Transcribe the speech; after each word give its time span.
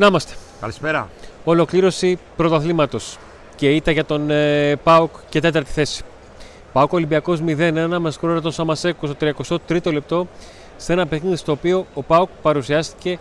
Να 0.00 0.06
είμαστε. 0.06 0.34
Καλησπέρα. 0.60 1.08
Ολοκλήρωση 1.44 2.18
πρωταθλήματος 2.36 3.18
και 3.56 3.70
ήττα 3.70 3.90
για 3.90 4.04
τον 4.04 4.30
ε, 4.30 4.76
Πάουκ 4.76 5.10
και 5.28 5.40
τέταρτη 5.40 5.70
θέση. 5.70 6.02
Πάουκ 6.72 6.92
Ολυμπιακός 6.92 7.40
0-1 7.46 7.96
με 7.98 8.10
σκορόρα 8.10 8.40
τον 8.40 8.52
Σαμασέκο 8.52 9.06
στο 9.42 9.58
33ο 9.68 9.92
λεπτό 9.92 10.26
σε 10.76 10.92
ένα 10.92 11.06
παιχνίδι 11.06 11.36
στο 11.36 11.52
οποίο 11.52 11.86
ο 11.94 12.02
Πάουκ 12.02 12.28
παρουσιάστηκε 12.42 13.18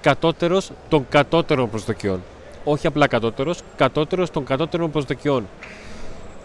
κατώτερος 0.00 0.70
των 0.88 1.06
κατώτερων 1.08 1.70
προσδοκιών. 1.70 2.22
Όχι 2.64 2.86
απλά 2.86 3.06
κατώτερος, 3.06 3.60
κατώτερος 3.76 4.30
των 4.30 4.44
κατώτερων 4.44 4.90
προσδοκιών. 4.90 5.48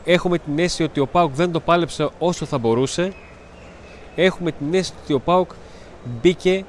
Έχουμε 0.06 0.38
την 0.38 0.60
αίσθηση 0.60 0.84
ότι 0.84 1.00
ο 1.00 1.08
Πάουκ 1.08 1.34
δεν 1.34 1.52
το 1.52 1.60
πάλεψε 1.60 2.10
όσο 2.20 2.46
θα 2.46 2.58
μπορούσε. 2.58 3.14
Έχουμε 4.16 4.52
την 4.52 4.74
αίσθηση 4.74 5.00
ότι 5.04 5.14
ο 5.14 5.20
Πάουκ 5.20 5.52
μπήκε 6.22 6.66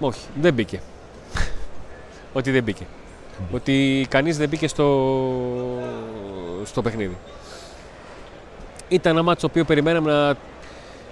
Όχι, 0.00 0.20
δεν 0.40 0.54
μπήκε. 0.54 0.80
ότι 2.32 2.50
δεν 2.50 2.62
μπήκε. 2.62 2.86
Ότι 3.52 4.06
κανείς 4.08 4.36
δεν 4.36 4.48
μπήκε 4.48 4.68
στο, 4.68 5.18
στο 6.64 6.82
παιχνίδι. 6.82 7.16
Ήταν 8.88 9.12
ένα 9.12 9.22
μάτσο 9.22 9.40
το 9.40 9.46
οποίο 9.46 9.64
περιμέναμε 9.64 10.12
να, 10.12 10.34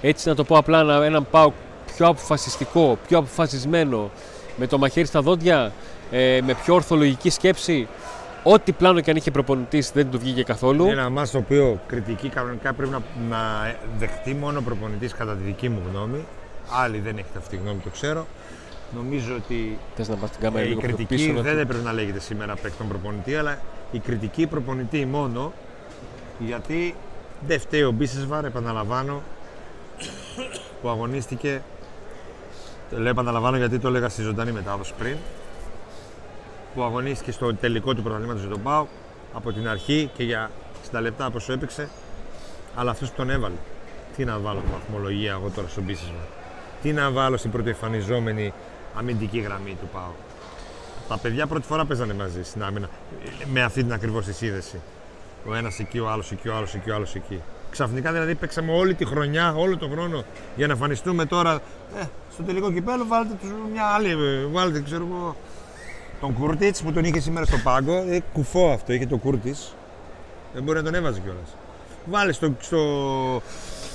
έτσι 0.00 0.28
να 0.28 0.34
το 0.34 0.44
πω 0.44 0.56
απλά, 0.56 0.82
να, 0.82 1.04
έναν 1.04 1.26
πάω 1.30 1.52
πιο 1.96 2.06
αποφασιστικό, 2.06 2.98
πιο 3.08 3.18
αποφασισμένο, 3.18 4.10
με 4.56 4.66
το 4.66 4.78
μαχαίρι 4.78 5.06
στα 5.06 5.20
δόντια, 5.20 5.72
ε, 6.10 6.40
με 6.44 6.54
πιο 6.64 6.74
ορθολογική 6.74 7.30
σκέψη. 7.30 7.88
Ό,τι 8.42 8.72
πλάνο 8.72 9.00
και 9.00 9.10
αν 9.10 9.16
είχε 9.16 9.30
προπονητής 9.30 9.90
δεν 9.90 10.10
του 10.10 10.18
βγήκε 10.18 10.42
καθόλου. 10.42 10.84
Είναι 10.84 10.92
ένα 10.92 11.10
μάτσο 11.10 11.32
το 11.32 11.38
οποίο 11.38 11.80
κριτική 11.86 12.28
κανονικά 12.28 12.72
πρέπει 12.72 12.92
να, 12.92 13.02
να 13.28 13.38
δεχτεί 13.98 14.34
μόνο 14.34 14.60
προπονητής 14.60 15.12
κατά 15.12 15.32
τη 15.32 15.42
δική 15.42 15.68
μου 15.68 15.82
γνώμη. 15.90 16.24
Άλλοι 16.82 16.98
δεν 16.98 17.18
έχετε 17.18 17.38
αυτή 17.38 17.56
τη 17.56 17.62
γνώμη, 17.62 17.80
το 17.84 17.90
ξέρω. 17.90 18.26
Νομίζω 18.96 19.34
ότι 19.34 19.78
Θες 19.96 20.08
να 20.08 20.16
πας 20.16 20.30
την 20.30 20.40
κάμερα 20.40 20.62
ε, 20.62 20.64
η 20.64 20.68
λίγο 20.68 20.80
πιο 20.80 20.88
κριτική 20.88 21.14
πίσω, 21.14 21.32
να 21.32 21.40
δεν 21.42 21.54
το- 21.54 21.60
έπρεπε 21.60 21.82
να 21.82 21.92
λέγεται 21.92 22.20
σήμερα 22.20 22.54
παίκ 22.54 22.72
τον 22.76 22.88
προπονητή, 22.88 23.36
αλλά 23.36 23.58
η 23.92 23.98
κριτική 23.98 24.46
προπονητή 24.46 25.04
μόνο 25.06 25.52
γιατί 26.38 26.94
δεν 27.46 27.60
φταίει 27.60 27.82
ο 27.82 27.90
Μπίσεσβαρ, 27.90 28.44
επαναλαμβάνω, 28.44 29.22
που 30.82 30.88
αγωνίστηκε. 30.88 31.62
Το 32.90 32.98
λέω 32.98 33.10
επαναλαμβάνω 33.10 33.56
γιατί 33.56 33.78
το 33.78 33.88
έλεγα 33.88 34.08
στη 34.08 34.22
ζωντανή 34.22 34.52
μετάδοση 34.52 34.92
πριν. 34.98 35.16
Που 36.74 36.82
αγωνίστηκε 36.82 37.32
στο 37.32 37.54
τελικό 37.54 37.94
του 37.94 38.02
πρωταθλήματο 38.02 38.38
για 38.40 38.48
τον 38.48 38.62
Πάο 38.62 38.86
από 39.34 39.52
την 39.52 39.68
αρχή 39.68 40.10
και 40.16 40.22
για 40.24 40.50
60 40.92 41.00
λεπτά 41.00 41.30
πόσο 41.30 41.52
έπαιξε. 41.52 41.88
Αλλά 42.74 42.90
αυτός 42.90 43.08
που 43.10 43.14
τον 43.16 43.30
έβαλε. 43.30 43.54
Τι 44.16 44.24
να 44.24 44.38
βάλω 44.38 44.62
βαθμολογία 44.72 45.30
εγώ 45.30 45.50
τώρα 45.54 45.68
στον 45.68 45.82
Μπίσεσβαρ. 45.82 46.26
Τι 46.82 46.92
να 46.92 47.10
βάλω 47.10 47.36
στην 47.36 47.50
πρωτοεμφανιζόμενη 47.50 48.52
αμυντική 48.98 49.38
γραμμή 49.38 49.76
του 49.80 49.88
ΠΑΟ. 49.92 50.12
Τα 51.08 51.18
παιδιά 51.18 51.46
πρώτη 51.46 51.66
φορά 51.66 51.84
παίζανε 51.84 52.14
μαζί 52.14 52.44
στην 52.44 52.62
άμυνα. 52.62 52.88
Με 53.52 53.62
αυτή 53.62 53.82
την 53.82 53.92
ακριβώς 53.92 54.24
τη 54.24 54.32
σύνδεση. 54.32 54.80
Ο 55.48 55.54
ένας 55.54 55.78
εκεί, 55.78 55.98
ο 55.98 56.10
άλλος 56.10 56.32
εκεί, 56.32 56.48
ο 56.48 56.56
άλλος 56.56 56.74
εκεί, 56.74 56.90
ο 56.90 56.94
άλλος 56.94 57.14
εκεί. 57.14 57.40
Ξαφνικά 57.70 58.12
δηλαδή 58.12 58.34
παίξαμε 58.34 58.72
όλη 58.72 58.94
τη 58.94 59.04
χρονιά, 59.04 59.54
όλο 59.54 59.76
τον 59.76 59.90
χρόνο 59.90 60.24
για 60.56 60.66
να 60.66 60.72
εμφανιστούμε 60.72 61.26
τώρα. 61.26 61.54
Ε, 62.00 62.04
στο 62.32 62.42
τελικό 62.42 62.72
κυπέλο 62.72 63.04
βάλτε 63.06 63.34
τους 63.40 63.50
μια 63.72 63.84
άλλη. 63.84 64.10
ε, 64.10 64.44
Βάλτε, 64.52 64.80
ξέρω 64.82 65.06
εγώ, 65.10 65.36
τον 66.20 66.34
Κούρτιτς 66.34 66.76
που 66.84 66.92
τον 66.92 67.04
είχε 67.04 67.20
σήμερα 67.20 67.46
στο 67.46 67.56
πάγκο. 67.62 68.04
Ε, 68.08 68.22
κουφό 68.32 68.70
αυτό, 68.72 68.92
είχε 68.92 69.06
το 69.06 69.16
Κούρτιτς. 69.16 69.56
Δεν 70.54 70.62
μπορεί 70.62 70.78
να 70.78 70.84
τον 70.84 70.94
έβαζε 70.94 71.20
κιόλας. 71.20 71.56
Βάλε 72.04 72.32
στο, 72.32 72.54
στο, 72.60 72.82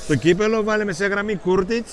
στο 0.04 0.16
κύπελο, 0.16 0.64
βάλε 0.64 0.84
με 0.84 0.94
σε 0.94 1.06
γραμμή 1.06 1.36
Κούρτιτς, 1.36 1.88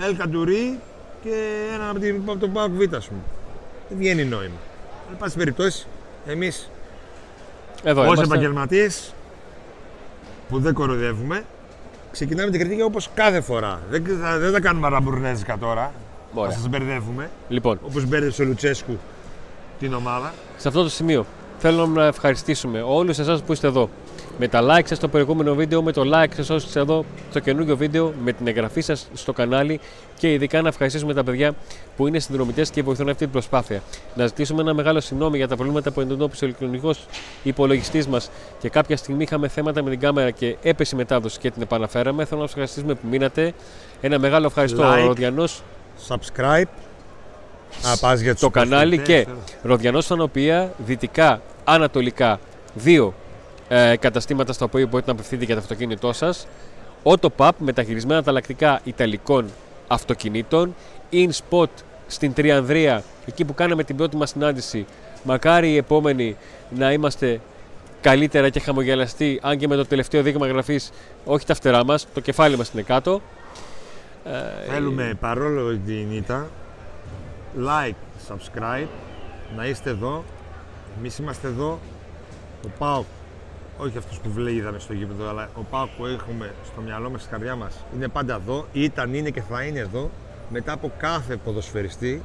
Ελ 0.00 0.16
Καντουρί 0.16 0.80
και 1.22 1.30
ένα 1.74 1.88
από, 1.90 1.98
την, 1.98 2.22
από 2.26 2.36
τον 2.38 2.52
ΠΑΟΚ 2.52 2.70
Β, 2.72 2.94
ας 2.94 3.06
πούμε. 3.08 3.20
Δεν 3.88 3.98
βγαίνει 3.98 4.24
νόημα. 4.24 4.56
Εν 5.10 5.16
πάση 5.18 5.36
περιπτώσει, 5.36 5.86
εμείς 6.26 6.70
Εδώ 7.82 8.00
ως 8.00 8.06
είμαστε. 8.06 8.24
επαγγελματίες 8.24 9.12
που 10.48 10.58
δεν 10.58 10.74
κοροϊδεύουμε, 10.74 11.44
ξεκινάμε 12.12 12.50
την 12.50 12.60
κριτική 12.60 12.82
όπως 12.82 13.08
κάθε 13.14 13.40
φορά. 13.40 13.80
Δεν, 13.90 14.04
θα- 14.22 14.38
δεν 14.38 14.52
τα 14.52 14.60
κάνουμε 14.60 14.86
αραμπουρνέζικα 14.86 15.58
τώρα, 15.58 15.92
Ωραία. 16.34 16.50
θα 16.50 16.58
σας 16.58 16.68
μπερδεύουμε, 16.68 17.30
Λοιπόν, 17.48 17.78
όπως 17.82 18.04
μπέρδεψε 18.06 18.42
ο 18.42 18.44
Λουτσέσκου 18.44 18.98
την 19.78 19.94
ομάδα. 19.94 20.32
σε 20.56 20.68
αυτό 20.68 20.82
το 20.82 20.88
σημείο 20.88 21.26
θέλω 21.58 21.86
να 21.86 22.04
ευχαριστήσουμε 22.06 22.82
όλους 22.86 23.18
εσάς 23.18 23.42
που 23.42 23.52
είστε 23.52 23.66
εδώ. 23.66 23.90
Με 24.38 24.48
τα 24.48 24.60
like 24.62 24.86
σας 24.86 24.96
στο 24.96 25.08
προηγούμενο 25.08 25.54
βίντεο, 25.54 25.82
με 25.82 25.92
το 25.92 26.02
like 26.14 26.34
σας 26.36 26.50
όσοι 26.50 26.66
είστε 26.66 26.80
εδώ 26.80 27.04
στο 27.30 27.38
καινούργιο 27.38 27.76
βίντεο, 27.76 28.12
με 28.24 28.32
την 28.32 28.46
εγγραφή 28.46 28.80
σας 28.80 29.08
στο 29.12 29.32
κανάλι 29.32 29.80
και 30.18 30.32
ειδικά 30.32 30.62
να 30.62 30.68
ευχαριστήσουμε 30.68 31.14
τα 31.14 31.24
παιδιά 31.24 31.54
που 31.96 32.06
είναι 32.06 32.18
συνδρομητές 32.18 32.70
και 32.70 32.82
βοηθούν 32.82 33.08
αυτή 33.08 33.22
την 33.22 33.32
προσπάθεια. 33.32 33.82
Να 34.14 34.26
ζητήσουμε 34.26 34.60
ένα 34.60 34.74
μεγάλο 34.74 35.00
συγγνώμη 35.00 35.36
για 35.36 35.48
τα 35.48 35.56
προβλήματα 35.56 35.90
που 35.90 36.00
εντοπίσε 36.00 36.44
ο 36.44 36.46
ηλεκτρονικός 36.46 37.06
υπολογιστής 37.42 38.06
μας 38.06 38.30
και 38.58 38.68
κάποια 38.68 38.96
στιγμή 38.96 39.22
είχαμε 39.22 39.48
θέματα 39.48 39.82
με 39.82 39.90
την 39.90 40.00
κάμερα 40.00 40.30
και 40.30 40.56
έπεσε 40.62 40.94
η 40.94 40.98
μετάδοση 40.98 41.38
και 41.38 41.50
την 41.50 41.62
επαναφέραμε. 41.62 42.24
Θέλω 42.24 42.40
να 42.40 42.46
σας 42.46 42.56
ευχαριστήσουμε 42.56 42.94
που 42.94 43.06
μείνατε. 43.10 43.52
Ένα 44.00 44.18
μεγάλο 44.18 44.46
ευχαριστώ 44.46 44.82
Like. 44.82 45.02
ο 45.02 45.06
Ροδιανός 45.06 45.62
Subscribe. 46.08 46.64
Α, 47.92 47.96
πας 48.00 48.20
για 48.20 48.32
τους 48.32 48.40
το 48.40 48.50
κανάλι 48.50 48.98
και 48.98 49.12
υποστηρικτές, 49.12 49.56
Ροδιανός 49.62 50.06
Φανοπία, 50.06 50.72
δυτικά, 50.86 51.40
ανατολικά, 51.64 52.40
δύο 52.74 53.14
ε, 53.74 53.96
καταστήματα 53.96 54.52
στα 54.52 54.64
οποία 54.64 54.86
μπορείτε 54.86 55.06
να 55.06 55.12
απευθύνετε 55.12 55.46
για 55.46 55.54
το 55.54 55.60
αυτοκίνητό 55.60 56.12
σας. 56.12 56.46
Autopub, 57.02 57.50
μεταχειρισμένα 57.58 58.18
ανταλλακτικά 58.18 58.80
Ιταλικών 58.84 59.46
αυτοκινήτων. 59.88 60.74
In 61.12 61.28
Spot 61.28 61.68
στην 62.06 62.32
Τριανδρία, 62.32 63.02
εκεί 63.26 63.44
που 63.44 63.54
κάναμε 63.54 63.84
την 63.84 63.96
πρώτη 63.96 64.16
μας 64.16 64.30
συνάντηση. 64.30 64.86
Μακάρι 65.22 65.70
η 65.70 65.76
επόμενη 65.76 66.36
να 66.70 66.92
είμαστε 66.92 67.40
καλύτερα 68.00 68.48
και 68.48 68.60
χαμογελαστοί, 68.60 69.40
αν 69.42 69.58
και 69.58 69.68
με 69.68 69.76
το 69.76 69.86
τελευταίο 69.86 70.22
δείγμα 70.22 70.46
γραφής, 70.46 70.90
όχι 71.24 71.46
τα 71.46 71.54
φτερά 71.54 71.84
μας, 71.84 72.06
το 72.14 72.20
κεφάλι 72.20 72.56
μας 72.56 72.70
είναι 72.70 72.82
κάτω. 72.82 73.20
Ε, 74.24 74.70
Θέλουμε 74.72 75.16
παρόλο 75.20 75.78
την 75.86 76.12
ήττα, 76.12 76.48
like, 77.58 78.28
subscribe, 78.28 78.88
να 79.56 79.66
είστε 79.66 79.90
εδώ. 79.90 80.24
Εμείς 80.98 81.18
είμαστε 81.18 81.48
εδώ. 81.48 81.78
Ο 82.64 82.68
ΠΑΟΚ, 82.78 83.04
όχι 83.78 83.98
αυτός 83.98 84.18
που 84.18 84.30
βλέπει 84.30 84.56
είδαμε 84.56 84.78
στο 84.78 84.92
γήπεδο, 84.92 85.28
αλλά 85.28 85.50
ο 85.54 85.62
ΠΑΟΚ 85.70 85.88
που 85.96 86.06
έχουμε 86.06 86.54
στο 86.72 86.80
μυαλό 86.80 87.10
μας, 87.10 87.20
στη 87.20 87.30
καρδιά 87.30 87.56
μας, 87.56 87.74
είναι 87.94 88.08
πάντα 88.08 88.34
εδώ. 88.34 88.66
Ήταν, 88.72 89.14
είναι 89.14 89.30
και 89.30 89.40
θα 89.40 89.62
είναι 89.62 89.78
εδώ. 89.78 90.10
Μετά 90.50 90.72
από 90.72 90.92
κάθε 90.98 91.36
ποδοσφαιριστή, 91.36 92.22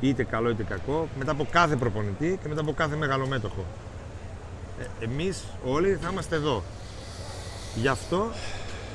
είτε 0.00 0.24
καλό 0.24 0.50
είτε 0.50 0.62
κακό, 0.62 1.08
μετά 1.18 1.30
από 1.30 1.46
κάθε 1.50 1.76
προπονητή 1.76 2.38
και 2.42 2.48
μετά 2.48 2.60
από 2.60 2.72
κάθε 2.72 2.96
μεγαλομέτωχο. 2.96 3.64
Ε, 4.80 5.04
εμείς 5.04 5.44
όλοι 5.64 5.98
θα 6.02 6.08
είμαστε 6.12 6.36
εδώ. 6.36 6.62
Γι' 7.74 7.88
αυτό 7.88 8.30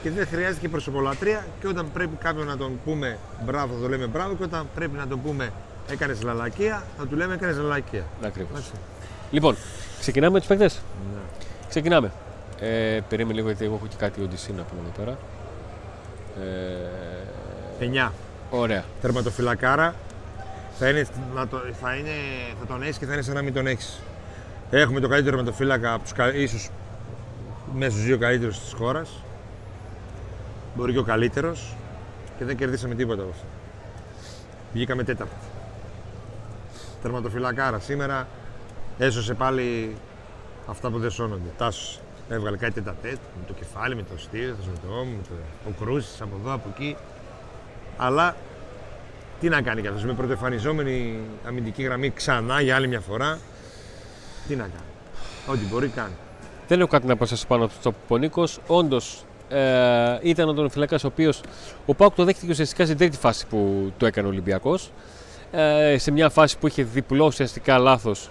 και 0.04 0.10
δεν 0.10 0.28
χρειάζεται 0.28 0.60
και 0.60 0.70
προσωπολατρία 0.70 1.46
και 1.60 1.68
όταν 1.68 1.92
πρέπει 1.94 2.16
κάποιον 2.16 2.48
να 2.48 2.58
τον 2.58 2.80
πούμε 2.86 3.18
μπράβο 3.46 3.74
θα 3.74 3.80
το 3.82 3.88
λέμε 3.90 4.08
μπράβο 4.08 4.36
και 4.36 4.44
όταν 4.44 4.68
πρέπει 4.76 4.98
να 4.98 5.08
τον 5.08 5.22
πούμε 5.22 5.52
έκανες 5.88 6.22
λαλακία 6.22 6.84
θα 6.98 7.08
του 7.08 7.16
λέμε 7.16 7.34
έκανες 7.34 7.58
λαλακία. 7.58 8.06
ακριβώς. 8.24 8.52
Εντάξει. 8.52 8.72
Λοιπόν, 9.32 9.56
ξεκινάμε 10.00 10.34
με 10.34 10.40
τους 10.40 10.48
παίκτες. 10.48 10.82
Ναι. 11.14 11.41
Ξεκινάμε. 11.72 12.12
Ε, 12.60 13.00
περίμενε 13.10 13.36
λίγο 13.36 13.48
γιατί 13.48 13.66
εγώ 13.66 13.76
έχω 13.76 13.88
και 13.88 13.96
κάτι 13.98 14.22
οντισί 14.22 14.52
να 14.52 14.64
πούμε 14.64 14.82
εδώ 14.82 14.92
πέρα. 15.04 15.18
Ε, 17.80 18.08
9. 18.08 18.12
ωραία. 18.50 18.84
Τερματοφυλακάρα 19.02 19.96
θα, 20.80 20.90
είναι, 20.90 21.06
να 21.36 21.48
το, 21.48 21.58
θα, 21.82 21.96
είναι, 21.96 22.10
θα 22.60 22.66
τον 22.66 22.82
έχεις 22.84 22.98
και 22.98 23.06
θα 23.06 23.14
είναι 23.14 23.22
σαν 23.22 23.36
να 23.36 23.42
μην 23.42 23.54
τον 23.54 23.68
έχεις. 23.68 24.00
Έχουμε 24.72 25.00
το 25.00 25.08
καλύτερο 25.08 25.36
τερματοφύλακα 25.36 25.94
από 25.94 26.04
τους, 26.04 26.12
κα- 26.14 26.34
ίσως 26.34 26.70
μέσα 27.74 27.92
στους 27.92 28.04
δύο 28.04 28.18
καλύτερους 28.18 28.60
της 28.60 28.74
χώρας. 28.74 29.10
Μπορεί 30.76 30.94
και 30.94 31.00
ο 31.00 31.04
καλύτερος 31.04 31.76
και 32.38 32.46
δεν 32.46 32.56
κερδίσαμε 32.56 32.96
τίποτα 32.96 33.22
από 33.22 33.32
αυτό. 33.32 33.46
Βγήκαμε 34.74 35.04
τέταρτη. 35.04 35.34
Τερματοφυλακάρα 37.02 37.80
σήμερα 37.80 38.28
έσωσε 38.98 39.34
πάλι 39.34 39.96
αυτά 40.68 40.90
που 40.90 41.00
δεν 41.00 41.12
σώνονται. 41.12 41.50
Τάσος 41.58 42.00
έβγαλε 42.30 42.58
κάτι 42.58 42.74
τετατέτ 42.74 43.20
με 43.40 43.44
το 43.48 43.54
κεφάλι, 43.54 43.96
με 43.96 44.02
το 44.02 44.18
στήθος, 44.18 44.66
με 44.66 44.78
το 44.88 44.94
ώμο, 44.94 45.12
με 45.12 45.22
το, 45.28 45.34
ο 45.70 45.84
Κρούσης 45.84 46.22
από 46.22 46.36
εδώ, 46.42 46.54
από 46.54 46.70
εκεί. 46.74 46.96
Αλλά 47.98 48.36
τι 49.40 49.50
να 49.50 49.62
κάνει 49.62 49.82
κι 49.82 49.88
αυτός 49.88 50.04
με 50.04 50.14
πρωτοεμφανιζόμενη 50.14 51.20
αμυντική 51.48 51.84
γραμμή 51.84 52.10
ξανά 52.10 52.62
για 52.62 52.76
άλλη 52.76 52.88
μια 52.88 53.00
φορά. 53.00 53.40
Τι 54.48 54.56
να 54.56 54.64
κάνει. 54.64 54.92
Ό,τι 55.48 55.74
μπορεί 55.74 55.88
κάνει. 55.88 56.14
Δεν 56.68 56.80
έχω 56.80 56.90
κάτι 56.90 57.08
να 57.08 57.16
προσθέσω 57.16 57.48
πάνω 57.48 57.68
στο 57.80 57.92
που 57.92 57.98
ο 58.08 58.18
Νίκος. 58.18 58.60
Όντως 58.68 59.24
ε, 59.50 60.20
ήταν 60.22 60.50
ο 60.50 60.54
τερματοφυλακά 60.54 60.96
ο 60.96 61.08
οποίος 61.08 61.42
ο 61.86 61.94
Πάουκ 61.94 62.16
το 62.16 62.24
δέχτηκε 62.24 62.52
ουσιαστικά 62.52 62.86
στην 62.86 62.98
τρίτη 62.98 63.18
φάση 63.18 63.48
που 63.48 63.92
το 63.98 64.06
έκανε 64.06 64.28
ο 64.28 64.30
Ολυμπιακός. 64.30 64.92
Ε, 65.52 65.98
σε 65.98 66.12
μια 66.12 66.30
φάση 66.30 66.58
που 66.58 66.68
είχε 66.68 66.84
διπλό 66.84 67.26
ουσιαστικά 67.26 67.78
λάθος 67.78 68.30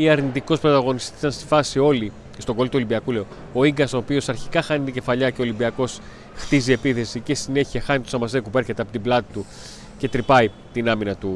ή 0.00 0.08
αρνητικός 0.08 0.60
πρωταγωνιστής 0.60 1.18
ήταν 1.18 1.32
στη 1.32 1.46
φάση 1.46 1.78
όλη, 1.78 2.12
στον 2.38 2.54
κόλλη 2.54 2.68
του 2.68 2.74
Ολυμπιακού 2.76 3.12
λέω, 3.12 3.26
ο 3.52 3.66
γκκα, 3.66 3.88
ο 3.94 3.96
οποίος 3.96 4.28
αρχικά 4.28 4.62
χάνει 4.62 4.84
την 4.84 4.94
κεφαλιά 4.94 5.30
και 5.30 5.40
ο 5.40 5.44
Ολυμπιακός 5.44 6.00
χτίζει 6.34 6.72
επίθεση 6.72 7.20
και 7.20 7.34
συνέχεια 7.34 7.80
χάνει 7.80 7.98
τον 7.98 8.08
Σαμαζέκου 8.08 8.50
που 8.50 8.58
έρχεται 8.58 8.82
από 8.82 8.92
την 8.92 9.02
πλάτη 9.02 9.32
του 9.32 9.46
και 9.98 10.08
τρυπάει 10.08 10.50
την 10.72 10.88
άμυνα 10.88 11.14
του, 11.14 11.34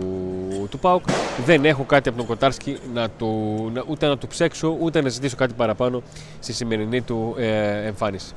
του 0.70 0.79
ΠΑΟΚ. 0.79 1.03
Δεν 1.44 1.64
έχω 1.64 1.82
κάτι 1.82 2.09
από 2.09 2.19
τον 2.19 2.26
Κοτάρσκι 2.26 2.79
να 2.94 3.09
του, 3.09 3.70
να, 3.75 3.85
ούτε 3.88 4.06
να 4.06 4.19
του 4.19 4.26
ψέξω 4.26 4.76
ούτε 4.81 5.03
να 5.03 5.09
ζητήσω 5.09 5.37
κάτι 5.37 5.55
παραπάνω 5.55 6.03
στη 6.41 6.53
σημερινή 6.53 7.00
του 7.03 7.35
ε, 7.38 7.87
εμφάνιση. 7.87 8.32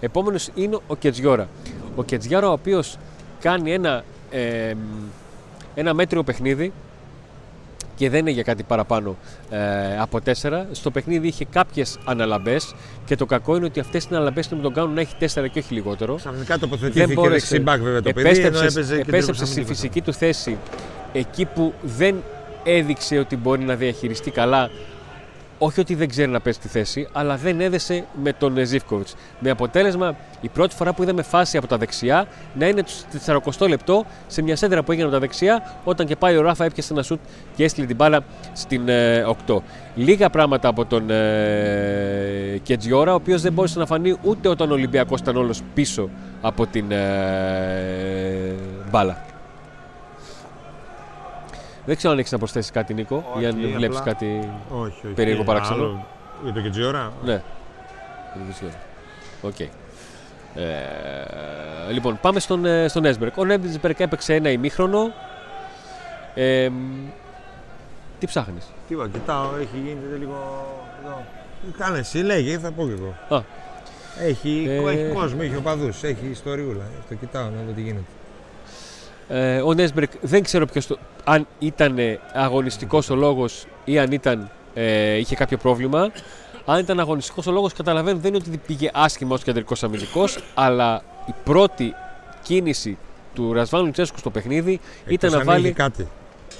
Επόμενος 0.00 0.48
είναι 0.54 0.78
ο 0.86 0.96
Κετζιόρα. 0.96 1.48
Ο 1.96 2.02
Κετζιόρα 2.02 2.48
ο 2.48 2.52
οποίος 2.52 2.96
κάνει 3.40 3.72
ένα, 3.72 4.04
ε, 4.30 4.74
ένα 5.74 5.94
μέτριο 5.94 6.22
παιχνίδι 6.22 6.72
και 7.96 8.10
δεν 8.10 8.20
είναι 8.20 8.30
για 8.30 8.42
κάτι 8.42 8.62
παραπάνω 8.62 9.16
ε, 9.50 9.58
από 9.98 10.20
τέσσερα. 10.20 10.66
Στο 10.72 10.90
παιχνίδι 10.90 11.26
είχε 11.26 11.44
κάποιες 11.44 11.98
αναλαμπές 12.04 12.74
και 13.04 13.16
το 13.16 13.26
κακό 13.26 13.56
είναι 13.56 13.64
ότι 13.64 13.80
αυτές 13.80 14.04
οι 14.04 14.08
αναλαμπές 14.10 14.48
με 14.48 14.62
τον 14.62 14.72
κάνουν 14.72 14.94
να 14.94 15.00
έχει 15.00 15.14
τέσσερα 15.18 15.48
και 15.48 15.58
όχι 15.58 15.74
λιγότερο. 15.74 16.14
Ξαφνικά 16.14 16.58
τοποθετήθηκε 16.58 17.28
δεξιμπάκ 17.28 17.80
βέβαια 17.80 18.02
το 18.02 18.12
παιδί. 18.12 18.28
Επέστρεψε, 18.28 18.96
επέστρεψε 18.96 19.46
στη 19.46 19.64
φυσική 19.64 20.00
του 20.00 20.12
θέση 20.12 20.58
εκεί 21.12 21.44
που 21.44 21.72
δεν 21.82 22.22
έδειξε 22.64 23.18
ότι 23.18 23.36
μπορεί 23.36 23.64
να 23.64 23.74
διαχειριστεί 23.74 24.30
καλά 24.30 24.70
όχι 25.58 25.80
ότι 25.80 25.94
δεν 25.94 26.08
ξέρει 26.08 26.30
να 26.30 26.40
παίζει 26.40 26.58
τη 26.58 26.68
θέση, 26.68 27.08
αλλά 27.12 27.36
δεν 27.36 27.60
έδεσε 27.60 28.04
με 28.22 28.32
τον 28.32 28.66
Ζήφκοβιτς. 28.66 29.14
Με 29.38 29.50
αποτέλεσμα 29.50 30.16
η 30.40 30.48
πρώτη 30.48 30.74
φορά 30.74 30.92
που 30.92 31.02
είδαμε 31.02 31.22
φάση 31.22 31.56
από 31.56 31.66
τα 31.66 31.76
δεξιά 31.78 32.26
να 32.54 32.68
είναι 32.68 32.82
το 32.82 33.40
40 33.64 33.68
λεπτό 33.68 34.04
σε 34.26 34.42
μια 34.42 34.56
σέντρα 34.56 34.82
που 34.82 34.90
έγινε 34.92 35.06
από 35.06 35.14
τα 35.14 35.20
δεξιά, 35.20 35.74
όταν 35.84 36.06
και 36.06 36.16
πάει 36.16 36.36
ο 36.36 36.42
Ράφα 36.42 36.64
έπιασε 36.64 36.92
ένα 36.92 37.02
σουτ 37.02 37.20
και 37.56 37.64
έστειλε 37.64 37.86
την 37.86 37.96
μπάλα 37.96 38.20
στην 38.52 38.88
ε, 38.88 39.24
8. 39.46 39.56
Λίγα 39.94 40.30
πράγματα 40.30 40.68
από 40.68 40.84
τον 40.84 41.10
ε, 41.10 42.60
Κεντζιόρα, 42.62 43.12
ο 43.12 43.14
οποίος 43.14 43.42
δεν 43.42 43.52
μπόρεσε 43.52 43.78
να 43.78 43.86
φανεί 43.86 44.16
ούτε 44.22 44.48
όταν 44.48 44.70
ο 44.70 44.74
Ολυμπιακός 44.74 45.20
ήταν 45.20 45.36
όλος 45.36 45.62
πίσω 45.74 46.08
από 46.40 46.66
την 46.66 46.90
ε, 46.90 48.54
μπάλα. 48.90 49.33
Δεν 51.86 51.96
ξέρω 51.96 52.12
αν 52.12 52.18
έχεις 52.18 52.32
να 52.32 52.38
προσθέσεις 52.38 52.70
κάτι, 52.70 52.94
Νίκο, 52.94 53.24
Όχι, 53.34 53.44
ή 53.44 53.46
αν 53.46 53.54
βλέπεις 53.76 53.98
απλά- 53.98 54.12
κάτι 54.12 54.50
Όχι, 54.68 55.06
όχι. 55.06 55.14
περίεργο 55.14 55.42
Ε, 55.42 55.44
παράξενο. 55.44 55.82
άλλο- 55.82 56.06
Για 56.44 56.52
το 56.52 56.60
Κεντζιόρα. 56.60 57.12
Ναι. 57.24 57.42
Δεν 58.34 58.52
ξέρω. 58.52 58.70
Οκ. 59.42 59.60
Ε, 59.60 59.68
λοιπόν, 61.92 62.18
πάμε 62.20 62.40
στον, 62.40 62.64
ε, 62.64 62.88
στον 62.88 63.04
Έσμπερκ. 63.04 63.36
Ο 63.38 63.46
Έσμπερκ 63.46 64.00
έπαιξε 64.00 64.34
ένα 64.34 64.50
ημίχρονο. 64.50 65.12
Ε, 66.34 66.68
μ, 66.68 67.06
τι 68.18 68.26
ψάχνεις; 68.26 68.64
Τι 68.88 68.94
είπα, 68.94 69.08
κοιτάω, 69.08 69.50
έχει 69.60 69.76
γίνει 69.84 70.18
λίγο. 70.18 70.66
εδώ. 71.04 71.22
Κάνε 71.78 71.98
εσύ, 71.98 72.18
λέγε, 72.18 72.58
θα 72.58 72.70
πω 72.70 72.84
κι 72.86 72.94
εγώ. 72.98 73.36
Α, 73.38 73.42
Έχει, 74.20 74.66
Ε, 74.68 74.90
έχει 74.90 75.12
κόσμο, 75.14 75.38
έχει 75.42 75.56
οπαδούς, 75.56 76.02
έχει 76.02 76.26
ιστοριούλα. 76.30 76.84
Το 77.08 77.14
κοιτάω 77.14 77.44
να 77.44 77.62
δω 77.66 77.72
τι 77.74 77.80
γίνεται. 77.80 78.04
Ε, 79.28 79.60
ο 79.60 79.74
Νέσμπερκ 79.74 80.10
δεν 80.20 80.42
ξέρω 80.42 80.66
ποιος 80.66 80.86
το, 80.86 80.98
αν 81.24 81.46
ήταν 81.58 81.96
αγωνιστικός 82.32 83.10
ο 83.10 83.14
λόγος 83.14 83.66
ή 83.84 83.98
αν 83.98 84.12
ήταν, 84.12 84.50
ε, 84.74 85.16
είχε 85.16 85.34
κάποιο 85.34 85.56
πρόβλημα. 85.56 86.10
Αν 86.66 86.78
ήταν 86.78 87.00
αγωνιστικός 87.00 87.46
ο 87.46 87.52
λόγος 87.52 87.72
καταλαβαίνω 87.72 88.18
δεν 88.18 88.34
είναι 88.34 88.44
ότι 88.48 88.60
πήγε 88.66 88.90
άσχημα 88.92 89.34
ως 89.34 89.42
κεντρικός 89.42 89.82
αμυντικός 89.82 90.38
αλλά 90.54 91.02
η 91.26 91.34
πρώτη 91.44 91.94
κίνηση 92.42 92.98
του 93.34 93.52
Ρασβάν 93.52 93.84
Λουτσέσκου 93.84 94.18
στο 94.18 94.30
παιχνίδι 94.30 94.80
ήταν 95.06 95.10
Εκτός 95.14 95.32
να 95.32 95.38
αν 95.38 95.44
βάλει 95.44 95.64
είχε 95.64 95.74
κάτι. 95.74 96.08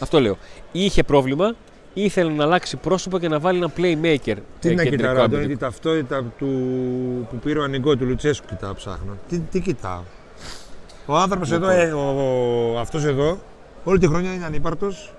Αυτό 0.01 0.21
λέω. 0.21 0.39
Είχε 0.73 1.03
πρόβλημα, 1.03 1.55
ήθελε 1.95 2.31
να 2.31 2.45
αλλάξει 2.45 2.77
πρόσωπο 2.77 3.19
και 3.19 3.29
να 3.29 3.39
βάλει 3.39 3.59
ένα 3.59 3.73
playmaker. 3.77 4.37
Τι 4.61 4.69
ε, 4.69 4.75
να 4.75 4.83
κεντρικό 4.83 4.91
κοιτάω, 4.91 5.11
Αντώνη, 5.11 5.25
αμυντικό. 5.25 5.47
την 5.47 5.59
ταυτότητα 5.59 6.25
του, 6.39 6.47
που 7.31 7.37
πήρε 7.37 7.59
ο 7.59 7.63
ανοιγό 7.63 7.97
του 7.97 8.05
Λουτσέσκου 8.05 8.47
κοιτάω, 8.47 8.75
ψάχνω. 8.75 9.17
Τι, 9.29 9.39
τι 9.39 9.61
κοιτάω; 9.61 10.01
Ο 11.07 11.17
άνθρωπος 11.17 11.51
εδώ, 11.53 11.69
Λοιπόν. 11.69 11.87
ε, 11.89 11.93
ο, 11.93 12.73
ο, 12.75 12.79
αυτός 12.79 13.05
εδώ, 13.05 13.39
όλη 13.85 13.99
τη 13.99 14.07
χρονιά 14.07 14.35
είναι 14.35 14.45
ανύπαρτος. 14.45 15.13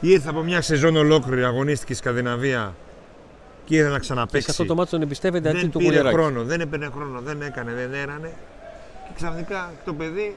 Ήρθε 0.00 0.28
από 0.28 0.42
μια 0.42 0.60
σεζόν 0.60 0.96
ολόκληρη, 0.96 1.44
αγωνίστηκε 1.44 1.92
στη 1.94 2.02
Σκανδιναβία 2.02 2.74
και 3.64 3.74
ήρθε 3.76 3.88
να 3.88 3.96
Και 3.96 4.04
σε 4.04 4.12
ξαναπαίξει. 4.12 4.50
αυτό 4.50 4.64
το 4.64 4.74
μάτσο 4.74 4.90
τον 4.96 5.02
εμπιστεύεται 5.02 5.48
αντί 5.48 5.58
δεν 5.60 5.70
του 5.70 5.78
πήρε 5.78 5.88
Κουλιαράκη. 5.90 6.14
χρόνο, 6.16 6.42
δεν 6.44 6.60
έπαιρνε 6.60 6.88
χρόνο, 6.94 7.20
δεν 7.20 7.42
έκανε, 7.42 7.72
δεν 7.72 7.94
έρανε. 7.94 8.32
Και 9.04 9.10
ξαφνικά 9.14 9.72
το 9.84 9.92
παιδί 9.94 10.36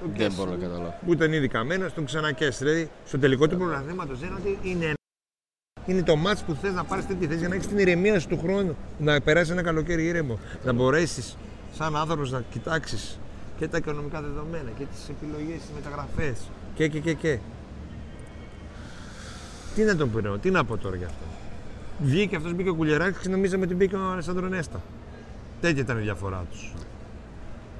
τον 0.00 0.08
Δεν 0.08 0.16
καίσε. 0.26 0.36
μπορώ 0.36 0.50
να 0.50 0.56
καταλάβω. 0.56 0.94
που 1.06 1.12
ήταν 1.12 1.32
ήδη 1.32 1.48
καμένος, 1.48 1.92
τον 1.94 2.04
ξανακέσει. 2.04 2.64
Δηλαδή, 2.64 2.90
στο 3.06 3.18
τελικό 3.18 3.48
του 3.48 3.56
πρωταθλήματος 3.56 4.20
είναι 4.22 4.34
ότι 4.38 4.58
είναι, 4.62 4.84
ένα- 4.84 4.94
είναι 5.86 6.02
το 6.02 6.16
μάτς 6.16 6.42
που 6.42 6.56
θες 6.62 6.72
να 6.72 6.84
πάρεις 6.84 7.06
τέτοια 7.06 7.26
θέση 7.28 7.38
για 7.38 7.48
να 7.48 7.54
έχεις 7.54 7.66
την 7.66 7.78
ηρεμία 7.78 8.20
σου 8.20 8.28
του 8.28 8.38
χρόνου. 8.38 8.76
Να 8.98 9.20
περάσεις 9.20 9.50
ένα 9.50 9.62
καλοκαίρι 9.62 10.04
ήρεμο. 10.06 10.38
Να 10.64 10.72
μπορέσεις 10.72 11.36
σαν 11.80 11.96
άνθρωπος 11.96 12.30
να 12.30 12.42
κοιτάξεις 12.50 13.18
και 13.58 13.68
τα 13.68 13.76
οικονομικά 13.76 14.22
δεδομένα 14.22 14.70
και 14.78 14.84
τις 14.84 15.08
επιλογές, 15.08 15.60
τις 15.60 15.70
μεταγραφές. 15.74 16.38
Και, 16.74 16.88
και, 16.88 17.00
και, 17.00 17.14
και. 17.14 17.38
Τι 19.74 19.82
να 19.82 19.96
τον 19.96 20.10
πω, 20.10 20.38
τι 20.38 20.50
να 20.50 20.64
πω 20.64 20.76
τώρα 20.76 20.96
γι' 20.96 21.04
αυτό. 21.04 21.24
Βγήκε 21.98 22.36
αυτός, 22.36 22.54
μπήκε 22.54 22.68
ο 22.68 22.74
Κουλιεράκη 22.74 23.18
και 23.18 23.28
νομίζαμε 23.28 23.64
ότι 23.64 23.74
μπήκε 23.74 23.96
ο 23.96 24.00
Αλessandro 24.12 24.48
Νέστα. 24.48 24.80
Τέτοια 25.60 25.82
ήταν 25.82 25.98
η 25.98 26.00
διαφορά 26.00 26.44
τους. 26.50 26.72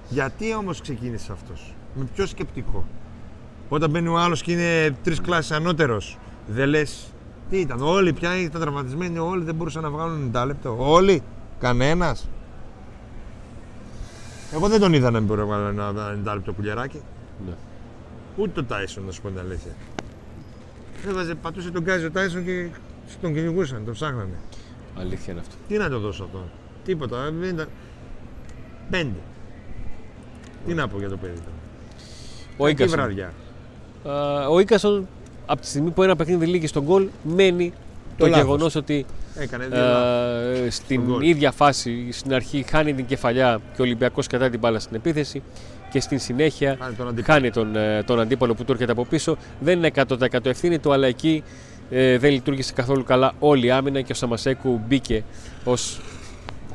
Γιατί 0.08 0.55
όμως 0.55 0.81
ξεκίνησε 0.81 1.32
αυτός, 1.32 1.75
με 1.94 2.06
ποιο 2.14 2.26
σκεπτικό. 2.26 2.85
Όταν 3.69 3.91
μπαίνει 3.91 4.08
ο 4.08 4.19
άλλος 4.19 4.43
και 4.43 4.52
είναι 4.52 4.97
τρεις 5.02 5.20
κλάσεις 5.20 5.50
ανώτερος, 5.50 6.19
δεν 6.47 6.69
λες. 6.69 7.12
Τι 7.50 7.58
ήταν, 7.58 7.82
όλοι 7.82 8.12
πια 8.12 8.41
ήταν 8.41 8.61
τραυματισμένοι, 8.61 9.19
όλοι 9.19 9.44
δεν 9.44 9.55
μπορούσαν 9.55 9.82
να 9.82 9.91
βγάλουν 9.91 10.31
90 10.35 10.47
λεπτό. 10.47 10.76
Όλοι, 10.79 11.23
κανένας. 11.58 12.29
Εγώ 14.52 14.69
δεν 14.69 14.81
τον 14.81 14.93
είδα 14.93 15.11
να 15.11 15.19
μην 15.19 15.29
μπορεί 15.29 15.41
να 15.41 15.47
βγάλει 15.47 15.79
ένα 15.79 16.32
90 16.32 16.35
λεπτό 16.35 16.52
κουλιαράκι. 16.52 17.00
Ναι. 17.47 17.52
Ούτε 18.37 18.50
το 18.55 18.64
Τάισον, 18.64 19.05
να 19.05 19.12
σου 19.12 19.23
πω 19.23 19.29
την 19.29 19.38
αλήθεια. 19.38 19.73
Έβαζε, 21.08 21.35
πατούσε 21.35 21.70
τον 21.70 21.82
Γκάζι 21.82 22.05
ο 22.05 22.11
Τάισον 22.11 22.44
και 22.44 22.69
τον 23.20 23.35
κυνηγούσαν, 23.35 23.85
τον 23.85 23.94
ψάχνανε. 23.94 24.38
Αλήθεια 24.99 25.32
είναι 25.32 25.41
αυτό. 25.41 25.55
Τι 25.69 25.76
να 25.76 25.88
το 25.88 25.99
δώσω 25.99 26.25
αυτό; 26.25 26.44
Τίποτα. 26.85 27.31
Δεν 27.31 27.49
ήταν... 27.55 27.69
Πέντε. 28.91 29.19
Τι 30.66 30.75
να 30.75 30.88
πω 30.88 30.99
για 30.99 31.09
το 31.09 31.16
παιδί 31.16 31.35
τώρα. 31.38 31.57
Ο 32.57 32.64
Κακή 32.64 32.83
Ίκασον. 32.83 32.99
βραδιά. 32.99 33.33
Α, 34.04 34.47
ο 34.49 34.59
Ίκασον 34.59 35.09
από 35.47 35.61
τη 35.61 35.66
στιγμή 35.66 35.90
που 35.90 36.02
ένα 36.02 36.16
παιχνίδι 36.16 36.47
λύγει 36.47 36.66
στον 36.66 36.83
γκολ, 36.83 37.09
μένει 37.23 37.73
το, 38.20 38.26
λάθος. 38.26 38.44
γεγονός 38.44 38.74
ότι 38.74 39.06
Έκανε 39.34 39.66
δύο 39.66 39.76
λάθη. 39.78 40.66
ε, 40.66 40.70
στην 40.70 41.02
γκολ. 41.02 41.22
ίδια 41.28 41.50
φάση, 41.52 42.08
στην 42.12 42.34
αρχή 42.34 42.64
χάνει 42.70 42.94
την 42.94 43.06
κεφαλιά 43.06 43.60
και 43.74 43.80
ο 43.80 43.84
Ολυμπιακός 43.84 44.26
κατά 44.26 44.50
την 44.50 44.58
μπάλα 44.58 44.78
στην 44.78 44.96
επίθεση 44.96 45.42
και 45.90 46.00
στην 46.00 46.18
συνέχεια 46.18 46.76
Χάνει 46.80 46.94
τον 46.94 47.08
αντίπαλο. 47.08 47.34
χάνει 47.38 47.50
τον, 47.50 47.76
ε, 47.76 48.02
τον 48.02 48.20
αντίπαλο 48.20 48.54
που 48.54 48.64
του 48.64 48.72
έρχεται 48.72 48.92
από 48.92 49.04
πίσω. 49.04 49.36
Δεν 49.60 49.78
είναι 49.78 49.90
100% 49.94 50.46
ευθύνη 50.46 50.78
του, 50.78 50.92
αλλά 50.92 51.06
εκεί 51.06 51.42
ε, 51.90 52.18
δεν 52.18 52.30
λειτουργήσε 52.32 52.72
καθόλου 52.72 53.04
καλά 53.04 53.32
όλη 53.38 53.66
η 53.66 53.70
άμυνα 53.70 54.00
και 54.00 54.12
ο 54.12 54.14
Σαμασέκου 54.14 54.80
μπήκε 54.88 55.24
ως 55.64 56.00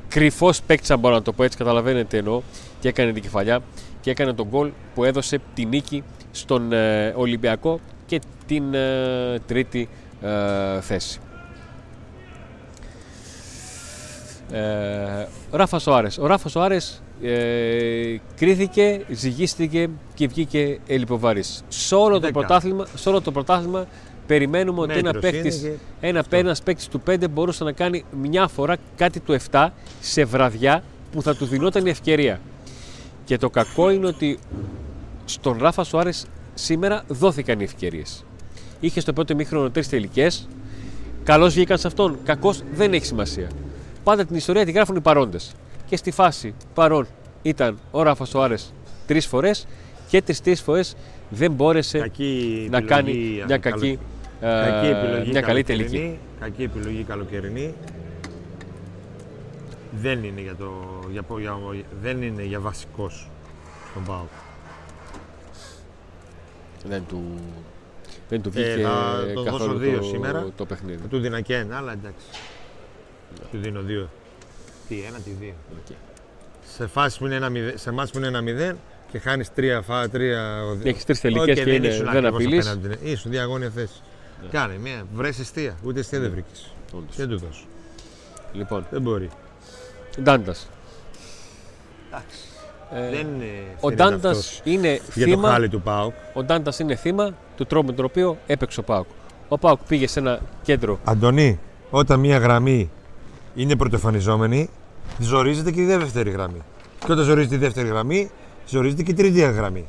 κρυφός 0.08 0.62
παίκτης, 0.62 0.92
αν 0.92 1.00
μπορώ 1.00 1.16
να 1.16 1.22
το 1.22 1.32
πω 1.34 1.44
έτσι, 1.44 1.58
καταλαβαίνετε 1.58 2.06
τι 2.10 2.18
εννοώ, 2.18 2.42
και 2.80 2.88
έκανε 2.88 3.12
την 3.12 3.22
κεφαλιά 3.22 3.60
και 4.02 4.12
έκανε 4.12 4.34
τον 4.34 4.48
γκολ 4.50 4.70
που 4.96 5.04
έδωσε 5.04 5.40
τη 5.54 5.66
νίκη 5.66 6.04
στον 6.32 6.72
ε, 6.72 7.14
Ολυμπιακό 7.16 7.80
και 8.06 8.20
την 8.48 8.74
ε, 8.74 9.40
τρίτη 9.48 9.90
ε, 10.22 10.82
θέση. 10.82 11.20
Ε, 14.52 15.28
Ράφα 15.52 15.80
Σοάρες. 15.80 16.18
Ο 16.18 16.26
Ράφα 16.28 16.50
Σοάρες 16.50 17.02
ε, 17.22 18.18
κρίθηκε, 18.36 19.06
ζυγίστηκε 19.10 19.90
και 20.14 20.28
βγήκε 20.28 20.80
ελιποβαρής. 20.88 21.64
Σε 21.68 21.96
όλο, 21.96 22.14
το 22.14 22.20
Δέκα. 22.20 22.32
πρωτάθλημα, 22.34 22.86
σε 22.96 23.10
όλο 23.10 23.22
το 23.22 23.32
πρωτάθλημα 23.32 23.86
περιμένουμε 24.28 24.82
ότι 24.82 24.94
ένα 24.94 25.14
Μέτρος 25.14 25.22
παίκτης, 25.22 25.62
είναι 25.62 25.70
και 25.70 26.08
ένα, 26.08 26.20
αυτό. 26.20 26.36
ένας 26.36 26.62
παίκτης 26.62 26.88
του 26.88 27.02
5 27.08 27.30
μπορούσε 27.30 27.64
να 27.64 27.72
κάνει 27.72 28.06
μια 28.22 28.48
φορά 28.48 28.78
κάτι 28.96 29.20
του 29.20 29.38
7 29.52 29.68
σε 30.02 30.24
βραδιά 30.24 30.84
που 31.12 31.22
θα 31.22 31.36
του 31.36 31.46
δινόταν 31.46 31.86
η 31.86 31.90
ευκαιρία. 31.90 32.40
Και 33.26 33.38
το 33.38 33.50
κακό 33.50 33.90
είναι 33.90 34.08
ότι 34.08 34.40
στον 35.26 35.58
Ράφα 35.60 35.84
Σουάρες 35.84 36.26
σήμερα 36.54 37.04
δόθηκαν 37.08 37.60
οι 37.60 37.64
ευκαιρίες. 37.64 38.26
Είχε 38.80 39.00
στο 39.00 39.14
πρώτο 39.14 39.34
ημίχρονο 39.34 39.70
τρεις 39.70 39.90
τελικές. 39.90 40.48
Καλώς 41.24 41.54
βγήκαν 41.54 41.78
σε 41.78 41.88
αυτόν. 41.88 42.18
Κακός 42.24 42.64
δεν 42.74 42.94
έχει 42.94 43.06
σημασία. 43.06 43.48
Πάντα 44.06 44.26
την 44.26 44.36
ιστορία 44.36 44.66
τη 44.66 44.72
γράφουν 44.72 44.96
οι 44.96 45.02
παρόντες. 45.02 45.54
Και 45.86 45.96
στη 45.98 46.12
φάση 46.12 46.54
παρόν 46.74 47.08
ήταν 47.42 47.80
ο 47.92 48.02
Ράφα 48.04 48.26
Σουάρε 48.26 48.56
τρεις 49.08 49.26
φορές 49.28 49.68
και 50.08 50.22
τις 50.22 50.42
τρεις 50.42 50.62
φορές 50.62 50.96
δεν 51.30 51.52
μπόρεσε 51.52 51.98
Κακή 52.00 52.68
να 52.72 52.78
επιλογή, 52.78 52.88
κάνει 53.04 53.40
ας, 53.42 53.48
μια 53.48 53.58
καλο- 53.58 53.76
κακή, 53.80 54.00
ε, 54.42 54.48
κακή 54.48 54.88
επιλογή 54.88 55.32
μια 55.32 55.42
καλή 55.42 55.64
καλοκαιρινή, 55.64 55.90
τελική. 55.90 56.20
Κακή 56.40 56.64
επιλογή 56.64 57.04
καλοκαιρινή. 57.04 57.74
Δεν 60.02 60.24
είναι 60.24 60.42
για, 60.42 60.56
το, 60.56 60.72
για, 61.12 61.22
πο- 61.24 61.40
για, 61.40 61.58
δεν 62.02 62.22
είναι 62.22 62.44
για 62.44 62.60
βασικός 62.60 63.30
στον 63.92 64.04
ΠΑΟΚ. 64.04 64.30
Δεν 66.88 67.04
του, 67.08 67.22
δεν 68.30 68.42
του 68.42 68.50
Ε, 68.56 68.62
βγήκε 68.62 68.82
θα 68.84 69.24
τον 69.34 69.44
δώσω 69.44 69.58
καθόλου 69.58 69.78
δύο 69.80 69.98
το, 69.98 70.04
σήμερα. 70.04 70.46
το 70.56 70.66
παιχνίδι. 70.66 71.02
Θα 71.02 71.08
του 71.08 71.20
δίνα 71.20 71.42
και 71.42 71.56
ένα, 71.56 71.78
αλλά 71.78 71.92
εντάξει. 71.92 72.26
Του 73.52 73.58
δίνω 73.62 73.82
δύο. 73.82 74.10
Τι, 74.88 75.04
ένα, 75.08 75.18
τι 75.18 75.30
δύο. 75.40 75.54
Οκ. 75.80 75.96
Σε, 76.76 76.88
φάση 76.88 77.18
που 77.20 77.26
είναι 77.26 77.36
ένα, 77.36 77.50
μηδέ- 77.50 77.78
σε 77.78 77.92
μάτς 77.92 78.12
που 78.12 78.18
είναι 78.18 78.28
ένα 78.28 78.42
μηδέν, 78.42 78.78
και 79.12 79.20
χάνεις 79.20 79.54
τρία 79.54 79.82
φά, 79.82 80.10
τρία. 80.10 80.62
Έχεις 80.84 81.06
τρεις 81.06 81.22
τελικές 81.22 81.58
Οκ, 81.60 81.64
και 81.66 81.74
είναι, 81.74 81.88
ήσουν 81.88 82.06
δεν 82.06 82.08
ακριβώς 82.26 82.34
απειλείς. 82.34 82.68
απέναντι, 82.68 82.88
ναι. 83.04 83.10
Ήσουν 83.12 83.32
διαγώνια 83.32 83.70
θέση. 83.70 84.02
Ναι. 84.44 84.48
Κάνε 84.50 84.78
μια, 84.78 85.06
βρες 85.14 85.40
αιστεία. 85.40 85.78
Ούτε 85.84 86.00
αιστεία 86.00 86.20
δεν 86.20 86.32
βρήκες. 86.32 86.72
Δεν 87.16 87.30
του 87.30 87.38
δώσω. 87.38 87.66
Λοιπόν, 88.54 88.86
Δεν 88.92 89.02
μπορεί. 89.02 89.30
Ντάντας. 90.22 90.68
δεν 92.92 93.12
είναι 93.14 93.46
Ο 93.80 93.90
ευθύνεται 93.90 93.96
Ντάντας 93.96 94.38
αυτός 94.38 94.62
είναι 94.64 94.88
για 94.90 95.26
το 95.26 95.32
θύμα. 95.32 95.50
χάλι 95.50 95.70
του 95.70 95.82
Πάουκ. 95.82 96.14
Ο 96.34 96.44
Ντάντας 96.44 96.80
είναι 96.80 96.96
θύμα 96.96 97.34
του 97.58 97.66
τρόπου 97.66 97.86
με 97.88 97.94
τον 97.94 98.06
οποίο 98.06 98.38
έπαιξε 98.48 98.80
ο 98.80 98.84
Πάουκ. 98.84 99.06
Ο 99.48 99.58
Πάουκ 99.58 99.80
πήγε 99.88 100.08
σε 100.08 100.20
ένα 100.20 100.40
κέντρο. 100.64 101.00
Αντωνί, 101.04 101.60
όταν 101.90 102.20
μια 102.20 102.38
γραμμή 102.38 102.92
είναι 103.56 103.76
πρωτοφανιζόμενη, 103.76 104.70
ζορίζεται 105.20 105.72
και 105.72 105.82
η 105.82 105.86
δεύτερη 105.86 106.30
γραμμή. 106.30 106.62
Και 107.06 107.12
όταν 107.12 107.24
ζορίζεται 107.26 107.56
η 107.56 107.58
δεύτερη 107.58 107.88
γραμμή, 107.88 108.30
ζορίζεται 108.68 109.04
και 109.04 109.12
η 109.12 109.14
τρίτη 109.14 109.40
γραμμή. 109.40 109.86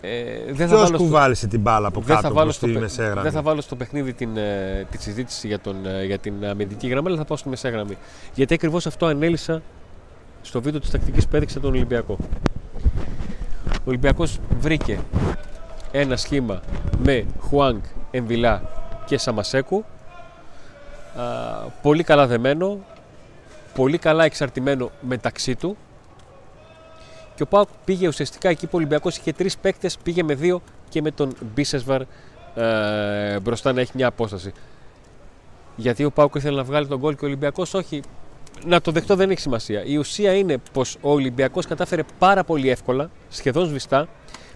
Ε, 0.00 0.10
δεν 0.46 0.54
θα 0.56 0.64
Ποιος 0.64 0.70
βάλω 0.70 0.86
στο- 0.86 0.96
κουβάλισε 0.96 1.46
την 1.46 1.60
μπάλα 1.60 1.86
από 1.88 2.00
δεν 2.00 2.16
θα, 2.16 2.22
κάτω 2.22 2.34
βάλω 2.34 2.44
προς 2.44 2.54
στο, 2.56 2.66
τη 2.66 2.72
παι- 2.72 2.80
μεσαία 2.82 3.04
γραμμή; 3.06 3.22
δεν 3.22 3.32
θα 3.32 3.42
βάλω 3.42 3.60
στο 3.60 3.76
παιχνίδι 3.76 4.12
την, 4.12 4.36
ε, 4.36 4.86
τη 4.90 5.02
συζήτηση 5.02 5.46
για, 5.46 5.58
τον, 5.60 5.86
ε, 5.86 6.04
για 6.04 6.18
την 6.18 6.46
αμυντική 6.46 6.88
γραμμή, 6.88 7.08
αλλά 7.08 7.16
θα 7.16 7.24
πάω 7.24 7.36
στη 7.36 7.48
μεσαία 7.48 7.70
γραμμή. 7.70 7.96
Γιατί 8.34 8.54
ακριβώς 8.54 8.86
αυτό 8.86 9.06
ανέλησα 9.06 9.62
στο 10.42 10.62
βίντεο 10.62 10.80
της 10.80 10.90
τακτικής 10.90 11.26
που 11.28 11.36
έδειξε 11.36 11.60
τον 11.60 11.70
Ολυμπιακό. 11.70 12.16
Ο 13.70 13.84
Ολυμπιακός 13.84 14.38
βρήκε 14.60 14.98
ένα 15.90 16.16
σχήμα 16.16 16.60
με 17.04 17.26
Χουάνγκ, 17.40 17.80
Εμβιλά 18.10 18.62
και 19.06 19.18
Σαμασέκου. 19.18 19.84
Α, 21.18 21.24
πολύ 21.82 22.02
καλά 22.02 22.26
δεμένο, 22.26 22.78
πολύ 23.74 23.98
καλά 23.98 24.24
εξαρτημένο 24.24 24.90
μεταξύ 25.00 25.56
του. 25.56 25.76
Και 27.34 27.42
ο 27.42 27.46
Πάουκ 27.46 27.68
πήγε 27.84 28.08
ουσιαστικά 28.08 28.48
εκεί 28.48 28.64
που 28.64 28.70
ο 28.74 28.76
Ολυμπιακός 28.76 29.16
είχε 29.16 29.32
τρεις 29.32 29.58
παίκτες, 29.58 29.98
πήγε 30.02 30.22
με 30.22 30.34
δύο 30.34 30.62
και 30.88 31.02
με 31.02 31.10
τον 31.10 31.36
Μπίσεσβαρ 31.54 32.02
ε, 32.54 33.40
μπροστά 33.40 33.72
να 33.72 33.80
έχει 33.80 33.92
μια 33.94 34.06
απόσταση. 34.06 34.52
Γιατί 35.76 36.04
ο 36.04 36.10
Πάουκ 36.10 36.34
ήθελε 36.34 36.56
να 36.56 36.64
βγάλει 36.64 36.86
τον 36.86 36.98
γκολ 36.98 37.14
και 37.14 37.24
ο 37.24 37.26
Ολυμπιακός 37.26 37.74
όχι. 37.74 38.02
Να 38.64 38.80
το 38.80 38.90
δεχτώ 38.90 39.16
δεν 39.16 39.30
έχει 39.30 39.40
σημασία. 39.40 39.84
Η 39.84 39.96
ουσία 39.96 40.34
είναι 40.34 40.58
πως 40.72 40.96
ο 41.00 41.12
Ολυμπιακός 41.12 41.66
κατάφερε 41.66 42.02
πάρα 42.18 42.44
πολύ 42.44 42.70
εύκολα, 42.70 43.10
σχεδόν 43.28 43.66
σβηστά, 43.66 44.08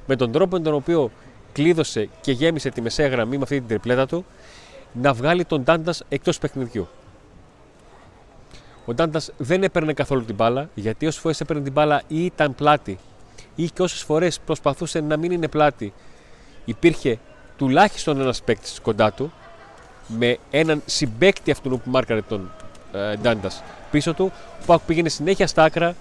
με 0.07 0.17
τον 0.17 0.33
τρόπο 0.33 0.57
με 0.57 0.63
τον 0.63 0.75
οποίο 0.75 1.11
κλείδωσε 1.53 2.09
και 2.21 2.33
γέμισε 2.33 2.71
τη 2.71 2.81
μεσαία 2.81 3.09
γραμμή 3.09 3.37
με 3.37 3.43
αυτή 3.43 3.59
την 3.59 3.69
τριπλέτα 3.69 4.07
του, 4.07 4.25
να 4.93 5.13
βγάλει 5.13 5.45
τον 5.45 5.65
Τάντας 5.65 6.03
εκτός 6.09 6.39
παιχνιδιού. 6.39 6.89
Ο 8.85 8.95
Ντάντα 8.95 9.21
δεν 9.37 9.63
έπαιρνε 9.63 9.93
καθόλου 9.93 10.25
την 10.25 10.35
μπάλα, 10.35 10.69
γιατί 10.75 11.07
όσες 11.07 11.21
φορές 11.21 11.41
έπαιρνε 11.41 11.63
την 11.63 11.73
μπάλα 11.73 12.03
ή 12.09 12.25
ήταν 12.25 12.55
πλάτη, 12.55 12.99
ή 13.55 13.71
και 13.71 13.83
όσες 13.83 14.03
φορές 14.03 14.41
προσπαθούσε 14.41 15.01
να 15.01 15.17
μην 15.17 15.31
είναι 15.31 15.49
πλάτη, 15.49 15.93
υπήρχε 16.65 17.19
τουλάχιστον 17.57 18.21
ένας 18.21 18.43
παίκτης 18.43 18.81
κοντά 18.81 19.13
του, 19.13 19.33
με 20.07 20.39
έναν 20.51 20.83
συμπέκτη 20.87 21.51
αυτού 21.51 21.69
που 21.69 21.91
μάρκαρε 21.91 22.23
τον 22.23 22.51
ε, 22.93 23.17
Ντάντα 23.17 23.51
πίσω 23.91 24.15
του. 24.15 24.33
Ο 24.61 24.65
Πάουκ 24.67 24.81
πήγαινε 24.87 25.09
συνέχεια 25.09 25.47
στα 25.47 25.65
άκρα. 25.65 25.95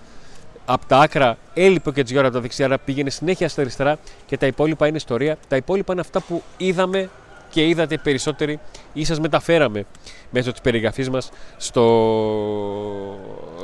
Από 0.65 0.85
τα 0.85 0.97
άκρα 0.97 1.37
έλειπε 1.53 1.89
ο 1.89 1.91
Κετζιόρα 1.91 2.25
από 2.25 2.35
τα 2.35 2.41
δεξιά, 2.41 2.65
άρα 2.65 2.77
πήγαινε 2.77 3.09
συνέχεια 3.09 3.49
στα 3.49 3.61
αριστερά 3.61 3.97
και 4.25 4.37
τα 4.37 4.45
υπόλοιπα 4.45 4.87
είναι 4.87 4.97
ιστορία. 4.97 5.37
Τα 5.47 5.55
υπόλοιπα 5.55 5.91
είναι 5.91 6.01
αυτά 6.01 6.21
που 6.21 6.43
είδαμε 6.57 7.09
και 7.51 7.67
είδατε 7.67 7.97
περισσότεροι 7.97 8.59
ή 8.93 9.05
σας 9.05 9.19
μεταφέραμε 9.19 9.85
μέσω 10.29 10.51
της 10.51 10.61
περιγραφής 10.61 11.09
μας 11.09 11.29
στο, 11.57 11.85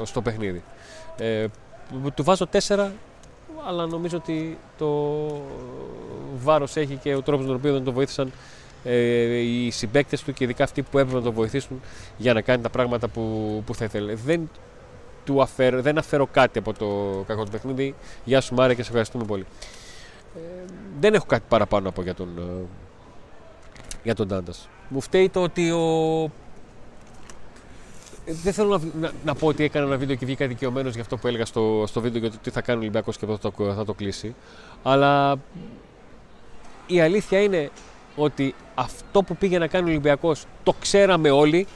στο 0.04 0.22
παιχνίδι. 0.22 0.64
Ε, 1.18 1.46
του 2.16 2.24
βάζω 2.24 2.48
4, 2.68 2.90
αλλά 3.68 3.86
νομίζω 3.86 4.18
ότι 4.18 4.58
το 4.78 4.92
βάρος 6.44 6.76
έχει 6.76 6.96
και 6.96 7.16
ο 7.16 7.22
τρόπος 7.22 7.46
με 7.46 7.52
τον 7.52 7.60
οποίο 7.60 7.74
δεν 7.74 7.84
το 7.84 7.92
βοήθησαν 7.92 8.32
ε, 8.84 9.38
οι 9.38 9.72
συμπαίκτες 9.72 10.24
του 10.24 10.34
και 10.34 10.44
ειδικά 10.44 10.64
αυτοί 10.64 10.82
που 10.82 10.98
έπρεπε 10.98 11.18
να 11.18 11.24
τον 11.24 11.34
βοηθήσουν 11.34 11.82
για 12.18 12.34
να 12.34 12.42
κάνει 12.42 12.62
τα 12.62 12.70
πράγματα 12.70 13.08
που, 13.08 13.64
που 13.66 13.76
θα 13.76 13.86
ήθελε. 13.86 14.16
Δεν, 14.16 14.50
του 15.24 15.42
αφαίρω, 15.42 15.82
δεν 15.82 15.98
αφαίρω 15.98 16.28
κάτι 16.32 16.60
από 16.60 16.74
το 16.74 16.88
κακό 17.28 17.44
του 17.44 17.52
παιχνίδι. 17.52 17.96
Γεια 18.24 18.42
σου 18.42 18.56
Μάρια 18.56 18.76
και 18.76 18.82
σε 18.82 18.88
ευχαριστούμε 18.88 19.26
πολύ. 19.26 19.46
Ε, 20.36 20.40
δεν 21.00 21.14
έχω 21.14 21.26
κάτι 21.26 21.44
παραπάνω 21.48 21.86
να 21.86 21.92
πω 21.92 22.02
για 22.02 22.14
τον, 22.14 22.30
ε, 22.38 22.66
για 24.08 24.16
τον 24.16 24.28
Τάντας. 24.28 24.70
Μου 24.88 25.02
φταίει 25.02 25.30
το 25.30 25.42
ότι 25.44 25.72
ο... 25.72 26.24
Ε, 28.26 28.34
Δεν 28.44 28.54
θέλω 28.54 28.78
να, 28.78 29.00
να, 29.00 29.12
να 29.26 29.36
πω 29.36 29.48
ότι 29.48 29.64
έκανα 29.64 29.86
ένα 29.86 29.98
βίντεο 29.98 30.16
και 30.16 30.26
βγήκα 30.26 30.48
δικαιωμένος 30.48 30.94
για 30.94 31.02
αυτό 31.02 31.18
που 31.18 31.28
έλεγα 31.28 31.46
στο, 31.46 31.84
στο 31.88 32.02
βίντεο 32.02 32.22
για 32.22 32.32
το 32.32 32.38
τι 32.42 32.50
θα 32.50 32.62
κάνει 32.62 32.78
ο 32.78 32.82
Ολυμπιακός 32.82 33.18
και 33.18 33.26
εδώ 33.26 33.38
θα 33.38 33.52
το, 33.52 33.74
θα 33.74 33.86
το 33.86 33.94
κλείσει. 33.94 34.36
Αλλά 34.84 35.36
η 36.88 37.02
αλήθεια 37.02 37.42
είναι 37.42 37.70
ότι 38.16 38.56
αυτό 38.76 39.24
που 39.24 39.36
πήγε 39.36 39.58
να 39.58 39.68
κάνει 39.68 39.88
ο 39.88 39.92
Ολυμπιακός 39.92 40.46
το 40.64 40.74
ξέραμε 40.80 41.30
όλοι. 41.30 41.68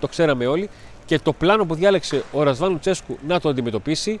Το 0.00 0.08
ξέραμε 0.08 0.46
όλοι 0.46 0.68
και 1.06 1.18
το 1.18 1.32
πλάνο 1.32 1.66
που 1.66 1.74
διάλεξε 1.74 2.24
ο 2.32 2.42
Ρασβάν 2.42 2.80
Τσέσκου 2.80 3.18
να 3.26 3.40
το 3.40 3.48
αντιμετωπίσει 3.48 4.20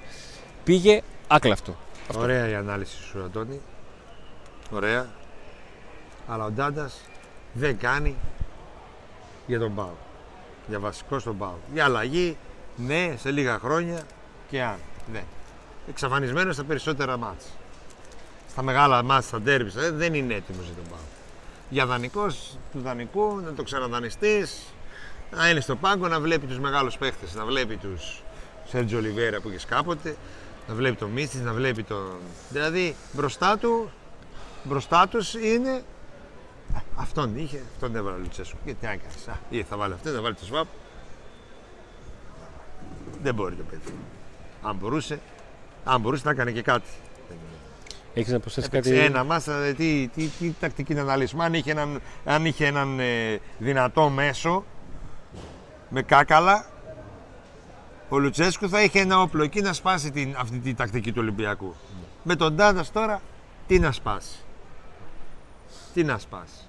πήγε 0.64 1.00
άκλαυτο. 1.26 1.76
Ωραία 2.16 2.48
η 2.48 2.54
ανάλυση 2.54 3.02
σου, 3.02 3.22
Αντώνη. 3.22 3.60
Ωραία. 4.70 5.17
Αλλά 6.28 6.44
ο 6.44 6.50
Ντάντας 6.50 7.00
δεν 7.52 7.78
κάνει 7.78 8.16
για 9.46 9.58
τον 9.58 9.74
Πάο. 9.74 9.92
Για 10.68 10.78
βασικό 10.78 11.18
στον 11.18 11.38
Πάο. 11.38 11.54
Για 11.72 11.84
αλλαγή, 11.84 12.36
ναι, 12.76 13.14
σε 13.18 13.30
λίγα 13.30 13.58
χρόνια 13.58 14.02
και 14.50 14.62
αν. 14.62 14.76
Ναι. 15.12 15.22
Εξαφανισμένος 15.88 16.54
στα 16.54 16.64
περισσότερα 16.64 17.16
μάτς. 17.16 17.44
Στα 18.50 18.62
μεγάλα 18.62 19.02
μάτς, 19.02 19.26
στα 19.26 19.40
ντέρμπις, 19.40 19.76
ε, 19.76 19.90
δεν 19.90 20.14
είναι 20.14 20.34
έτοιμος 20.34 20.64
για 20.64 20.74
τον 20.74 20.84
Πάο. 20.90 20.98
Για 21.70 21.86
δανεικός 21.86 22.58
του 22.72 22.80
δανεικού, 22.80 23.40
να 23.44 23.52
το 23.52 23.62
ξαναδανειστείς, 23.62 24.62
να 25.30 25.50
είναι 25.50 25.60
στο 25.60 25.76
πάγκο, 25.76 26.08
να 26.08 26.20
βλέπει 26.20 26.46
τους 26.46 26.58
μεγάλους 26.58 26.96
παίχτες, 26.96 27.34
να 27.34 27.44
βλέπει 27.44 27.76
τους 27.76 28.22
Σέρτζο 28.68 28.96
Ολιβέρα 28.96 29.40
που 29.40 29.48
είχε 29.48 29.66
κάποτε, 29.68 30.16
να 30.68 30.74
βλέπει 30.74 30.96
τον 30.96 31.10
Μίστη, 31.10 31.38
να 31.38 31.52
βλέπει 31.52 31.82
τον. 31.82 32.16
Δηλαδή 32.50 32.96
μπροστά 33.12 33.58
του, 33.58 33.90
μπροστά 34.62 35.08
τους 35.08 35.34
είναι. 35.34 35.82
«Α, 36.74 36.80
Αυτόν 36.96 37.36
είχε, 37.36 37.62
αυτόν 37.74 37.96
έβαλε 37.96 38.16
ο 38.16 38.18
Λουτσέσου. 38.18 38.56
Και 38.64 38.74
τι 38.74 38.86
έκανε. 38.86 39.12
Α, 39.30 39.34
ή 39.50 39.62
θα 39.62 39.76
βάλει 39.76 39.92
αυτό, 39.92 40.10
θα 40.10 40.20
βάλει 40.20 40.34
το 40.34 40.44
σβάπ. 40.44 40.66
Δεν 43.22 43.34
μπορεί 43.34 43.54
το 43.54 43.62
παιδί. 43.70 43.94
Αν 44.62 44.76
μπορούσε, 44.76 45.20
αν 45.84 46.00
μπορούσε 46.00 46.22
να 46.24 46.30
έκανε 46.30 46.50
και 46.50 46.62
κάτι. 46.62 46.88
Έχεις 48.14 48.32
να 48.32 48.40
προσθέσεις 48.40 48.68
Έπαιξε 48.68 48.90
κάτι; 48.90 49.04
ένα 49.04 49.24
μάσα, 49.24 49.74
τι, 49.76 50.08
τι, 50.14 50.26
τι, 50.26 50.54
τακτική 50.60 50.94
να 50.94 51.00
αναλύσουμε. 51.00 51.44
Αν 51.44 51.54
είχε 51.54 51.70
έναν, 51.70 52.00
αν 52.24 52.44
είχε 52.44 52.66
έναν 52.66 53.00
ε, 53.00 53.40
δυνατό 53.58 54.08
μέσο 54.08 54.64
με 55.88 56.02
κάκαλα, 56.02 56.66
ο 58.08 58.18
Λουτσέσκου 58.18 58.68
θα 58.68 58.82
είχε 58.82 59.00
ένα 59.00 59.20
όπλο 59.20 59.42
εκεί 59.42 59.60
να 59.60 59.72
σπάσει 59.72 60.10
την, 60.10 60.34
αυτή 60.38 60.58
τη 60.58 60.74
τακτική 60.74 61.12
του 61.12 61.18
Ολυμπιακού. 61.20 61.74
Με 62.22 62.36
τον 62.36 62.56
Ντάντα 62.56 62.84
τώρα, 62.92 63.20
τι 63.66 63.78
να 63.78 63.92
σπάσει. 63.92 64.36
Τι 65.98 66.04
να 66.04 66.18
σπάσει. 66.18 66.68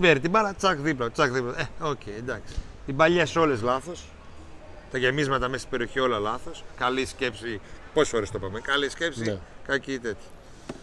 Παίρνει 0.00 0.20
την 0.20 0.30
μπάλα, 0.30 0.54
τσακ 0.54 0.78
δίπλα, 0.78 1.10
τσακ 1.10 1.30
δίπλα. 1.30 1.60
Ε, 1.60 1.68
οκ, 1.80 2.06
εντάξει. 2.06 2.54
Οι 2.86 2.92
παλιέ 2.92 3.24
όλες 3.36 3.62
λάθος. 3.62 4.04
Τα 4.90 4.98
γεμίσματα 4.98 5.46
μέσα 5.48 5.58
στην 5.58 5.70
περιοχή 5.70 6.00
όλα 6.00 6.18
λάθος. 6.18 6.64
Καλή 6.76 7.06
σκέψη. 7.06 7.60
Πόσες 7.94 8.08
φορές 8.08 8.30
το 8.30 8.38
είπαμε. 8.40 8.60
Καλή 8.60 8.90
σκέψη, 8.90 9.22
Ναι. 9.22 9.38
κακή 9.66 9.98
τέτοια. 9.98 10.28
Ούτε 10.68 10.74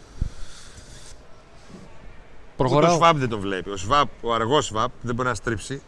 ο 2.46 2.56
Προχωράω. 2.56 2.94
Σβάμπ 2.96 3.16
δεν 3.16 3.28
τον 3.28 3.40
βλέπει. 3.40 3.70
Ο, 3.70 3.76
Σβάμπ, 3.76 4.08
ο 4.20 4.34
αργός 4.34 4.66
Σβάμπ 4.66 4.90
δεν 5.02 5.14
μπορεί 5.14 5.28
να 5.28 5.34
στρίψει. 5.34 5.82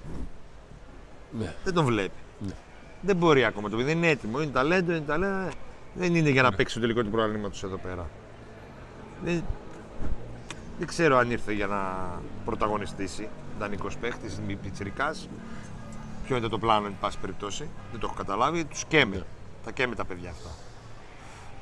Ναι. 1.38 1.54
Δεν 1.64 1.74
τον 1.74 1.84
βλέπει. 1.84 2.16
Ναι. 2.38 2.54
Δεν 3.00 3.16
μπορεί 3.16 3.44
ακόμα 3.44 3.68
το 3.68 3.76
παιδί. 3.76 3.88
Δεν 3.88 3.96
είναι 3.96 4.08
έτοιμο. 4.08 4.40
Είναι 4.42 4.52
ταλέντο, 4.52 4.92
είναι 4.92 5.04
ταλέντο. 5.06 5.48
Δεν 5.94 6.14
είναι 6.14 6.30
για 6.30 6.42
να 6.42 6.52
παίξει 6.52 6.74
το 6.74 6.80
τελικό 6.80 7.02
του 7.02 7.10
προαλήματος 7.10 7.62
εδώ 7.62 7.76
πέρα. 7.76 8.10
Δεν, 9.24 9.44
δεν 10.82 10.90
ξέρω 10.90 11.16
αν 11.16 11.30
ήρθε 11.30 11.52
για 11.52 11.66
να 11.66 12.10
πρωταγωνιστήσει. 12.44 13.28
Δανεικός 13.58 13.96
παίχτης, 13.96 14.40
μη 14.46 14.54
πιτσυρικά. 14.54 15.14
Ποιο 16.26 16.36
είναι 16.36 16.48
το 16.48 16.58
πλάνο, 16.58 16.86
εν 16.86 16.94
πάση 17.00 17.18
περιπτώσει. 17.18 17.68
Δεν 17.90 18.00
το 18.00 18.06
έχω 18.06 18.14
καταλάβει. 18.16 18.64
Τους 18.64 18.84
καίμε. 18.84 19.16
Ναι. 19.16 19.22
Τα 19.64 19.70
καίμε 19.70 19.94
τα 19.94 20.04
παιδιά 20.04 20.30
αυτά. 20.30 20.48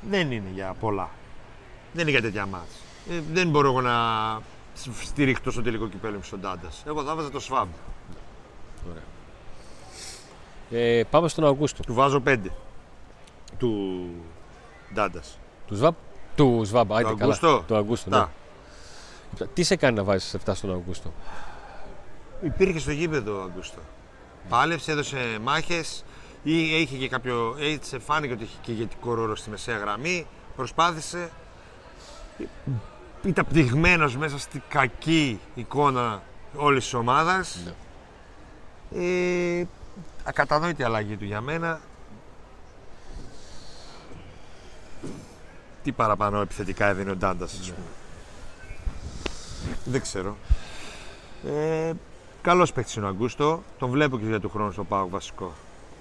Δεν 0.01 0.31
είναι 0.31 0.49
για 0.53 0.75
πολλά. 0.79 1.09
Δεν 1.93 2.01
είναι 2.01 2.11
για 2.11 2.21
τέτοια 2.21 2.45
μάτς. 2.45 2.81
Ε, 3.09 3.21
δεν 3.31 3.49
μπορώ 3.49 3.67
εγώ 3.67 3.81
να 3.81 3.95
στηριχτώ 5.03 5.51
στο 5.51 5.61
τελικό 5.61 5.87
κυπέλο 5.87 6.15
μου 6.15 6.23
στον 6.23 6.41
Τάντας. 6.41 6.83
Εγώ 6.87 7.03
θα 7.03 7.15
βάζα 7.15 7.29
το 7.29 7.39
Σβάμπ. 7.39 7.69
Ε, 10.71 11.03
πάμε 11.09 11.27
στον 11.27 11.45
Αυγούστο. 11.45 11.83
Του 11.83 11.93
βάζω 11.93 12.21
5. 12.27 12.37
Του 13.57 14.09
Ντάντα. 14.93 15.21
Του 15.67 15.75
Σβάμπ. 15.75 15.93
Του 16.35 16.61
Σβάμπ, 16.65 16.93
άιντε 16.93 17.09
καλά. 17.09 17.33
Αυγούστο. 17.33 17.63
Το 17.67 17.77
Αυγούστο. 17.77 18.09
Ναι. 18.09 18.25
Τι 19.53 19.63
σε 19.63 19.75
κάνει 19.75 19.95
να 19.95 20.03
βάζεις 20.03 20.35
7 20.45 20.51
στον 20.55 20.71
Αυγούστο; 20.75 21.13
Υπήρχε 22.41 22.79
στο 22.79 22.91
γήπεδο 22.91 23.39
ο 23.39 23.41
Αγκούστο. 23.43 23.79
Πάλεψε, 24.49 24.91
έδωσε 24.91 25.37
μάχες. 25.41 26.03
Ή 26.43 26.81
είχε 26.81 26.97
και 26.97 27.09
κάποιο. 27.09 27.55
Έτσι 27.59 27.99
φάνηκε 27.99 28.33
ότι 28.33 28.43
είχε 28.43 28.57
και 28.61 28.71
ηγετικό 28.71 29.13
ρόλο 29.13 29.35
στη 29.35 29.49
μεσαία 29.49 29.77
γραμμή. 29.77 30.27
προσπάθησε 30.55 31.29
ήταν 33.23 33.45
πτυγμένος 33.45 34.17
μέσα 34.17 34.39
στη 34.39 34.61
κακή 34.69 35.39
εικόνα 35.55 36.21
όλης 36.55 36.83
της 36.83 36.93
ομάδας 36.93 37.59
Ναι. 38.89 39.59
ε, 39.59 39.67
ακατανόητη 40.23 40.83
αλλαγή 40.83 41.15
του 41.17 41.25
για 41.25 41.41
μένα 41.41 41.79
τι 45.83 45.91
παραπάνω 45.91 46.41
επιθετικά 46.41 46.85
έδινε 46.87 47.11
ο 47.11 47.15
Ντάντας 47.15 47.59
ας 47.59 47.71
πούμε. 47.71 47.85
Δεν 49.85 50.01
ξέρω. 50.01 50.35
Ε, 51.45 51.91
καλός 52.41 52.73
παίκτης 52.73 52.95
είναι 52.95 53.05
ο 53.05 53.07
Αγκούστο. 53.07 53.63
Τον 53.79 53.89
βλέπω 53.89 54.19
και 54.19 54.25
για 54.25 54.39
του 54.39 54.49
χρόνου 54.49 54.71
στο 54.71 54.83
ΠΑΟΚ 54.83 55.09
βασικό. 55.09 55.53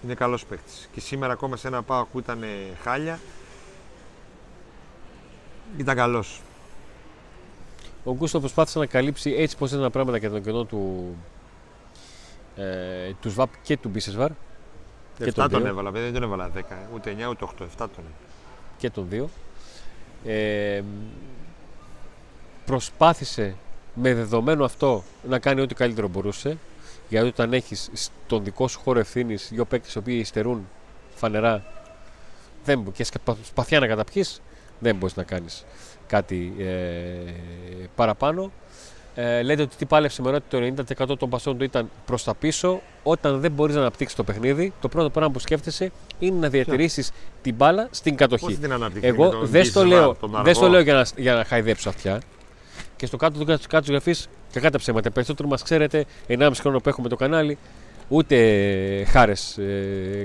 Είναι 0.05 0.15
καλός 0.15 0.45
παίκτης. 0.45 0.89
Και 0.93 1.01
σήμερα 1.01 1.33
ακόμα 1.33 1.57
σε 1.57 1.69
ένα 1.69 1.83
ΠΑΟΚ 1.83 2.07
που 2.13 2.19
ήταν 2.19 2.43
ε, 2.43 2.47
χάλια 2.83 3.19
ήταν 5.77 5.97
καλός. 5.97 6.41
Ο 8.05 8.15
Γκούστο 8.15 8.41
προσπάθησε 8.41 8.79
να 8.79 8.87
καλύψει 8.87 9.31
έτσι 9.31 9.57
πως 9.57 9.71
ήταν 9.71 9.83
τα 9.83 9.91
πράγματα 9.91 10.19
και 10.19 10.29
τον 10.29 10.43
κενό 10.43 10.65
του, 10.65 11.15
ε, 12.57 13.13
του 13.21 13.31
ΣΒΑΠ 13.31 13.51
και 13.63 13.77
του 13.77 13.89
Μπίσεσβαρ. 13.89 14.31
7 15.19 15.33
τον 15.35 15.51
τον 15.51 15.61
δύο. 15.61 15.69
έβαλα, 15.69 15.91
δεν 15.91 16.13
τον 16.13 16.23
έβαλα 16.23 16.51
10, 16.55 16.61
ούτε 16.95 17.17
9 17.19 17.29
ούτε 17.29 17.45
8, 17.45 17.65
7 17.65 17.67
τον 17.77 17.89
έβαλα. 17.91 18.15
και 18.79 18.91
τον 18.91 19.07
δύο. 19.09 19.29
Ε, 20.25 20.83
προσπάθησε 22.71 23.55
με 23.95 24.15
δεδομένο 24.15 24.65
αυτό 24.65 25.03
να 25.29 25.39
κάνει 25.39 25.61
ό,τι 25.61 25.75
καλύτερο 25.75 26.09
μπορούσε. 26.09 26.59
Γιατί 27.09 27.27
όταν 27.27 27.53
έχεις 27.53 27.91
στον 27.93 28.45
δικό 28.45 28.69
σου 28.69 28.81
χώρο 28.85 28.99
ευθύνης 28.99 29.49
δύο 29.53 29.65
παίκτες 29.65 29.95
οι 29.95 29.99
οποίοι 29.99 30.19
υστερούν 30.23 30.69
φανερά 31.15 31.65
δεν, 32.65 32.81
μπο- 32.81 32.91
και 32.91 33.05
σπα- 33.05 33.37
σπαθιά 33.43 33.81
να 33.81 33.87
καταπιείς, 33.87 34.41
δεν 34.79 34.97
μπορείς 34.97 35.17
να 35.17 35.23
κάνεις 35.23 35.65
κάτι 36.07 36.53
ε, 36.59 37.31
παραπάνω. 37.95 38.51
Ε, 39.15 39.43
λέτε 39.43 39.63
ότι 39.63 39.77
τι 39.77 39.85
πάλεψε 39.87 40.23
με 40.23 40.31
ότι 40.31 40.45
το 40.49 40.83
90% 41.13 41.19
των 41.19 41.29
πασών 41.31 41.59
του 41.59 41.65
ήταν 41.65 41.91
προς 42.07 42.25
τα 42.25 42.35
πίσω. 42.35 42.81
Όταν 43.03 43.41
δεν 43.41 43.53
μπορείς 43.53 43.75
να 43.75 43.81
αναπτύξεις 43.81 44.17
το 44.17 44.25
παιχνίδι, 44.25 44.73
το 44.81 44.89
πρώτο 44.89 45.11
πράγμα 45.11 45.33
που 45.33 45.39
σκέφτεσαι 45.39 45.91
είναι 46.19 46.39
να 46.39 46.49
διατηρήσεις 46.49 47.11
την 47.43 47.55
μπάλα 47.55 47.89
στην 47.91 48.17
κατοχή. 48.17 48.45
Πώς 48.45 48.55
την 48.59 48.73
αναπτύξει 48.73 49.01
με 49.13 49.15
Εγώ 49.15 49.29
τον 49.31 49.47
δεν 49.47 49.65
στο 49.65 49.81
Μπίσεσβαρ, 49.83 49.87
λέω, 49.87 50.15
τον 50.15 50.31
δεν 50.45 50.55
στο 50.55 50.65
αργό. 50.65 50.75
λέω 50.77 50.83
για, 50.85 50.95
να, 50.95 51.07
για 51.17 51.35
να 51.35 51.45
χαϊδέψω 51.45 51.89
αυτιά. 51.89 52.21
Και 53.01 53.07
στο 53.07 53.17
κάτω 53.17 53.39
του 53.39 53.45
κάτω, 53.45 53.63
κάτω 53.69 53.81
της 53.83 53.91
γραφής, 53.91 54.29
κακά 54.53 54.71
τα 54.71 54.79
ψέματα. 54.79 55.11
Περισσότερο 55.11 55.49
μας 55.49 55.63
ξέρετε, 55.63 56.05
1,5 56.29 56.51
χρόνο 56.61 56.79
που 56.81 56.89
έχουμε 56.89 57.09
το 57.09 57.17
κανάλι, 57.17 57.59
ούτε 58.09 58.37
χάρες 59.09 59.59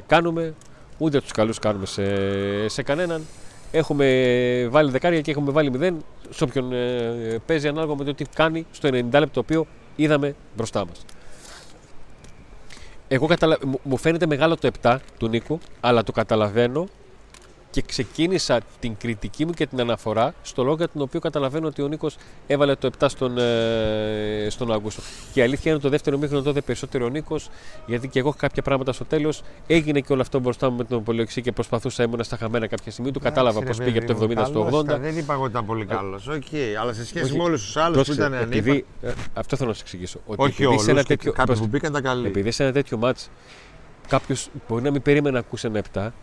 κάνουμε, 0.07 0.53
ούτε 0.97 1.21
τους 1.21 1.31
καλούς 1.31 1.59
κάνουμε 1.59 1.85
σε, 1.85 2.03
σε 2.67 2.83
κανέναν. 2.83 3.21
Έχουμε 3.71 4.67
βάλει 4.69 4.91
δεκάρια 4.91 5.21
και 5.21 5.31
έχουμε 5.31 5.51
βάλει 5.51 5.71
μηδέν 5.71 6.03
σε 6.29 6.43
όποιον 6.43 6.73
ε, 6.73 7.41
παίζει 7.45 7.67
ανάλογα 7.67 7.95
με 7.95 8.03
το 8.03 8.13
τι 8.13 8.25
κάνει 8.35 8.65
στο 8.71 8.89
90 8.89 8.91
λεπτό 8.93 9.27
το 9.27 9.39
οποίο 9.39 9.65
είδαμε 9.95 10.35
μπροστά 10.55 10.85
μας. 10.85 11.05
Εγώ 13.07 13.27
καταλα... 13.27 13.57
μου- 13.65 13.79
μου 13.83 13.97
φαίνεται 13.97 14.25
μεγάλο 14.25 14.55
το 14.57 14.69
7 14.81 14.97
του 15.17 15.27
Νίκου, 15.27 15.59
αλλά 15.81 16.03
το 16.03 16.11
καταλαβαίνω 16.11 16.87
και 17.75 17.81
ξεκίνησα 17.81 18.59
την 18.79 18.95
κριτική 18.97 19.45
μου 19.45 19.51
και 19.51 19.65
την 19.67 19.79
αναφορά 19.79 20.33
στο 20.41 20.63
λόγο 20.63 20.75
για 20.75 20.89
τον 20.89 21.01
οποίο 21.01 21.19
καταλαβαίνω 21.19 21.67
ότι 21.67 21.81
ο 21.81 21.87
Νίκος 21.87 22.17
έβαλε 22.47 22.75
το 22.75 22.89
7 22.99 23.05
στον, 23.09 23.37
ε, 23.37 24.47
στον 24.49 24.71
Αύγουστο. 24.71 25.01
Και 25.33 25.39
η 25.39 25.43
αλήθεια 25.43 25.61
είναι 25.63 25.73
ότι 25.73 25.83
το 25.83 25.89
δεύτερο 25.89 26.17
μήχρονο 26.17 26.43
τότε 26.43 26.61
περισσότερο 26.61 27.05
ο 27.05 27.09
Νίκος, 27.09 27.49
γιατί 27.85 28.07
και 28.07 28.19
εγώ 28.19 28.29
είχα 28.29 28.37
κάποια 28.37 28.61
πράγματα 28.61 28.91
στο 28.93 29.05
τέλος. 29.05 29.41
Έγινε 29.67 29.99
και 29.99 30.13
όλο 30.13 30.21
αυτό 30.21 30.39
μπροστά 30.39 30.69
μου 30.69 30.77
με 30.77 30.83
τον 30.83 31.03
Πολιοξή 31.03 31.41
και 31.41 31.51
προσπαθούσα 31.51 32.03
ήμουν 32.03 32.23
στα 32.23 32.37
χαμένα 32.37 32.67
κάποια 32.67 32.91
στιγμή. 32.91 33.11
Του 33.11 33.19
κατάλαβα 33.19 33.59
Εντάξει, 33.59 33.77
πώς 33.79 33.87
ρε 33.87 33.91
πήγε 33.93 34.05
από 34.05 34.19
παιδί 34.19 34.35
το 34.35 34.41
70 34.41 34.47
μου, 34.47 34.53
στο 34.53 34.63
καλός 34.63 34.79
80. 34.81 34.83
ήταν, 34.85 35.01
Δεν 35.01 35.17
είπα 35.17 35.33
εγώ 35.33 35.41
ότι 35.41 35.51
ήταν 35.51 35.65
πολύ 35.65 35.85
καλός. 35.85 36.27
Οκ, 36.27 36.43
αλλά 36.81 36.93
σε 36.93 37.05
σχέση 37.05 37.25
Όχι. 37.25 37.37
με 37.37 37.43
όλους 37.43 37.61
τους 37.65 37.77
άλλους 37.77 37.87
που 37.87 37.93
Πρόσεξε, 38.03 38.21
ήταν 38.21 38.33
ανήπα. 38.33 38.57
επειδή, 38.57 38.85
ε, 39.01 39.11
αυτό 39.33 39.55
θέλω 39.55 39.69
να 39.69 39.75
σα 39.75 39.81
εξηγήσω. 39.81 40.19
Ότι 40.25 40.41
Όχι 40.41 40.51
επειδή 40.51 40.65
όλου. 40.67 40.79
σε 40.79 40.91
ένα 40.91 41.03
τέτοιο, 41.03 41.31
Κάποιοι 41.31 41.45
πρόσεξε, 41.45 41.63
που 41.63 41.69
μπήκαν 41.69 41.89
ήταν 41.91 42.03
καλοί. 42.03 42.27
επειδή 42.27 42.51
σε 42.51 42.63
ένα 42.63 42.71
τέτοιο 42.71 42.97
μάτς 42.97 43.29
κάποιος 44.07 44.49
μπορεί 44.67 44.83
να 44.83 44.91
μην 44.91 45.01
περίμενε 45.01 45.33
να 45.33 45.39
ακούσει 45.39 45.67
ένα 45.67 45.77
7. 45.93 46.13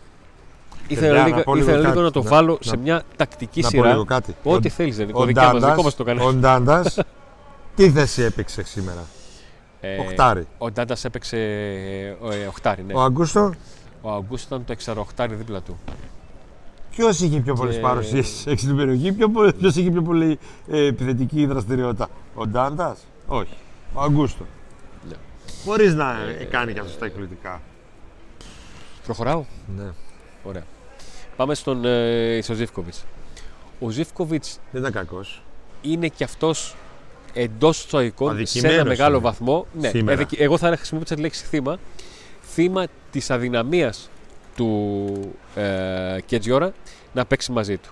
Ήθελα 0.88 1.06
Παιδιά, 1.08 1.24
λίγο, 1.24 1.36
να 1.36 1.42
πω 1.42 1.54
λίγο 1.54 1.66
ήθελα 1.66 1.78
λίγο 1.80 1.92
κάτι. 1.92 2.04
να 2.04 2.10
το 2.10 2.22
Να- 2.22 2.30
βάλω 2.30 2.52
να- 2.52 2.70
σε 2.70 2.76
μια 2.76 3.02
τακτική 3.16 3.60
Να 3.60 3.70
πω 3.70 3.76
σειρά. 3.76 3.90
λίγο 3.90 4.04
κάτι. 4.04 4.34
Ό,τι 4.42 4.66
Ο- 4.66 4.70
θέλεις, 4.70 4.96
δεν 4.96 5.06
ο 5.06 5.16
είναι. 5.16 5.26
Δικιά 5.26 5.42
μας, 5.42 5.52
Ντάντας- 5.52 5.70
δικό 5.70 5.82
μας 5.82 5.94
το 5.94 6.04
κανάλι. 6.04 6.28
Ο 6.28 6.32
Ντάντας 6.32 6.98
τι 7.74 7.90
θέση 7.90 8.22
έπαιξε 8.22 8.64
σήμερα; 8.64 9.04
Ε, 9.80 9.98
Οχτάρι. 9.98 10.46
Ο 10.58 10.70
Ντάντας 10.70 11.04
έπαιξε 11.04 11.36
ε, 12.32 12.46
οχτάρι, 12.48 12.82
ναι. 12.82 12.94
Ο 12.94 13.00
Αγκούστο, 13.02 13.52
Ο 14.02 14.10
Αγκούστο 14.10 14.46
ήταν 14.54 14.64
το 14.66 14.72
εξαροχτάρι 14.72 15.34
δίπλα 15.34 15.60
του. 15.60 15.78
ποιος 16.90 17.20
είχε 17.20 17.40
πιο 17.40 17.54
πολλές 17.54 17.74
Και- 17.74 17.80
παρουσίες 17.80 18.28
έξι 18.46 18.64
στην 18.64 18.76
περιοχή, 18.76 19.12
ποιο 19.12 19.28
είχε 19.74 19.90
πιο 19.90 20.02
πολύ 20.02 20.38
ε, 20.70 20.86
επιθετική 20.86 21.46
δραστηριότητα; 21.46 22.08
Ο 22.34 22.46
Ντάντας, 22.46 22.98
όχι. 23.26 23.54
Ο 23.94 24.00
Αγκούστο; 24.00 24.44
Ναι. 25.08 25.14
Χωρί 25.64 25.88
να 25.92 26.14
κάνει 26.50 26.72
και 26.72 26.80
αυτό 26.80 26.98
τα 26.98 27.06
εκπληκτικά. 27.06 27.60
Προχωράω. 29.04 29.44
Ναι. 29.76 29.84
Ωραία. 30.42 30.62
Πάμε 31.36 31.54
στον, 31.54 31.84
ε, 31.84 32.38
στο 32.42 32.54
Ζήφκοβιτς. 32.54 33.04
Ο 33.80 33.88
Ζήφκοβιτς 33.90 34.58
Δεν 34.70 34.80
ήταν 34.80 34.92
κακός. 34.92 35.42
είναι 35.82 36.08
και 36.08 36.24
αυτός 36.24 36.76
εντός 37.32 37.84
εισαγωγικών 37.84 38.28
σε 38.28 38.34
Αδικημένος 38.34 38.74
ένα 38.78 38.84
μεγάλο 38.84 39.14
είναι. 39.16 39.24
βαθμό. 39.24 39.66
Ναι, 39.78 39.88
Σήμερα. 39.88 40.12
εδικη- 40.12 40.40
εγώ 40.40 40.58
θα 40.58 40.76
χρησιμοποιήσω 40.76 41.14
τη 41.14 41.20
λέξη 41.20 41.44
θύμα. 41.44 41.78
Θύμα 42.42 42.86
της 43.10 43.30
αδυναμίας 43.30 44.10
του 44.56 45.14
ε, 45.54 46.18
Κετζιόρα 46.26 46.72
να 47.12 47.24
παίξει 47.26 47.52
μαζί 47.52 47.76
του. 47.76 47.90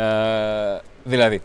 Ε, 0.00 0.02
δηλαδή, 1.04 1.42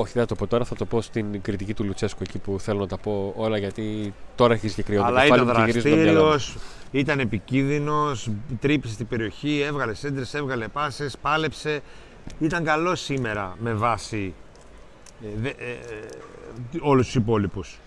όχι 0.00 0.12
δεν 0.12 0.22
θα 0.22 0.28
το 0.28 0.34
πω 0.34 0.46
τώρα, 0.46 0.64
θα 0.64 0.74
το 0.74 0.84
πω 0.84 1.00
στην 1.00 1.42
κριτική 1.42 1.74
του 1.74 1.84
Λουτσέσκου 1.84 2.22
εκεί 2.22 2.38
που 2.38 2.60
θέλω 2.60 2.78
να 2.80 2.86
τα 2.86 2.98
πω 2.98 3.32
όλα 3.36 3.58
γιατί 3.58 4.14
τώρα 4.34 4.54
έχει 4.54 4.70
και 4.74 4.82
κρυό 4.82 5.00
το 5.00 5.06
Αλλά 5.06 5.22
κεφάλι 5.22 5.42
ήταν 5.42 5.56
μου 5.58 5.64
και 5.64 5.70
γυρίζω 5.70 5.88
το 5.96 6.02
μυαλό 6.02 6.22
μου. 6.22 6.28
δραστήριο, 6.28 6.60
ήταν 6.90 7.18
επικίνδυνος, 7.20 8.30
τρύπησε 8.60 8.94
στην 8.94 9.06
περιοχή, 9.06 9.60
έβγαλε 9.60 9.94
σέντρες, 9.94 10.34
έβγαλε 10.34 10.68
πάσες, 10.68 11.16
πάλεψε. 11.22 11.80
Ήταν 12.38 12.64
καλό 12.64 12.94
σήμερα 12.94 13.56
με 13.60 13.72
βάση 13.74 14.34
ε, 15.24 15.26
δε, 15.42 15.48
ε, 15.48 15.52
ε, 15.52 16.78
όλους 16.80 17.04
τους 17.06 17.14
υπόλοιπους. 17.14 17.78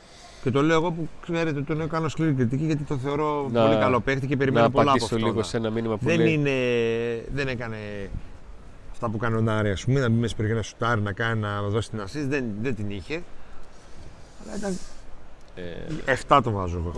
Και 0.43 0.51
το 0.51 0.61
λέω 0.61 0.75
εγώ 0.75 0.91
που 0.91 1.07
ξέρετε 1.21 1.61
τον 1.61 1.81
έκανα 1.81 2.09
σκληρή 2.09 2.33
κριτική 2.33 2.65
γιατί 2.65 2.83
το 2.83 2.97
θεωρώ 2.97 3.49
Να- 3.51 3.63
πολύ 3.65 3.75
καλό 3.79 3.99
παίχτη 3.99 4.27
και 4.27 4.37
περιμένω 4.37 4.65
Να 4.65 4.71
πολλά 4.71 4.83
από 4.83 4.91
απαντήσω 4.91 5.15
αυτό. 5.15 5.27
λίγο 5.27 5.43
σε 5.43 5.57
ένα 5.57 5.69
μήνυμα 5.69 5.97
που 5.97 6.05
δεν, 6.05 6.19
λέει 6.19 6.33
είναι, 6.33 6.51
δεν 7.33 7.47
έκανε 7.47 7.77
αυτά 9.05 9.17
που 9.17 9.23
κάνει 9.23 9.35
ο 9.37 9.41
Νάρη, 9.41 9.69
ας 9.69 9.83
πούμε, 9.85 9.99
να 9.99 10.09
μπει 10.09 10.15
μέσα 10.15 10.27
στην 10.27 10.37
περιοχή 10.37 10.57
να 10.57 10.63
σουτάρει, 10.63 11.01
να 11.01 11.11
κάνει 11.11 11.39
να 11.39 11.61
δώσει 11.61 11.89
την 11.89 11.99
assist, 12.01 12.25
δεν, 12.27 12.45
δεν 12.61 12.75
την 12.75 12.89
είχε. 12.89 13.21
Αλλά 14.47 14.55
ήταν 14.57 14.77
ε, 16.05 16.13
7 16.27 16.39
το 16.43 16.51
βάζω 16.51 16.77
εγώ. 16.77 16.91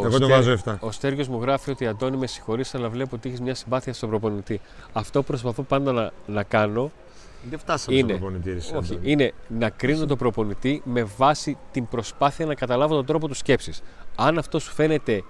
Εγώ 0.06 0.18
το 0.18 0.24
Στέ- 0.24 0.28
βάζω 0.28 0.56
7. 0.64 0.74
Ο 0.80 0.90
Στέργιος 0.90 1.28
μου 1.28 1.40
γράφει 1.40 1.70
ότι 1.70 1.86
Αντώνη 1.86 2.16
με 2.16 2.26
συγχωρείς 2.26 2.74
αλλά 2.74 2.88
βλέπω 2.88 3.16
ότι 3.16 3.28
έχεις 3.28 3.40
μια 3.40 3.54
συμπάθεια 3.54 3.92
στον 3.92 4.08
προπονητή. 4.08 4.60
Αυτό 4.92 5.20
που 5.20 5.26
προσπαθώ 5.26 5.62
πάντα 5.62 5.92
να, 5.92 6.10
να 6.26 6.42
κάνω 6.42 6.90
Δεν 7.50 7.58
φτάσαμε 7.58 7.96
Είναι. 7.98 8.08
στο 8.12 8.18
προπονητή. 8.18 8.50
ρε, 8.50 8.56
εσύ, 8.56 8.74
όχι, 8.76 8.92
Αντώνη. 8.92 9.10
είναι 9.10 9.32
να 9.58 9.70
κρίνω 9.70 10.06
τον 10.06 10.18
προπονητή 10.18 10.82
με 10.84 11.02
βάση 11.16 11.56
την 11.72 11.88
προσπάθεια 11.88 12.46
να 12.46 12.54
καταλάβω 12.54 12.94
τον 12.94 13.06
τρόπο 13.06 13.28
του 13.28 13.34
σκέψης. 13.34 13.82
Αν 14.16 14.38
αυτός 14.38 14.62
σου 14.62 14.72
φαίνεται 14.72 15.22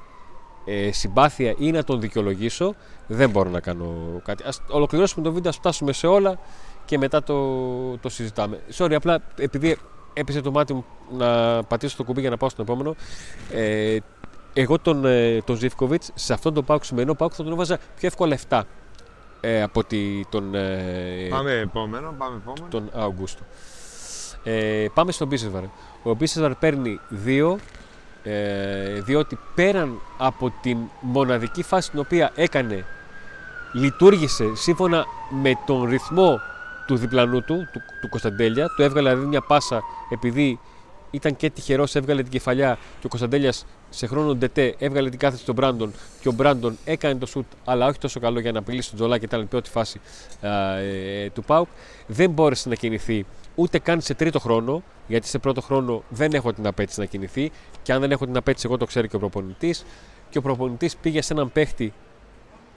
ε, 0.64 0.92
συμπάθεια 0.92 1.55
ή 1.59 1.70
να 1.70 1.85
τον 1.85 2.01
δικαιολογήσω, 2.01 2.75
δεν 3.07 3.31
μπορώ 3.31 3.51
να 3.51 3.61
κάνω 3.61 3.94
κάτι. 4.25 4.44
Ας 4.46 4.62
ολοκληρώσουμε 4.68 5.25
το 5.25 5.33
βίντεο, 5.33 5.51
ας 5.51 5.57
φτάσουμε 5.57 5.92
σε 5.92 6.07
όλα 6.07 6.38
και 6.85 6.98
μετά 6.98 7.22
το, 7.22 7.37
το 7.96 8.09
συζητάμε. 8.09 8.61
Sorry, 8.77 8.92
απλά 8.92 9.22
επειδή 9.37 9.77
έπεσε 10.12 10.40
το 10.40 10.51
μάτι 10.51 10.75
μου 10.75 10.85
να 11.11 11.62
πατήσω 11.62 11.96
το 11.96 12.05
κουμπί 12.05 12.20
για 12.20 12.31
να 12.31 12.37
πάω 12.37 12.48
στον 12.48 12.64
επόμενο. 12.64 12.94
Ε, 13.53 13.96
εγώ 14.53 14.79
τον, 14.79 15.05
ε, 15.05 15.42
τον 15.42 15.57
Ζιβκοβιτ 15.57 16.03
σε 16.14 16.33
αυτόν 16.33 16.55
τον 16.55 16.64
Πάουκ 16.64 16.85
σημερινό 16.85 17.14
Πάουκ 17.14 17.33
θα 17.37 17.42
τον 17.42 17.53
έβαζα 17.53 17.77
πιο 17.77 18.07
εύκολα 18.07 18.38
7 18.48 18.61
ε, 19.40 19.62
από 19.62 19.81
ότι 19.81 20.27
τον, 20.29 20.55
ε, 20.55 21.27
Πάμε 21.31 21.53
επόμενο, 21.53 22.14
πάμε 22.18 22.37
επόμενο. 22.37 22.66
τον 22.70 22.90
Αουγκούστο. 22.92 23.42
Ε, 24.44 24.87
πάμε 24.94 25.12
στον 25.12 25.29
Μπίσεσβαρ. 25.29 25.62
Ο 26.03 26.14
Μπίσεσβαρ 26.14 26.55
παίρνει 26.55 27.01
2 27.27 27.57
ε, 28.23 29.01
διότι 29.01 29.39
πέραν 29.55 30.01
από 30.19 30.53
την 30.63 30.79
μοναδική 31.01 31.63
φάση 31.63 31.91
την 31.91 31.99
οποία 31.99 32.33
έκανε 32.35 32.85
λειτούργησε 33.73 34.55
σύμφωνα 34.55 35.05
με 35.31 35.53
τον 35.67 35.85
ρυθμό 35.85 36.41
του 36.87 36.97
διπλανού 36.97 37.43
του, 37.43 37.69
του, 37.73 37.81
του 38.01 38.09
Κωνσταντέλια. 38.09 38.67
Του 38.77 38.83
έβγαλε 38.83 39.09
δηλαδή 39.09 39.27
μια 39.27 39.41
πάσα 39.41 39.83
επειδή 40.11 40.59
ήταν 41.11 41.37
και 41.37 41.51
τυχερός, 41.51 41.95
έβγαλε 41.95 42.23
την 42.23 42.31
κεφαλιά 42.31 42.79
και 43.01 43.07
ο 43.07 43.09
Κωνσταντέλιας 43.09 43.67
σε 43.91 44.07
χρόνο 44.07 44.35
ντετέ 44.35 44.75
έβγαλε 44.79 45.11
την 45.11 45.19
κάθετη 45.18 45.42
στον 45.43 45.55
Μπράντον 45.55 45.93
και 46.21 46.29
ο 46.29 46.33
Μπράντον 46.33 46.77
έκανε 46.85 47.15
το 47.15 47.27
σουτ, 47.27 47.47
αλλά 47.65 47.87
όχι 47.87 47.99
τόσο 47.99 48.21
καλό 48.21 48.41
για 48.41 48.53
να 48.53 48.59
απειλήσει 48.59 48.89
τον 48.89 48.99
Τζολά 48.99 49.19
και 49.19 49.25
ήταν 49.25 49.41
η 49.41 49.45
πρώτη 49.45 49.71
φάση 49.71 50.01
α, 50.41 50.77
ε, 50.77 51.31
του 51.35 51.43
Πάουκ. 51.43 51.69
Δεν 52.07 52.31
μπόρεσε 52.31 52.69
να 52.69 52.75
κινηθεί 52.75 53.27
ούτε 53.55 53.79
καν 53.79 54.01
σε 54.01 54.15
τρίτο 54.15 54.38
χρόνο, 54.41 54.83
γιατί 55.07 55.27
σε 55.27 55.38
πρώτο 55.38 55.61
χρόνο 55.61 56.03
δεν 56.09 56.33
έχω 56.33 56.53
την 56.53 56.67
απέτηση 56.67 57.01
να 57.01 57.07
κινηθεί. 57.07 57.51
Και 57.83 57.93
αν 57.93 58.01
δεν 58.01 58.11
έχω 58.11 58.27
την 58.27 58.37
απέτηση, 58.37 58.67
εγώ 58.67 58.77
το 58.77 58.85
ξέρει 58.85 59.09
και 59.09 59.17
ο 59.17 59.19
προπονητής. 59.19 59.85
Και 60.31 60.38
ο 60.38 60.43
προπονητής 60.43 60.97
πήγε 60.97 61.23
σε 61.23 61.33
έναν 61.33 61.53
παίχτη 61.53 61.93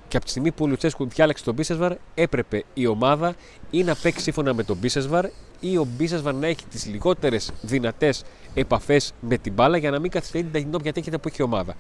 Και 0.08 0.18
από 0.18 0.26
τη 0.26 0.32
στιγμή 0.32 0.52
που 0.52 0.64
ο 0.64 0.68
Λουτσέσκου 0.68 1.08
διάλεξε 1.08 1.44
τον 1.44 1.54
Μπίσεσβαρ, 1.54 1.94
έπρεπε 2.14 2.64
η 2.74 2.88
ομάδα 2.88 3.36
ή 3.72 3.84
να 3.84 3.96
παίξει 3.96 4.24
σύμφωνα 4.24 4.54
με 4.54 4.64
τον 4.64 4.78
Μπίσεσβαρ 4.78 5.26
ή 5.60 5.78
ο 5.78 5.88
Μπίσεσβαρ 5.98 6.34
να 6.34 6.48
έχει 6.48 6.66
τις 6.66 6.86
λιγότερες 6.86 7.52
δυνατές 7.62 8.24
επαφές 8.54 9.14
με 9.20 9.38
την 9.38 9.54
μπάλα 9.54 9.78
για 9.78 9.92
να 9.92 10.00
μην 10.00 10.12
καθυστερεί 10.12 10.44
την 10.44 10.54
ταχυνότητα 10.54 10.92
τέχεια 10.92 11.20
που 11.20 11.28
έχει 11.28 11.42
η 11.42 11.44
ομάδα. 11.44 11.76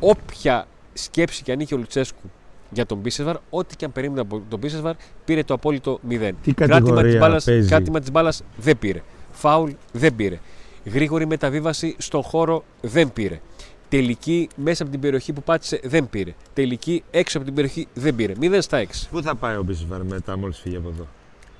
Όποια 0.00 0.66
σκέψη 0.92 1.42
και 1.42 1.52
αν 1.52 1.60
είχε 1.60 1.74
ο 1.74 1.78
Λουτσέσκου 1.78 2.30
για 2.72 2.86
τον 2.86 2.98
Μπίσεσβαρ, 2.98 3.36
ό,τι 3.50 3.76
και 3.76 3.84
αν 3.84 3.92
περίμενε 3.92 4.20
από 4.20 4.42
τον 4.48 4.58
Μπίσεσβαρ, 4.58 4.94
πήρε 5.24 5.42
το 5.42 5.54
απόλυτο 5.54 6.00
0. 6.08 6.30
Τι 6.42 6.52
κράτημα 6.52 8.00
της 8.00 8.10
μπάλα 8.10 8.32
δεν 8.56 8.78
πήρε. 8.78 9.02
Φάουλ 9.32 9.70
δεν 9.92 10.14
πήρε. 10.14 10.38
Γρήγορη 10.84 11.26
μεταβίβαση 11.26 11.94
στον 11.98 12.22
χώρο 12.22 12.64
δεν 12.80 13.12
πήρε. 13.12 13.40
Τελική 13.88 14.48
μέσα 14.56 14.82
από 14.82 14.92
την 14.92 15.00
περιοχή 15.00 15.32
που 15.32 15.42
πάτησε 15.42 15.80
δεν 15.84 16.10
πήρε. 16.10 16.34
Τελική 16.54 17.02
έξω 17.10 17.36
από 17.36 17.46
την 17.46 17.54
περιοχή 17.54 17.88
δεν 17.94 18.14
πήρε. 18.14 18.32
0 18.40 18.58
στα 18.60 18.84
6. 18.84 18.86
Πού 19.10 19.22
θα 19.22 19.34
πάει 19.34 19.56
ο 19.56 19.62
Μπίσεσβαρ 19.62 20.04
μετά, 20.04 20.38
μόλις 20.38 20.58
φύγει 20.58 20.76
από 20.76 20.88
εδώ; 20.88 21.06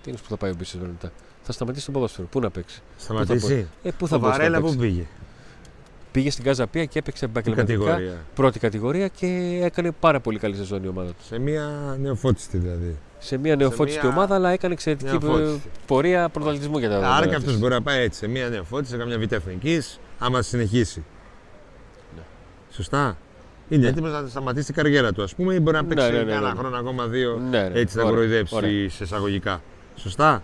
Τι 0.02 0.10
είναι 0.10 0.18
που 0.18 0.28
θα 0.28 0.36
πάει 0.36 0.50
ο 0.50 0.54
Μπίσεσβαρ 0.58 0.88
μετά; 0.88 1.12
Θα 1.42 1.52
σταματήσει 1.52 1.86
το 1.86 1.92
ποδόσφαιρο. 1.92 2.26
Πού 2.30 2.40
να 2.40 2.50
παίξει; 2.50 2.82
Σταματήσει; 2.98 3.66
Ε, 3.82 3.90
πού 3.90 4.08
θα 4.08 4.16
ο 4.16 4.18
Βαρέλα 4.18 4.60
πού 4.60 4.74
πήγε. 4.74 5.06
Πήγε 6.12 6.30
στην 6.30 6.44
Καζαπία 6.44 6.84
και 6.84 6.98
έπαιξε 6.98 7.24
επαγγελματικά 7.24 7.98
πρώτη 8.34 8.58
κατηγορία 8.58 9.08
και 9.08 9.60
έκανε 9.62 9.90
πάρα 10.00 10.20
πολύ 10.20 10.38
καλή 10.38 10.56
σεζόν 10.56 10.84
η 10.84 10.88
ομάδα 10.88 11.08
του. 11.08 11.24
Σε 11.24 11.38
μια 11.38 11.96
νεοφώτιστη 12.00 12.58
δηλαδή. 12.58 12.98
Σε 13.18 13.36
μια 13.36 13.56
νεοφώτιστη 13.56 14.06
μια... 14.06 14.14
ομάδα, 14.14 14.34
αλλά 14.34 14.50
έκανε 14.50 14.74
εξαιρετική 14.74 15.18
πορεία 15.86 16.28
πρωταθλητισμού 16.28 16.78
για 16.78 16.88
τα 16.88 16.94
δεδομένα. 16.94 17.16
Άρα 17.16 17.26
και 17.26 17.34
αυτός 17.34 17.58
μπορεί 17.58 17.72
να 17.72 17.82
πάει 17.82 18.02
έτσι. 18.02 18.18
Σε 18.18 18.26
μια 18.26 18.48
νεοφώτιστη, 18.48 18.94
σε 18.94 19.00
καμιά 19.00 19.18
β' 19.18 19.32
εθνικής, 19.32 20.00
άμα 20.18 20.42
συνεχίσει. 20.42 21.04
Ναι. 22.16 22.22
Σωστά. 22.70 23.16
Είναι 23.68 23.82
ναι. 23.82 23.88
έτοιμος 23.88 24.10
να 24.10 24.28
σταματήσει 24.28 24.66
την 24.66 24.74
καριέρα 24.74 25.12
του, 25.12 25.22
ας 25.22 25.34
πούμε, 25.34 25.54
ή 25.54 25.58
μπορεί 25.62 25.76
να 25.76 25.84
παίξει 25.84 26.10
ναι, 26.10 26.18
ναι, 26.18 26.22
ναι 26.22 26.32
ένα 26.32 26.52
ναι. 26.52 26.58
χρόνο 26.58 26.76
ακόμα, 26.76 27.06
δύο. 27.06 27.40
Ναι, 27.50 27.68
ναι. 27.68 27.80
Έτσι 27.80 27.96
να 27.96 28.02
κοροϊδέψει 28.02 28.88
σε 28.88 29.04
εισαγωγικά. 29.04 29.62
Σωστά. 29.96 30.42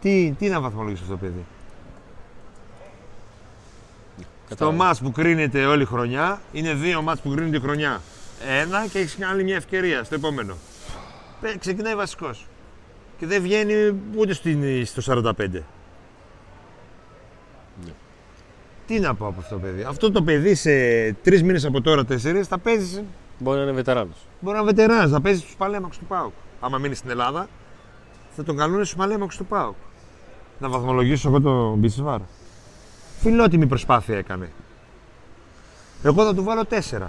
Τι, 0.00 0.34
τι 0.38 0.48
να 0.48 0.60
βαθμολογήσει 0.60 1.02
αυτό 1.02 1.14
το 1.14 1.20
παιδί; 1.20 1.44
Στο 4.50 4.72
μάτς 4.72 5.00
που 5.00 5.12
κρίνεται 5.12 5.66
όλη 5.66 5.82
η 5.82 5.84
χρονιά, 5.84 6.40
είναι 6.52 6.74
δύο 6.74 7.02
μάτς 7.02 7.20
που 7.20 7.30
κρίνεται 7.30 7.56
η 7.56 7.60
χρονιά. 7.60 8.00
Ένα 8.60 8.86
και 8.86 8.98
έχεις 8.98 9.18
άλλη 9.30 9.44
μια 9.44 9.56
ευκαιρία 9.56 10.04
στο 10.04 10.14
επόμενο. 10.14 10.54
Ξεκινάει 11.58 11.94
βασικός. 11.94 12.46
Και 13.18 13.26
δεν 13.26 13.42
βγαίνει 13.42 13.74
ούτε 14.16 14.32
στο 14.84 15.00
45. 15.00 15.32
Ναι. 17.84 17.92
Τι 18.86 19.00
να 19.00 19.14
πω 19.14 19.26
από 19.26 19.40
αυτό 19.40 19.54
το 19.54 19.60
παιδί. 19.60 19.82
Αυτό 19.82 20.12
το 20.12 20.22
παιδί 20.22 20.54
σε 20.54 20.70
τρεις 21.12 21.42
μήνες 21.42 21.64
από 21.64 21.80
τώρα, 21.80 22.04
τέσσερις, 22.04 22.46
θα 22.46 22.58
παίζει. 22.58 23.04
Μπορεί 23.38 23.56
να 23.56 23.62
είναι 23.62 23.72
βετεράνος. 23.72 24.16
Μπορεί 24.40 24.56
να 24.56 24.62
είναι 24.62 24.72
βετεράνος, 24.72 25.10
θα 25.10 25.20
παίζεις 25.20 25.42
στου 25.42 25.56
παλέμαξου 25.56 25.98
του 25.98 26.06
Πάουκ. 26.06 26.32
Άμα 26.60 26.78
μείνεις 26.78 26.98
στην 26.98 27.10
Ελλάδα, 27.10 27.48
θα 28.36 28.44
τον 28.44 28.56
καλούν 28.56 28.84
στους 28.84 28.96
παλέμαξου 28.96 29.38
του 29.38 29.46
Πάουκ. 29.46 29.74
Να 30.58 30.68
βαθμολογήσω 30.68 31.28
εγώ 31.28 31.40
τον 31.40 31.78
Μπίσβαρ. 31.78 32.20
Φιλότιμη 33.20 33.66
προσπάθεια 33.66 34.18
έκανε. 34.18 34.50
Εγώ 36.02 36.24
θα 36.24 36.34
του 36.34 36.42
βάλω 36.42 36.64
4. 36.90 37.00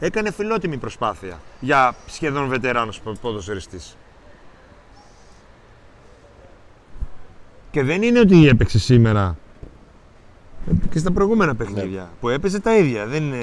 Έκανε 0.00 0.32
φιλότιμη 0.32 0.76
προσπάθεια 0.76 1.40
για 1.60 1.94
σχεδόν 2.06 2.48
βετεράνος 2.48 3.00
ποδοσφαιριστής. 3.20 3.96
Και 7.70 7.82
δεν 7.82 8.02
είναι 8.02 8.20
ότι 8.20 8.48
έπαιξε 8.48 8.78
σήμερα 8.78 9.36
και 10.90 10.98
στα 10.98 11.12
προηγούμενα 11.12 11.54
παιχνίδια 11.54 12.00
ναι. 12.00 12.08
που 12.20 12.28
έπαιζε 12.28 12.60
τα 12.60 12.76
ίδια. 12.76 13.06
Δεν 13.06 13.22
είναι... 13.22 13.36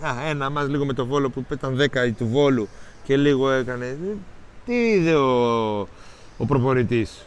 Α, 0.00 0.28
ένα 0.28 0.50
μας 0.50 0.68
λίγο 0.68 0.84
με 0.84 0.92
το 0.92 1.06
Βόλο 1.06 1.30
που 1.30 1.44
ήταν 1.52 1.80
10 1.80 2.12
του 2.18 2.26
Βόλου 2.26 2.68
και 3.04 3.16
λίγο 3.16 3.50
έκανε. 3.50 3.98
Τι 4.66 4.74
είδε 4.74 5.14
ο, 5.14 5.80
ο 6.36 6.46
προπονητής; 6.46 7.25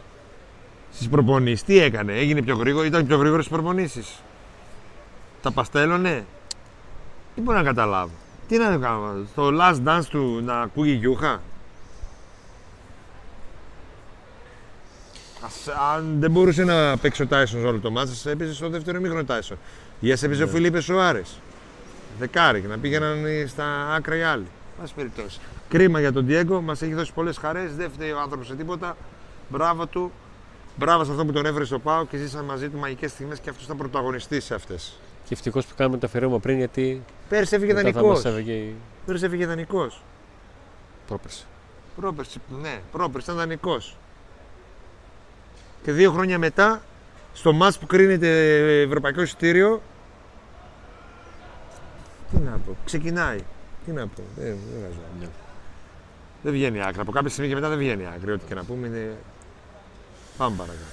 Στις 0.94 1.10
προπονήσεις. 1.10 1.64
Τι 1.64 1.80
έκανε, 1.80 2.14
έγινε 2.14 2.42
πιο 2.42 2.56
γρήγορο, 2.56 2.86
ήταν 2.86 3.06
πιο 3.06 3.18
γρήγορο 3.18 3.42
στις 3.42 3.54
προπονήσεις. 3.54 4.24
Τα 5.42 5.52
παστέλωνε. 5.52 6.26
Τι 7.36 7.42
μπορώ 7.42 7.58
να 7.58 7.64
καταλάβω. 7.64 8.12
Τι 8.48 8.58
να 8.58 8.78
κάνω, 8.78 9.26
στο 9.32 9.50
last 9.60 9.78
dance 9.86 10.06
του 10.10 10.42
να 10.44 10.62
ακούγει 10.62 10.92
γιούχα. 10.92 11.42
αν 15.96 16.16
δεν 16.20 16.32
μπορούσε 16.32 16.64
να 16.64 16.98
παίξει 16.98 17.22
ο 17.22 17.28
Τάισον 17.28 17.66
όλο 17.66 17.80
το 17.80 17.92
μάτσα, 17.92 18.30
έπαιζε 18.30 18.54
στο 18.54 18.70
δεύτερο 18.70 18.98
ημίχρονο 18.98 19.24
Τάισον. 19.24 19.58
Ή 20.00 20.12
έπαιζε 20.12 20.44
ο 20.44 20.46
ναι. 20.46 20.52
Φιλίπε 20.52 20.82
Σοάρε. 20.82 21.22
Δεκάρι 22.20 22.62
και 22.62 22.68
να 22.68 22.78
πήγαιναν 22.78 23.26
στα 23.48 23.94
άκρα 23.94 24.16
οι 24.16 24.22
άλλοι. 24.22 24.46
Πάση 24.80 24.94
περιπτώσει. 24.94 25.40
Κρίμα 25.70 26.00
για 26.00 26.14
τον 26.14 26.26
Διέγκο, 26.26 26.62
μας 26.62 26.82
έχει 26.82 26.94
δώσει 26.94 27.14
πολλές 27.14 27.38
χαρές. 27.38 27.76
Δεν 27.76 27.92
φταίει 27.92 28.12
ο 28.12 28.20
άνθρωπος 28.20 28.48
σε 28.48 28.56
τίποτα. 28.56 28.98
Μπράβο 29.50 29.86
του. 29.86 30.12
Μπράβο 30.80 31.04
σε 31.04 31.12
αυτό 31.12 31.26
που 31.26 31.32
τον 31.32 31.46
έφερε 31.46 31.66
στο 31.66 31.80
Πάο 31.80 32.06
και 32.06 32.18
ζήσαν 32.18 32.46
μαζί 32.46 32.70
του 32.70 32.78
μαγικές 32.78 33.12
στιγμές 33.12 33.40
και 33.40 33.50
αυτός 33.50 33.66
ήταν 33.66 33.78
πρωταγωνιστής 33.78 34.46
σε 34.46 34.54
αυτές. 34.54 35.00
Και 35.24 35.34
ευτυχώς 35.34 35.66
που 35.66 35.74
κάναμε 35.78 35.98
το 35.98 36.06
αφαιρέμα 36.06 36.40
πριν 36.40 36.58
γιατί. 36.58 37.04
Πέρσι 37.30 37.56
έφυγε 37.56 37.74
δανεικός. 37.74 38.22
Πέρσι 39.06 39.26
έφυγε 39.26 39.46
δανεικός. 39.46 40.02
Πρόπερση. 41.08 41.46
Πρόπερση, 41.96 42.42
ναι, 42.62 42.80
πρόπερση 42.92 43.26
ήταν 43.26 43.40
δανεικός. 43.40 43.98
Και 45.84 45.92
δύο 45.92 46.12
χρόνια 46.12 46.40
μετά, 46.40 46.82
στο 47.34 47.54
μάτς 47.54 47.80
που 47.80 47.86
κρίνεται 47.86 48.82
ευρωπαϊκό 48.82 49.22
εισιτήριο, 49.22 49.82
τι 52.32 52.38
να 52.38 52.52
πω, 52.52 52.76
ξεκινάει. 52.86 53.40
Τι 53.86 53.92
να 53.92 54.08
πω, 54.08 54.24
δεν, 54.36 54.46
δεν, 54.46 54.92
ναι. 55.20 55.28
δεν 56.42 56.54
βγαίνει 56.54 56.82
άκρη. 56.82 57.00
Από 57.00 57.12
κάποια 57.12 57.30
στιγμή 57.30 57.50
και 57.50 57.56
μετά 57.56 57.70
δεν 57.70 57.78
βγαίνει 57.78 58.08
άκρη. 58.16 58.32
Ό,τι 58.32 58.46
και 58.46 58.54
να 58.54 58.64
πούμε 58.64 58.88
είναι 58.88 59.18
Πάμε 60.40 60.56
παρακάτω. 60.58 60.90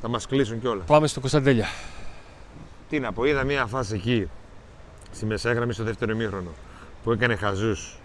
Θα 0.00 0.08
μας 0.08 0.26
κλείσουν 0.26 0.60
κιόλας. 0.60 0.86
Πάμε 0.86 1.06
στο 1.06 1.20
Κωνσταντέλια. 1.20 1.66
Τι 2.88 3.00
να 3.00 3.12
πω, 3.12 3.24
είδα 3.24 3.44
μία 3.44 3.66
φάση 3.66 3.94
εκεί 3.94 4.28
στη 5.12 5.26
μεσάγραμμη 5.26 5.72
στο 5.72 5.84
δεύτερο 5.84 6.12
ημίχρονο 6.12 6.50
που 7.04 7.12
έκανε 7.12 7.36
χαζούς. 7.36 7.98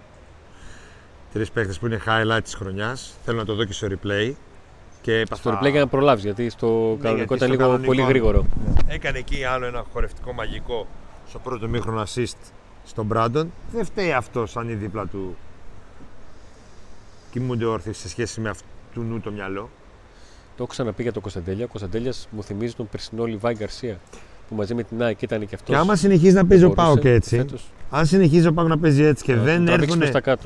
Τρεις 1.33 1.51
παίχτε 1.51 1.73
που 1.79 1.85
είναι 1.85 2.01
highlight 2.05 2.39
της 2.43 2.53
χρονιάς. 2.53 3.13
Θέλω 3.25 3.37
να 3.37 3.45
το 3.45 3.55
δω 3.55 3.63
και 3.63 3.73
στο 3.73 3.87
replay. 3.87 4.33
Και 5.01 5.25
στο 5.33 5.51
replay 5.51 5.71
για 5.71 5.79
να 5.79 5.87
προλάβεις 5.87 6.23
γιατί 6.23 6.49
στο 6.49 6.95
ναι, 6.97 7.03
κανονικό 7.03 7.35
ήταν 7.35 7.49
λίγο 7.49 7.79
πολύ 7.79 8.01
γρήγορο. 8.01 8.45
Ναι. 8.65 8.93
Έκανε 8.93 9.17
εκεί 9.17 9.43
άλλο 9.43 9.65
ένα 9.65 9.83
χορευτικό 9.93 10.33
μαγικό 10.33 10.87
στο 11.27 11.39
πρώτο 11.39 11.67
μήχρονο 11.67 12.03
assist 12.03 12.37
στον 12.85 13.05
Μπράντον. 13.05 13.51
Δεν 13.71 13.85
φταίει 13.85 14.13
αυτό 14.13 14.47
αν 14.53 14.69
είναι 14.69 14.77
δίπλα 14.77 15.05
του 15.05 15.37
κοιμούνται 17.31 17.65
όρθιοι 17.65 17.93
σε 17.93 18.09
σχέση 18.09 18.41
με 18.41 18.49
αυτού 18.49 19.01
νου 19.01 19.19
το 19.19 19.31
μυαλό. 19.31 19.69
Το 20.57 20.63
έχω 20.63 20.71
ξαναπεί 20.71 21.03
για 21.03 21.11
τον 21.11 21.21
Κωνσταντέλια. 21.21 21.65
Ο 21.65 21.67
Κωνσταντέλιας 21.67 22.27
μου 22.31 22.43
θυμίζει 22.43 22.73
τον 22.73 22.89
περσινό 22.89 23.25
Λιβάη 23.25 23.53
Γκαρσία 23.53 23.99
που 24.49 24.55
μαζί 24.55 24.73
με 24.73 24.83
την 24.83 25.03
ΑΕΚ 25.03 25.21
ήταν 25.21 25.39
και 25.39 25.55
αυτός. 25.55 25.75
Και 25.75 25.75
άμα 25.75 25.95
συνεχίζει 25.95 26.33
να 26.33 26.45
παίζει 26.45 26.63
ο 26.63 26.69
Πάοκ 26.69 27.05
έτσι. 27.05 27.37
Φέτος... 27.37 27.71
Αν 27.89 28.05
συνεχίζει 28.05 28.47
ο 28.47 28.53
Πάοκ 28.53 28.69
να 28.69 28.77
παίζει 28.77 29.03
έτσι 29.03 29.23
και 29.23 29.33
yeah, 29.33 29.43
δεν 29.43 29.67
έρθουν. 29.67 30.03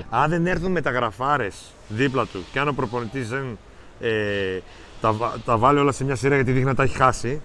Αν 0.09 0.29
δεν 0.29 0.47
έρθουν 0.47 0.71
μεταγραφάρες 0.71 1.55
δίπλα 1.87 2.25
του 2.25 2.43
και 2.51 2.59
αν 2.59 2.67
ο 2.67 2.73
προπονητής 2.73 3.29
δεν 3.29 3.57
ε, 3.99 4.59
τα, 5.01 5.39
τα 5.45 5.57
βάλει 5.57 5.79
όλα 5.79 5.91
σε 5.91 6.03
μια 6.03 6.15
σειρά 6.15 6.35
γιατί 6.35 6.51
δείχνει 6.51 6.67
να 6.67 6.75
τα 6.75 6.83
έχει 6.83 6.95
χάσει. 6.95 7.41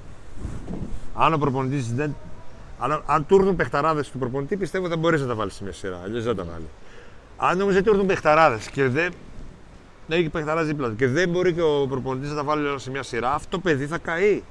Αν 1.15 1.33
ο 1.33 1.39
προπονητής 1.39 1.95
δεν. 1.95 2.17
Αν, 2.79 3.03
αν 3.07 3.27
του 3.27 3.37
έρθουν 3.37 3.57
παιχταράδες 3.57 4.11
του 4.11 4.19
προπονητή, 4.19 4.57
πιστεύω 4.57 4.89
θα 4.89 4.97
μπορέσει 4.97 5.23
να 5.23 5.29
τα 5.29 5.35
βάλεις 5.35 5.55
σε 5.55 5.63
μια 5.63 5.73
σειρά. 5.73 6.01
Αλλιώς 6.05 6.25
δεν 6.25 6.37
τα 6.37 6.45
βάλει. 6.45 6.67
Αν 7.37 7.61
όμως 7.61 7.75
δεν 7.75 7.83
του 7.83 7.91
έρθουν 7.91 8.07
παιχταράδες 8.07 8.69
και 8.71 8.89
δεν 8.89 9.13
να 10.07 10.17
έχει 10.17 10.29
παιχταράς 10.29 10.67
δίπλα 10.67 10.89
του 10.89 10.97
και 10.97 11.07
δεν 11.07 11.29
μπορεί 11.29 11.53
και 11.53 11.63
ο 11.63 11.87
προπονητής 11.89 12.31
να 12.31 12.37
τα 12.37 12.45
βάλει 12.45 12.67
όλα 12.67 12.79
σε 12.79 12.91
μια 12.91 13.03
σειρά, 13.03 13.35
αυτό 13.35 13.49
το 13.51 13.59
παιδί 13.59 13.87
θα 13.87 13.99
καεί. 13.99 14.43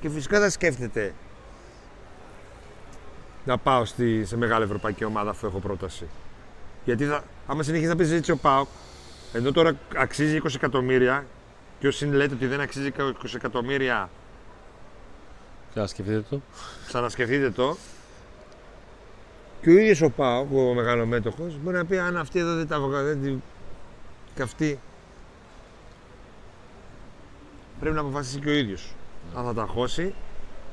Και 0.00 0.08
φυσικά 0.08 0.40
θα 0.40 0.50
σκέφτεται 0.50 1.14
να 3.44 3.58
πάω 3.58 3.84
στη, 3.84 4.24
σε 4.24 4.36
μεγάλη 4.36 4.64
ευρωπαϊκή 4.64 5.04
ομάδα 5.04 5.30
αφού 5.30 5.46
έχω 5.46 5.58
πρόταση. 5.58 6.06
Γιατί 6.84 7.04
θα, 7.04 7.24
άμα 7.46 7.62
συνεχίσει 7.62 7.88
να 7.88 7.96
παίζει 7.96 8.14
έτσι 8.14 8.30
ο 8.30 8.36
Πάοκ, 8.36 8.68
ενώ 9.32 9.52
τώρα 9.52 9.76
αξίζει 9.96 10.40
20 10.44 10.54
εκατομμύρια 10.54 11.26
και 11.78 11.86
όσοι 11.86 12.06
λέτε 12.06 12.34
ότι 12.34 12.46
δεν 12.46 12.60
αξίζει 12.60 12.92
20 12.98 13.12
εκατομμύρια. 13.34 14.10
Ξανασκεφτείτε 15.70 16.24
το. 16.30 16.40
Ξανασκεφτείτε 16.86 17.50
το. 17.50 17.76
Και 19.62 19.70
ο 19.70 19.72
ίδιος 19.72 20.02
ο 20.02 20.10
Πάοκ, 20.10 20.52
ο 20.52 20.74
μεγαλομέτωχο, 20.74 21.52
μπορεί 21.62 21.76
να 21.76 21.84
πει 21.84 21.98
αν 21.98 22.16
αυτή 22.16 22.38
εδώ 22.38 22.54
δεν 22.54 22.68
τα 22.68 22.78
βγάλει, 24.34 24.48
καυτή. 24.48 24.78
Πρέπει 27.80 27.94
να 27.94 28.00
αποφασίσει 28.00 28.38
και 28.38 28.48
ο 28.48 28.52
ίδιος. 28.52 28.94
Ναι. 29.32 29.40
Αν 29.40 29.46
θα 29.46 29.54
τα 29.54 29.66
χώσει 29.66 30.14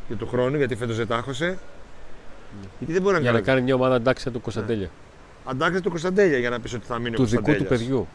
για 0.08 0.15
του 0.15 0.28
χρόνου, 0.28 0.58
γιατί 0.58 0.76
φέτος 0.76 0.97
δεν 0.97 1.08
τα 1.08 1.21
χώσε. 1.21 1.45
Ναι. 1.45 2.67
Γιατί 2.78 2.93
δεν 2.93 3.02
μπορεί 3.02 3.15
να 3.15 3.21
για 3.21 3.32
να 3.32 3.41
κάνει 3.41 3.62
μια 3.62 3.76
ομάδα 3.76 3.95
αντάξια 3.95 4.32
του 4.32 4.41
Κωνσταντέλια. 4.41 4.86
Ναι. 4.86 5.52
Αντάξια 5.52 5.82
του 5.82 5.89
Κωνσταντέλια 5.89 6.38
για 6.38 6.50
να 6.50 6.60
πεις 6.60 6.74
ότι 6.74 6.86
θα 6.86 7.00
μείνει 7.00 7.15
του 7.15 7.21
ο 7.21 7.26
δικού 7.26 7.56
του 7.56 7.65
παιδιού. 7.65 8.08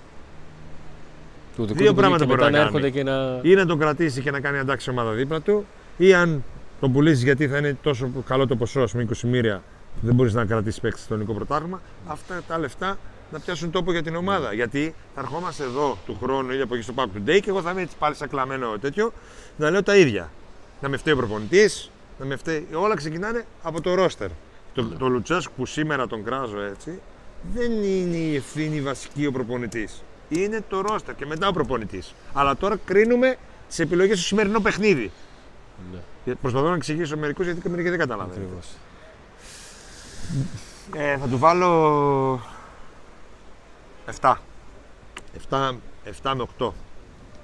Του 1.56 1.66
δικού 1.66 1.78
Δύο 1.78 1.88
του 1.88 1.94
πράγματα 1.94 2.26
μπορεί 2.26 2.40
να, 2.40 2.70
να 2.70 2.88
Και 2.88 3.02
να... 3.02 3.40
Ή 3.42 3.54
να 3.54 3.66
τον 3.66 3.78
κρατήσει 3.78 4.20
και 4.20 4.30
να 4.30 4.40
κάνει 4.40 4.58
αντάξει 4.58 4.90
ομάδα 4.90 5.10
δίπλα 5.10 5.40
του, 5.40 5.66
ή 5.96 6.14
αν 6.14 6.44
τον 6.80 6.92
πουλήσεις 6.92 7.22
γιατί 7.22 7.48
θα 7.48 7.58
είναι 7.58 7.76
τόσο 7.82 8.10
καλό 8.26 8.46
το 8.46 8.56
ποσό, 8.56 8.80
ας 8.80 8.92
πούμε 8.92 9.06
20 9.14 9.20
μοίρια, 9.20 9.62
Δεν 10.00 10.14
μπορείς 10.14 10.34
να 10.34 10.44
κρατήσεις 10.44 10.80
παίκτη 10.80 11.00
στο 11.00 11.14
ελληνικό 11.14 11.34
πρωτάθλημα. 11.34 11.80
Αυτά 12.06 12.42
τα 12.48 12.58
λεφτά 12.58 12.98
να 13.32 13.40
πιάσουν 13.40 13.70
τόπο 13.70 13.92
για 13.92 14.02
την 14.02 14.16
ομάδα. 14.16 14.52
Γιατί 14.52 14.94
θα 15.14 15.20
ερχόμαστε 15.20 15.64
εδώ 15.64 15.98
του 16.06 16.18
χρόνου 16.22 16.52
ή 16.52 16.60
από 16.60 16.74
εκεί 16.74 16.82
στο 16.84 16.92
Pack 16.96 17.04
Today 17.04 17.40
και 17.40 17.48
εγώ 17.50 17.62
θα 17.62 17.70
είμαι 17.70 17.82
έτσι 17.82 17.96
πάλι 17.98 18.14
σαν 18.14 18.28
κλαμμένο 18.28 18.78
τέτοιο 18.78 19.12
να 19.56 19.70
λέω 19.70 19.82
τα 19.82 19.96
ίδια. 19.96 20.30
Να 20.80 20.88
με 20.88 20.96
φταίει 20.96 21.14
ο 21.14 21.16
προπονητής, 21.16 21.90
να 22.18 22.26
με 22.26 22.36
φταίει. 22.36 22.66
Όλα 22.74 22.94
ξεκινάνε 22.94 23.44
από 23.62 23.80
το 23.80 23.94
ρόστερ. 23.94 24.28
Το, 24.74 24.84
το 24.84 25.08
Λουτσέσκου 25.08 25.52
που 25.56 25.66
σήμερα 25.66 26.06
τον 26.06 26.24
κράζω 26.24 26.60
έτσι, 26.60 27.00
δεν 27.54 27.72
είναι 27.72 28.16
η 28.16 28.36
ευθύνη 28.36 28.80
βασική 28.80 29.26
ο 29.26 29.32
προπονητής. 29.32 30.02
Είναι 30.28 30.64
το 30.68 30.80
ρόστερ 30.80 31.14
και 31.14 31.26
μετά 31.26 31.48
ο 31.48 31.52
προπονητής. 31.52 32.14
Αλλά 32.32 32.56
τώρα 32.56 32.76
κρίνουμε 32.84 33.36
τι 33.76 33.82
επιλογές 33.82 34.18
στο 34.18 34.26
σημερινό 34.26 34.60
παιχνίδι. 34.60 35.10
Ναι. 35.92 36.34
Προσπαθώ 36.34 36.68
να 36.68 36.74
εξηγήσω 36.74 37.16
μερικούς 37.16 37.44
γιατί 37.44 37.68
μερικοί 37.68 37.88
δεν 37.88 37.98
καταλαβαίνουν. 37.98 38.42
Ακριβώς. 38.42 38.66
Ε, 40.96 41.18
θα 41.18 41.26
του 41.26 41.38
βάλω 41.38 42.40
7. 44.20 44.34
7, 45.50 45.74
7 46.22 46.32
με 46.36 46.42
8 46.42 46.72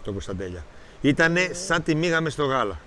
το 0.05 0.13
Κωνσταντέλια. 0.13 0.65
Ήτανε 1.01 1.51
σαν 1.53 1.83
τη 1.83 1.95
μίγα 1.95 2.21
μες 2.21 2.33
στο 2.33 2.45
γάλα. 2.45 2.79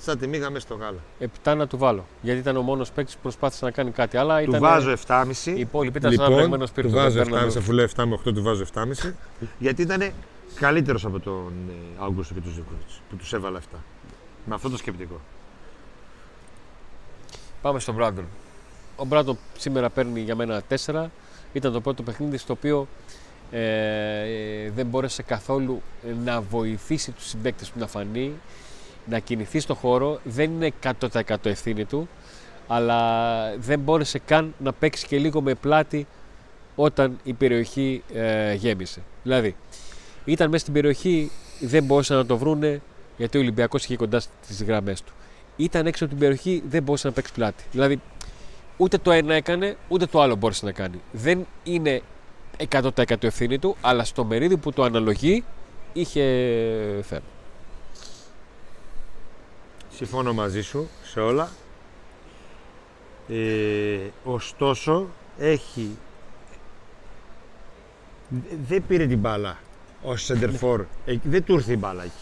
Σαν 0.00 0.18
τη 0.18 0.26
μίγα 0.26 0.50
μες 0.50 0.62
στο 0.62 0.74
γάλα. 0.74 0.98
Επτά 1.18 1.54
να 1.54 1.66
του 1.66 1.78
βάλω. 1.78 2.06
Γιατί 2.22 2.38
ήταν 2.40 2.56
ο 2.56 2.60
μόνος 2.62 2.90
παίκτης 2.92 3.14
που 3.14 3.20
προσπάθησε 3.22 3.64
να 3.64 3.70
κάνει 3.70 3.90
κάτι. 3.90 4.16
Αλλά 4.16 4.36
Του 4.42 4.48
ήταν... 4.48 4.60
βάζω 4.60 4.94
7,5. 5.06 5.24
Οι 5.44 5.60
υπόλοιποι 5.60 5.98
ήταν 5.98 6.12
σαν 6.12 6.20
ένα 6.20 6.28
Λοιπόν, 6.28 6.34
βρεγμένο 6.36 6.62
του 6.64 6.68
σπίρτο. 6.70 6.90
βάζω 6.90 7.10
δεν 7.10 7.22
παίρναμε- 7.24 7.52
7,5 7.52 7.56
αφού 7.58 7.72
λέω 7.72 7.84
7 7.96 8.04
με 8.04 8.18
8 8.24 8.32
του 8.34 8.42
βάζω 8.42 8.64
7,5 8.74 9.12
γιατί 9.58 9.82
ήταν 9.82 10.12
καλύτερος 10.54 11.04
από 11.04 11.20
τον 11.20 11.52
ε, 11.68 12.04
Άγκουστο 12.04 12.34
και 12.34 12.40
τον 12.40 12.52
Ζήκοβιτς 12.52 13.00
που 13.10 13.16
τους 13.16 13.32
έβαλα 13.32 13.60
7. 13.60 13.76
Με 14.44 14.54
αυτό 14.54 14.70
το 14.70 14.76
σκεπτικό. 14.76 15.20
Πάμε 17.62 17.78
στον 17.80 17.94
Μπράντον. 17.94 18.24
Ο 18.96 19.04
Μπράντον 19.04 19.38
σήμερα 19.58 19.90
παίρνει 19.90 20.20
για 20.20 20.34
μένα 20.34 20.62
4. 20.84 21.04
Ήταν 21.52 21.72
το 21.72 21.80
πρώτο 21.80 22.02
παιχνίδι 22.02 22.36
στο 22.36 22.52
οποίο 22.52 22.88
ε, 23.50 23.60
ε, 23.60 24.70
δεν 24.70 24.86
μπόρεσε 24.86 25.22
καθόλου 25.22 25.82
να 26.24 26.40
βοηθήσει 26.40 27.10
τους 27.10 27.28
συμπαίκτες 27.28 27.70
του 27.70 27.78
να 27.78 27.86
φανεί, 27.86 28.32
να 29.06 29.18
κινηθεί 29.18 29.60
στο 29.60 29.74
χώρο. 29.74 30.20
Δεν 30.24 30.50
είναι 30.50 30.72
100% 31.26 31.34
ευθύνη 31.42 31.84
του, 31.84 32.08
αλλά 32.66 33.56
δεν 33.56 33.80
μπόρεσε 33.80 34.18
καν 34.18 34.54
να 34.58 34.72
παίξει 34.72 35.06
και 35.06 35.18
λίγο 35.18 35.40
με 35.40 35.54
πλάτη 35.54 36.06
όταν 36.74 37.18
η 37.24 37.32
περιοχή 37.32 38.02
ε, 38.12 38.54
γέμισε. 38.54 39.02
Δηλαδή, 39.22 39.56
ήταν 40.24 40.48
μέσα 40.48 40.62
στην 40.62 40.74
περιοχή, 40.74 41.30
δεν 41.60 41.84
μπόρεσαν 41.84 42.16
να 42.16 42.26
το 42.26 42.36
βρούνε 42.36 42.80
γιατί 43.16 43.36
ο 43.36 43.40
Ολυμπιακός 43.40 43.84
είχε 43.84 43.96
κοντά 43.96 44.20
στις 44.20 44.62
γραμμές 44.62 45.02
του. 45.02 45.12
Ήταν 45.56 45.86
έξω 45.86 46.04
από 46.04 46.12
την 46.12 46.22
περιοχή, 46.22 46.62
δεν 46.68 46.82
μπορούσε 46.82 47.06
να 47.06 47.12
παίξει 47.12 47.32
πλάτη. 47.32 47.64
Δηλαδή, 47.72 48.00
ούτε 48.80 48.98
το 48.98 49.10
ένα 49.10 49.34
έκανε, 49.34 49.76
ούτε 49.88 50.06
το 50.06 50.20
άλλο 50.20 50.34
μπόρεσε 50.36 50.64
να 50.64 50.72
κάνει. 50.72 51.00
Δεν 51.12 51.46
είναι 51.64 52.02
100% 52.70 52.90
ευθύνη 53.24 53.58
του, 53.58 53.76
αλλά 53.80 54.04
στο 54.04 54.24
μερίδιο 54.24 54.58
που 54.58 54.72
το 54.72 54.82
αναλογεί 54.82 55.44
είχε 55.92 56.22
φέρει. 57.02 57.22
Συμφώνω 59.94 60.32
μαζί 60.32 60.60
σου 60.62 60.88
σε 61.02 61.20
όλα. 61.20 61.48
Ε, 63.28 63.98
ωστόσο, 64.24 65.06
έχει... 65.38 65.96
Δε- 68.28 68.56
Δεν 68.68 68.82
πήρε 68.88 69.06
την 69.06 69.18
μπάλα 69.18 69.58
ως 70.02 70.22
σεντερφόρ. 70.24 70.84
Ε, 71.06 71.16
δεν 71.22 71.44
του 71.44 71.52
ήρθε 71.54 71.72
η 71.72 71.76
μπάλα 71.78 72.02
εκεί. 72.02 72.12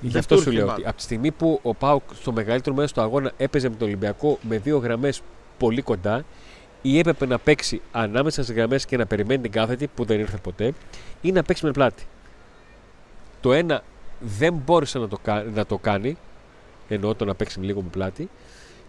Γι' 0.00 0.08
Δεν 0.08 0.20
αυτό 0.20 0.34
του 0.34 0.42
σου 0.42 0.48
ήρθε 0.50 0.62
η 0.62 0.64
λέω 0.64 0.66
μπάλα. 0.66 0.78
ότι 0.78 0.88
από 0.88 0.96
τη 0.96 1.02
στιγμή 1.02 1.30
που 1.30 1.60
ο 1.62 1.74
Πάουκ 1.74 2.02
στο 2.14 2.32
μεγαλύτερο 2.32 2.74
μέρος 2.74 2.92
του 2.92 3.00
αγώνα 3.00 3.32
έπαιζε 3.36 3.68
με 3.68 3.74
τον 3.76 3.86
Ολυμπιακό 3.86 4.38
με 4.42 4.58
δύο 4.58 4.78
γραμμές 4.78 5.22
πολύ 5.60 5.82
κοντά, 5.82 6.24
ή 6.82 6.98
έπρεπε 6.98 7.26
να 7.26 7.38
παίξει 7.38 7.80
ανάμεσα 7.92 8.42
στις 8.42 8.54
γραμμές 8.54 8.84
και 8.84 8.96
να 8.96 9.06
περιμένει 9.06 9.42
την 9.42 9.50
κάθετη 9.50 9.86
που 9.86 10.04
δεν 10.04 10.18
ήρθε 10.20 10.36
ποτέ, 10.36 10.72
ή 11.20 11.32
να 11.32 11.42
παίξει 11.42 11.64
με 11.64 11.70
πλάτη. 11.70 12.06
Το 13.40 13.52
ένα 13.52 13.82
δεν 14.20 14.54
μπόρεσε 14.54 14.98
να 14.98 15.08
το, 15.08 15.18
κα- 15.22 15.44
να 15.54 15.66
το 15.66 15.78
κάνει, 15.78 16.16
εννοώ 16.88 17.14
το 17.14 17.24
να 17.24 17.34
παίξει 17.34 17.60
λίγο 17.60 17.82
με 17.82 17.88
πλάτη, 17.90 18.28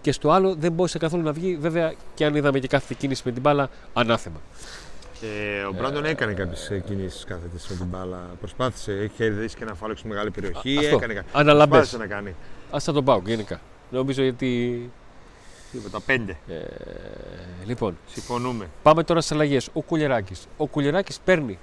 και 0.02 0.12
στο 0.12 0.30
άλλο 0.32 0.56
δεν 0.56 0.72
μπόρεσε 0.72 0.98
καθόλου 0.98 1.24
να 1.24 1.32
βγει. 1.32 1.56
Βέβαια, 1.56 1.94
και 2.14 2.26
αν 2.26 2.36
είδαμε 2.36 2.60
και 2.60 2.68
κάθε 2.68 2.96
κίνηση 2.98 3.22
με 3.26 3.32
την 3.32 3.42
μπάλα, 3.42 3.70
ανάθεμα. 3.94 4.40
Ε, 5.22 5.64
ο 5.64 5.74
Μπράντον 5.74 6.06
έκανε 6.06 6.34
κάποιες 6.34 6.82
κινήσεις 6.86 7.24
κάθετες 7.24 7.68
με 7.70 7.76
την 7.76 7.86
μπάλα. 7.86 8.30
Προσπάθησε, 8.40 8.92
έχει 8.92 9.14
κερδίσει 9.18 9.56
και 9.56 9.64
ένα 9.64 9.74
φάλο 9.74 9.96
σε 9.96 10.08
μεγάλη 10.08 10.32
περιοχή. 10.32 10.78
Αυτό. 10.78 10.96
Έκανε 10.96 11.14
κάτι. 11.14 11.28
Αναλαμπές. 11.34 11.78
Προσπάθησε 11.78 11.98
να 11.98 12.16
κάνει. 12.16 12.36
Α 12.76 12.80
σαν 12.80 12.94
τον 12.94 13.04
Πάουκ 13.06 13.28
γενικά. 13.28 13.62
Νομίζω 13.90 14.24
γιατί. 14.24 14.92
Τίποτα, 15.72 16.00
πέντε. 16.00 16.38
Ε, 16.48 16.60
λοιπόν, 17.66 17.98
Συμφωνούμε. 18.08 18.70
Πάμε 18.84 19.04
τώρα 19.04 19.22
στις 19.22 19.32
αλλαγές. 19.32 19.70
Ο 19.74 19.82
Κουλεράκη. 19.82 20.34
Ο 20.58 20.68
Κουλεράκη 20.68 21.14
παίρνει 21.24 21.60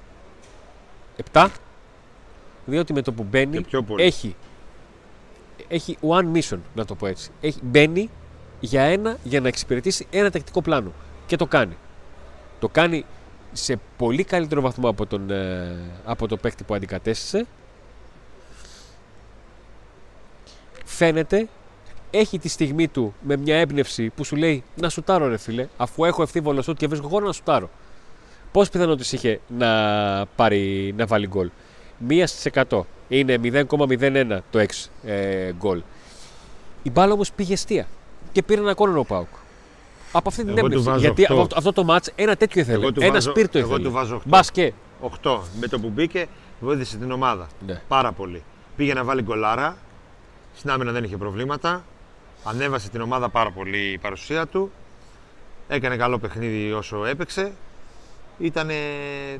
7, 1.32 1.48
διότι 2.66 2.92
με 2.92 3.02
το 3.02 3.12
που 3.12 3.22
μπαίνει 3.22 3.56
Και 3.56 3.64
πιο 3.64 3.82
πολύ. 3.82 4.02
έχει, 4.04 4.36
έχει 5.68 5.98
one 6.00 6.36
mission, 6.36 6.58
να 6.74 6.84
το 6.84 6.94
πω 6.94 7.06
έτσι. 7.06 7.30
Έχει, 7.40 7.58
μπαίνει 7.62 8.10
για 8.60 8.82
ένα 8.82 9.16
για 9.22 9.40
να 9.40 9.48
εξυπηρετήσει 9.48 10.06
ένα 10.10 10.30
τακτικό 10.30 10.62
πλάνο. 10.62 10.92
Και 11.26 11.36
το 11.36 11.46
κάνει. 11.46 11.76
Το 12.58 12.68
κάνει 12.68 13.04
σε 13.52 13.80
πολύ 13.96 14.24
καλύτερο 14.24 14.60
βαθμό 14.60 14.88
από 14.88 15.06
τον, 15.06 15.30
ε, 15.30 15.76
από 16.04 16.28
το 16.28 16.36
παίκτη 16.36 16.64
που 16.64 16.74
αντικατέστησε. 16.74 17.46
Φαίνεται 20.84 21.48
έχει 22.10 22.38
τη 22.38 22.48
στιγμή 22.48 22.88
του 22.88 23.14
με 23.20 23.36
μια 23.36 23.56
έμπνευση 23.56 24.10
που 24.16 24.24
σου 24.24 24.36
λέει 24.36 24.62
να 24.74 24.88
σουτάρω 24.88 25.28
ρε 25.28 25.36
φίλε, 25.36 25.66
αφού 25.76 26.04
έχω 26.04 26.22
ευθύβολο 26.22 26.62
σουτ 26.62 26.76
και 26.78 26.86
βρίσκω 26.86 27.08
χώρο 27.08 27.26
να 27.26 27.32
σουτάρω. 27.32 27.70
Πώς 28.52 28.68
πιθανότητε 28.68 29.16
είχε 29.16 29.40
να, 29.58 30.26
πάρει, 30.36 30.94
να 30.96 31.06
βάλει 31.06 31.26
γκολ; 31.26 31.50
Μία 31.98 32.26
στις 32.26 32.52
100. 32.70 32.80
Είναι 33.08 33.38
0,01 33.42 34.38
το 34.50 34.58
6 34.58 34.64
ε, 35.04 35.52
γκολ. 35.52 35.82
Η 36.82 36.90
μπάλα 36.90 37.12
όμως 37.12 37.32
πήγε 37.32 37.52
αιστεία 37.52 37.86
και 38.32 38.42
πήρε 38.42 38.60
ένα 38.60 38.74
κόρνο 38.74 38.98
ο 39.00 39.04
Πάουκ. 39.04 39.26
Από 40.12 40.28
αυτή 40.28 40.44
την 40.44 40.58
Εγώ 40.58 40.68
του 40.68 40.78
έμπνευση. 40.78 40.88
βάζω 40.90 41.00
Γιατί 41.00 41.26
8. 41.30 41.32
από 41.42 41.46
αυτό 41.56 41.72
το 41.72 41.84
μάτς 41.84 42.10
ένα 42.14 42.36
τέτοιο 42.36 42.60
ήθελε. 42.60 42.78
Εγώ 42.82 42.92
του 42.92 43.00
Ένας 43.00 43.12
βάζω- 43.12 43.30
σπίρτο 43.30 43.58
εγώ 43.58 43.68
ήθελε. 43.68 43.84
του 43.84 43.90
βάζω 43.94 44.14
8. 44.16 44.20
Μπάσκε. 44.24 44.72
8. 45.22 45.40
Με 45.60 45.66
το 45.66 45.80
που 45.80 45.88
μπήκε, 45.88 46.26
βοήθησε 46.60 46.96
την 46.96 47.10
ομάδα. 47.10 47.46
Ναι. 47.66 47.80
Πάρα 47.88 48.12
πολύ. 48.12 48.42
Πήγε 48.76 48.94
να 48.94 49.04
βάλει 49.04 49.22
γκολάρα. 49.22 49.76
Στην 50.56 50.70
άμυνα 50.70 50.92
δεν 50.92 51.04
είχε 51.04 51.16
προβλήματα. 51.16 51.84
Ανέβασε 52.48 52.88
την 52.90 53.00
ομάδα 53.00 53.28
πάρα 53.28 53.50
πολύ 53.50 53.78
η 53.92 53.98
παρουσία 53.98 54.46
του. 54.46 54.70
Έκανε 55.68 55.96
καλό 55.96 56.18
παιχνίδι 56.18 56.72
όσο 56.72 57.04
έπαιξε. 57.04 57.52
Ήτανε, 58.38 58.74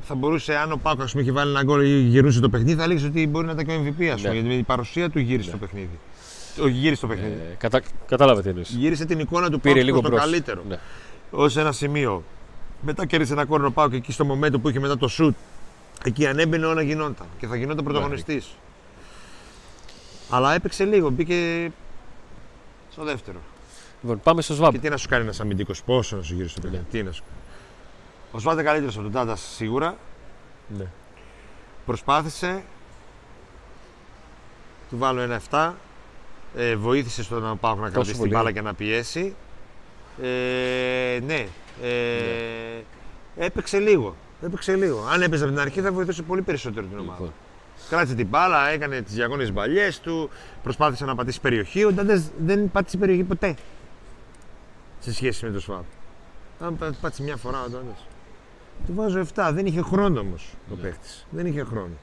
θα 0.01 0.15
μπορούσε, 0.15 0.55
αν 0.55 0.71
ο 0.71 0.77
Πάκος 0.77 1.13
είχε 1.13 1.31
βάλει 1.31 1.51
ένα 1.51 1.63
γκολ 1.63 1.85
ή 1.85 1.99
γυρούσε 1.99 2.39
το 2.39 2.49
παιχνίδι, 2.49 2.75
θα 2.77 2.83
έλεγες 2.83 3.03
ότι 3.03 3.27
μπορεί 3.27 3.45
να 3.45 3.51
ήταν 3.51 3.65
και 3.65 3.71
ο 3.71 3.75
MVP. 3.75 4.05
Ας 4.05 4.21
πούμε, 4.21 4.33
Ναι. 4.33 4.39
Γιατί 4.39 4.55
η 4.55 4.63
παρουσία 4.63 5.09
του 5.09 5.19
γύρισε 5.19 5.51
το 5.51 5.57
παιχνίδι. 5.57 5.99
Όχι, 6.61 6.71
γύρισε 6.71 7.01
το 7.01 7.07
παιχνίδι. 7.07 7.33
Ε, 7.51 7.55
κατα... 7.57 7.81
Κατάλαβε 8.07 8.41
τι 8.41 8.49
εννοείς. 8.49 8.69
Γύρισε 8.69 9.05
την 9.05 9.19
εικόνα 9.19 9.49
του 9.49 9.59
Πήρε 9.59 9.73
Πάκου 9.73 9.85
λίγο 9.85 9.99
προς 10.01 10.11
το 10.11 10.17
μπρος. 10.17 10.29
καλύτερο. 10.31 10.63
Ναι. 10.67 10.79
Ω 11.31 11.59
ένα 11.59 11.71
σημείο. 11.71 12.23
Μετά 12.81 13.05
κέρδισε 13.05 13.33
ένα 13.33 13.45
κόρνο 13.45 13.71
πάω 13.71 13.89
και 13.89 13.95
εκεί 13.95 14.11
στο 14.11 14.25
momento 14.31 14.61
που 14.61 14.69
είχε 14.69 14.79
μετά 14.79 14.97
το 14.97 15.07
σουτ. 15.07 15.35
Εκεί 16.03 16.27
αν 16.27 16.39
έμπαινε 16.39 16.65
όλα 16.65 16.81
γινόταν 16.81 17.27
και 17.39 17.47
θα 17.47 17.55
γινόταν 17.55 17.83
πρωταγωνιστής. 17.83 18.55
Αλλά 20.29 20.53
έπαιξε 20.53 20.83
λίγο, 20.83 21.09
μπήκε 21.09 21.71
στο 22.91 23.03
δεύτερο. 23.03 23.37
Λοιπόν, 24.01 24.19
πάμε 24.19 24.41
στο 24.41 24.53
ΣΒΑΜ. 24.53 24.71
Και 24.71 24.79
τι 24.79 24.89
να 24.89 24.97
σου 24.97 25.07
κάνει 25.07 25.23
ένας 25.23 25.39
αμυντικός, 25.39 25.83
πόσο 25.83 26.15
να 26.15 26.23
σου 26.23 26.33
γυρίσει 26.33 26.55
το 26.55 26.61
παιχνίδι, 26.61 26.85
τι 26.91 27.03
να 27.03 27.11
σου 27.11 27.21
κάνει. 27.21 27.39
Ο 28.31 28.39
Σβάτε 28.39 28.63
καλύτερος 28.63 28.93
από 28.93 29.03
τον 29.03 29.11
Τάντα 29.11 29.35
σίγουρα. 29.35 29.97
Ναι. 30.77 30.85
Προσπάθησε. 31.85 32.63
Του 34.89 34.97
βάλω 34.97 35.21
ένα 35.21 35.41
7. 35.49 35.71
Ε, 36.55 36.75
βοήθησε 36.75 37.23
στο 37.23 37.39
να 37.39 37.55
πάω 37.55 37.75
να 37.75 37.89
κρατήσει 37.89 38.11
την 38.11 38.19
πολύ. 38.19 38.31
μπάλα 38.31 38.51
και 38.51 38.61
να 38.61 38.73
πιέσει. 38.73 39.35
Ε, 40.21 41.19
ναι. 41.25 41.47
Ε, 41.83 42.83
Έπαιξε 43.37 43.79
λίγο. 43.79 44.15
Έπαιξε 44.41 44.75
λίγο. 44.75 45.05
Αν 45.11 45.21
έπαιζε 45.21 45.43
από 45.43 45.53
την 45.53 45.61
αρχή 45.61 45.81
θα 45.81 45.91
βοηθούσε 45.91 46.21
πολύ 46.21 46.41
περισσότερο 46.41 46.85
την 46.85 46.99
ομάδα. 46.99 47.17
Λοιπόν, 47.19 47.33
Κράτησε 47.89 48.15
την 48.15 48.27
μπάλα, 48.27 48.67
έκανε 48.69 49.01
τις 49.01 49.13
διαγώνε 49.13 49.51
μπαλιές 49.51 49.99
του, 49.99 50.29
προσπάθησε 50.63 51.05
να 51.05 51.15
πατήσει 51.15 51.41
περιοχή. 51.41 51.83
Ο 51.83 51.91
Ντάντε 51.93 52.23
δεν 52.45 52.71
πάτησε 52.71 52.97
περιοχή 52.97 53.23
ποτέ. 53.23 53.55
Σε 54.99 55.13
σχέση 55.13 55.45
με 55.45 55.51
το 55.51 55.59
Σβάμπ. 55.59 55.83
Αν 56.59 56.77
πα- 56.77 56.93
πάτησε 57.01 57.23
μια 57.23 57.35
φορά 57.35 57.61
ο 57.63 57.69
Ντάντε. 57.69 57.91
Του 58.87 58.93
βάζω 58.93 59.19
7. 59.35 59.49
Δεν 59.53 59.65
είχε 59.65 59.81
χρόνο 59.81 60.19
όμως 60.19 60.53
ο 60.71 60.75
Ναι. 60.75 60.81
παίκτης. 60.81 61.25
Δεν 61.29 61.45
είχε 61.45 61.63
χρόνο. 61.63 61.93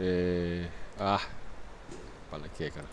Ε, 0.00 1.04
α, 1.04 1.16
παλακή 2.30 2.62
έκανα. 2.62 2.86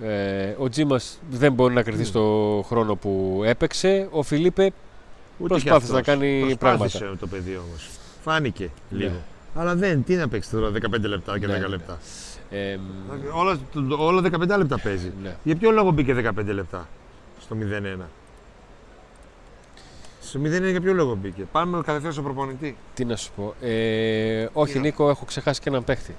Ε, 0.00 0.54
ο 0.58 0.68
Τζίμας 0.68 1.18
δεν 1.30 1.52
μπορεί 1.52 1.74
να 1.74 1.82
κριθεί 1.82 2.04
στο 2.04 2.64
χρόνο 2.68 2.94
που 2.96 3.42
έπαιξε. 3.44 4.08
Ο 4.10 4.22
Φιλίπε 4.22 4.72
Ούτε 5.38 5.48
Προσπάθησε 5.48 5.86
κι 5.86 5.92
να 5.92 5.98
αυτός. 5.98 6.14
κάνει 6.14 6.56
Προσπάθησε 6.58 6.98
πράγματα. 6.98 7.20
το 7.20 7.26
παιδί 7.26 7.56
όμως. 7.56 7.88
Φάνηκε 8.22 8.70
Ναι. 8.90 8.98
λίγο. 8.98 9.22
Αλλά 9.56 9.74
δεν, 9.74 10.04
τι 10.04 10.14
να 10.14 10.28
παίξει 10.28 10.50
τώρα 10.50 10.68
15 10.70 11.00
λεπτά 11.00 11.38
και 11.38 11.46
10 11.46 11.48
Ναι, 11.48 11.58
ναι. 11.58 11.66
λεπτά. 11.66 11.98
ε, 12.50 12.78
Όλα, 13.32 13.58
όλα 13.98 14.22
15 14.22 14.56
λεπτά 14.58 14.78
παίζει. 14.78 15.12
ναι. 15.22 15.36
Για 15.42 15.56
ποιο 15.56 15.70
λόγο 15.70 15.90
μπήκε 15.90 16.14
15 16.38 16.44
λεπτά 16.46 16.88
στο 17.40 17.56
0-1. 17.60 18.00
Στο 20.20 20.40
0-1 20.40 20.70
για 20.70 20.80
ποιο 20.80 20.92
λόγο 20.92 21.14
μπήκε; 21.14 21.42
Πάμε 21.52 21.80
κατευθείαν 21.82 22.12
στο 22.12 22.22
προπονητή. 22.22 22.76
Τι 22.94 23.04
να 23.04 23.16
σου 23.16 23.30
πω. 23.36 23.54
Ε, 23.60 24.48
όχι, 24.52 24.72
Τι 24.72 24.78
να- 24.78 24.84
Νίκο, 24.84 25.08
έχω 25.10 25.24
ξεχάσει 25.24 25.60
και 25.60 25.68
έναν 25.68 25.84
παίχτη. 25.84 26.14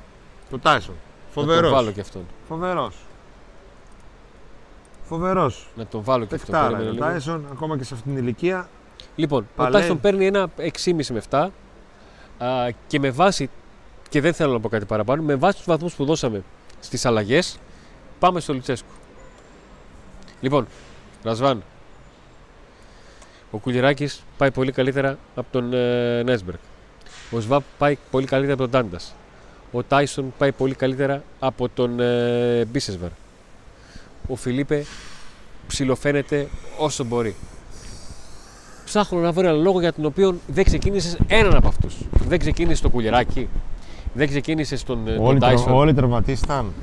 Το 0.49 0.59
Τάισον. 0.59 0.95
Να 1.35 1.43
τον 1.45 1.55
βάλω 1.55 1.67
Φοβερό. 1.69 1.91
και 1.91 2.01
αυτόν. 2.01 2.21
Φοβερός. 2.47 2.95
Φοβερός. 5.03 5.67
Να 5.75 5.85
τον 5.85 6.03
βάλω 6.03 6.25
και 6.25 6.35
αυτόν. 6.35 6.49
Πεχτάρα 6.51 6.75
Περίμενε 6.77 6.95
είναι 6.95 7.01
ο 7.05 7.07
λίγο. 7.07 7.13
Τάισον, 7.13 7.45
ακόμα 7.51 7.77
και 7.77 7.83
σε 7.83 7.93
αυτήν 7.93 8.13
την 8.15 8.23
ηλικία. 8.23 8.69
Λοιπόν, 9.15 9.43
ο 9.43 9.47
Παλέ. 9.55 9.79
Τάισον 9.79 9.99
παίρνει 9.99 10.25
ένα 10.25 10.47
6,5 10.57 11.13
με 11.13 11.21
7 11.29 11.47
α, 12.37 12.69
και 12.87 12.99
με 12.99 13.09
βάση, 13.09 13.49
και 14.09 14.21
δεν 14.21 14.33
θέλω 14.33 14.51
να 14.51 14.59
πω 14.59 14.69
κάτι 14.69 14.85
παραπάνω, 14.85 15.21
με 15.21 15.35
βάση 15.35 15.57
τους 15.57 15.65
βαθμούς 15.65 15.93
που 15.93 16.05
δώσαμε 16.05 16.43
στις 16.79 17.05
αλλαγές, 17.05 17.59
πάμε 18.19 18.39
στο 18.39 18.53
Λουτσέσκου. 18.53 18.91
Λοιπόν, 20.41 20.67
Ρασβάν, 21.23 21.63
ο 23.51 23.57
Κουλιράκης 23.57 24.23
πάει 24.37 24.51
πολύ 24.51 24.71
καλύτερα 24.71 25.17
από 25.35 25.47
τον 25.51 25.73
ε, 25.73 26.23
Νέσμπεργκ. 26.23 26.57
Ο 27.31 27.39
Σβάπ 27.39 27.63
πάει 27.77 27.97
πολύ 28.11 28.25
καλύτερα 28.25 28.53
από 28.53 28.61
τον 28.61 28.71
Τάντας. 28.71 29.15
Ο 29.71 29.83
Τάισον 29.83 30.33
πάει 30.37 30.51
πολύ 30.51 30.75
καλύτερα 30.75 31.23
από 31.39 31.69
τον 31.69 31.99
ε, 31.99 32.65
Μπίσεσβαρ. 32.65 33.09
Ο 34.27 34.35
Φιλίπε 34.35 34.85
ψιλοφαίνεται 35.67 36.47
όσο 36.77 37.03
μπορεί 37.03 37.35
ψάχνω 38.87 39.19
να 39.19 39.31
βρω 39.31 39.47
ένα 39.47 39.57
λόγο 39.57 39.79
για 39.79 39.93
τον 39.93 40.05
οποίο 40.05 40.35
δεν 40.47 40.63
ξεκίνησες 40.63 41.17
έναν 41.27 41.55
από 41.55 41.67
αυτούς. 41.67 41.95
Δεν 42.27 42.39
ξεκίνησες 42.39 42.81
το 42.81 42.89
κουλεράκι, 42.89 43.47
δεν 44.13 44.27
ξεκίνησες 44.27 44.83
τον, 44.83 45.07
ε, 45.07 45.15
τον 45.15 45.25
Όλοι, 45.25 45.39
Tyson. 45.41 45.63
τρο, 45.65 45.77
όλοι 45.77 45.93
τραυματίσταν. 45.93 46.73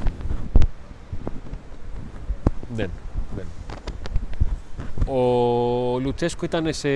Δεν, 2.75 2.91
δεν. 3.37 3.45
Ο 5.17 5.99
Λουτσέσκο 5.99 6.45
ήταν 6.45 6.73
σε 6.73 6.89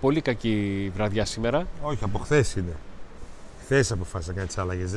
πολύ 0.00 0.20
κακή 0.20 0.90
βραδιά 0.94 1.24
σήμερα. 1.24 1.66
Όχι, 1.82 2.04
από 2.04 2.18
χθες 2.18 2.54
είναι. 2.54 2.76
Χθες 3.62 3.92
αποφάσισα 3.92 4.30
να 4.30 4.36
κάνει 4.36 4.46
τις 4.46 4.58
άλλαγες. 4.58 4.90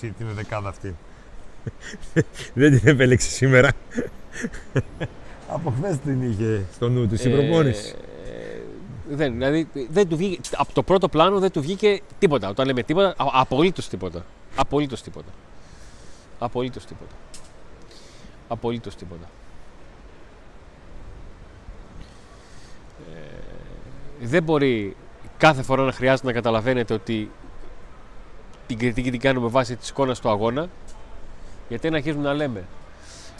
Την 0.00 0.26
δεκάδα 0.34 0.68
αυτή. 0.68 0.94
Δεν 2.54 2.78
την 2.78 2.88
επέλεξε 2.88 3.30
σήμερα. 3.30 3.70
από 5.54 5.72
χθες 5.76 5.98
την 5.98 6.30
είχε 6.30 6.64
στο 6.74 6.88
νου 6.88 7.08
του 7.08 7.14
η 7.14 7.28
προπόνηση. 7.28 7.94
Ε, 9.10 9.14
δεν, 9.14 9.32
δηλαδή, 9.32 9.68
δεν 9.90 10.08
του 10.08 10.16
βγήκε, 10.16 10.40
από 10.56 10.72
το 10.72 10.82
πρώτο 10.82 11.08
πλάνο 11.08 11.38
δεν 11.38 11.50
του 11.50 11.60
βγήκε 11.60 12.00
τίποτα. 12.18 12.48
Όταν 12.48 12.66
λέμε 12.66 12.82
τίποτα, 12.82 13.14
απολύτως 13.16 13.88
τίποτα. 13.88 14.24
Απολύτως 14.56 15.02
τίποτα. 15.02 15.30
Απολύτως 16.38 16.84
τίποτα. 16.84 17.12
Απολύτως 18.48 18.94
τίποτα. 18.94 19.28
Ε, 23.14 24.26
δεν 24.26 24.42
μπορεί 24.42 24.96
κάθε 25.38 25.62
φορά 25.62 25.82
να 25.84 25.92
χρειάζεται 25.92 26.26
να 26.26 26.32
καταλαβαίνετε 26.32 26.94
ότι 26.94 27.30
την 28.66 28.78
κριτική 28.78 29.10
την 29.10 29.20
κάνουμε 29.20 29.48
βάσει 29.48 29.76
της 29.76 29.88
εικόνας 29.88 30.20
του 30.20 30.28
αγώνα. 30.28 30.68
Γιατί 31.68 31.88
δεν 31.88 31.96
αρχίζουμε 31.96 32.22
να 32.22 32.34
λέμε 32.34 32.64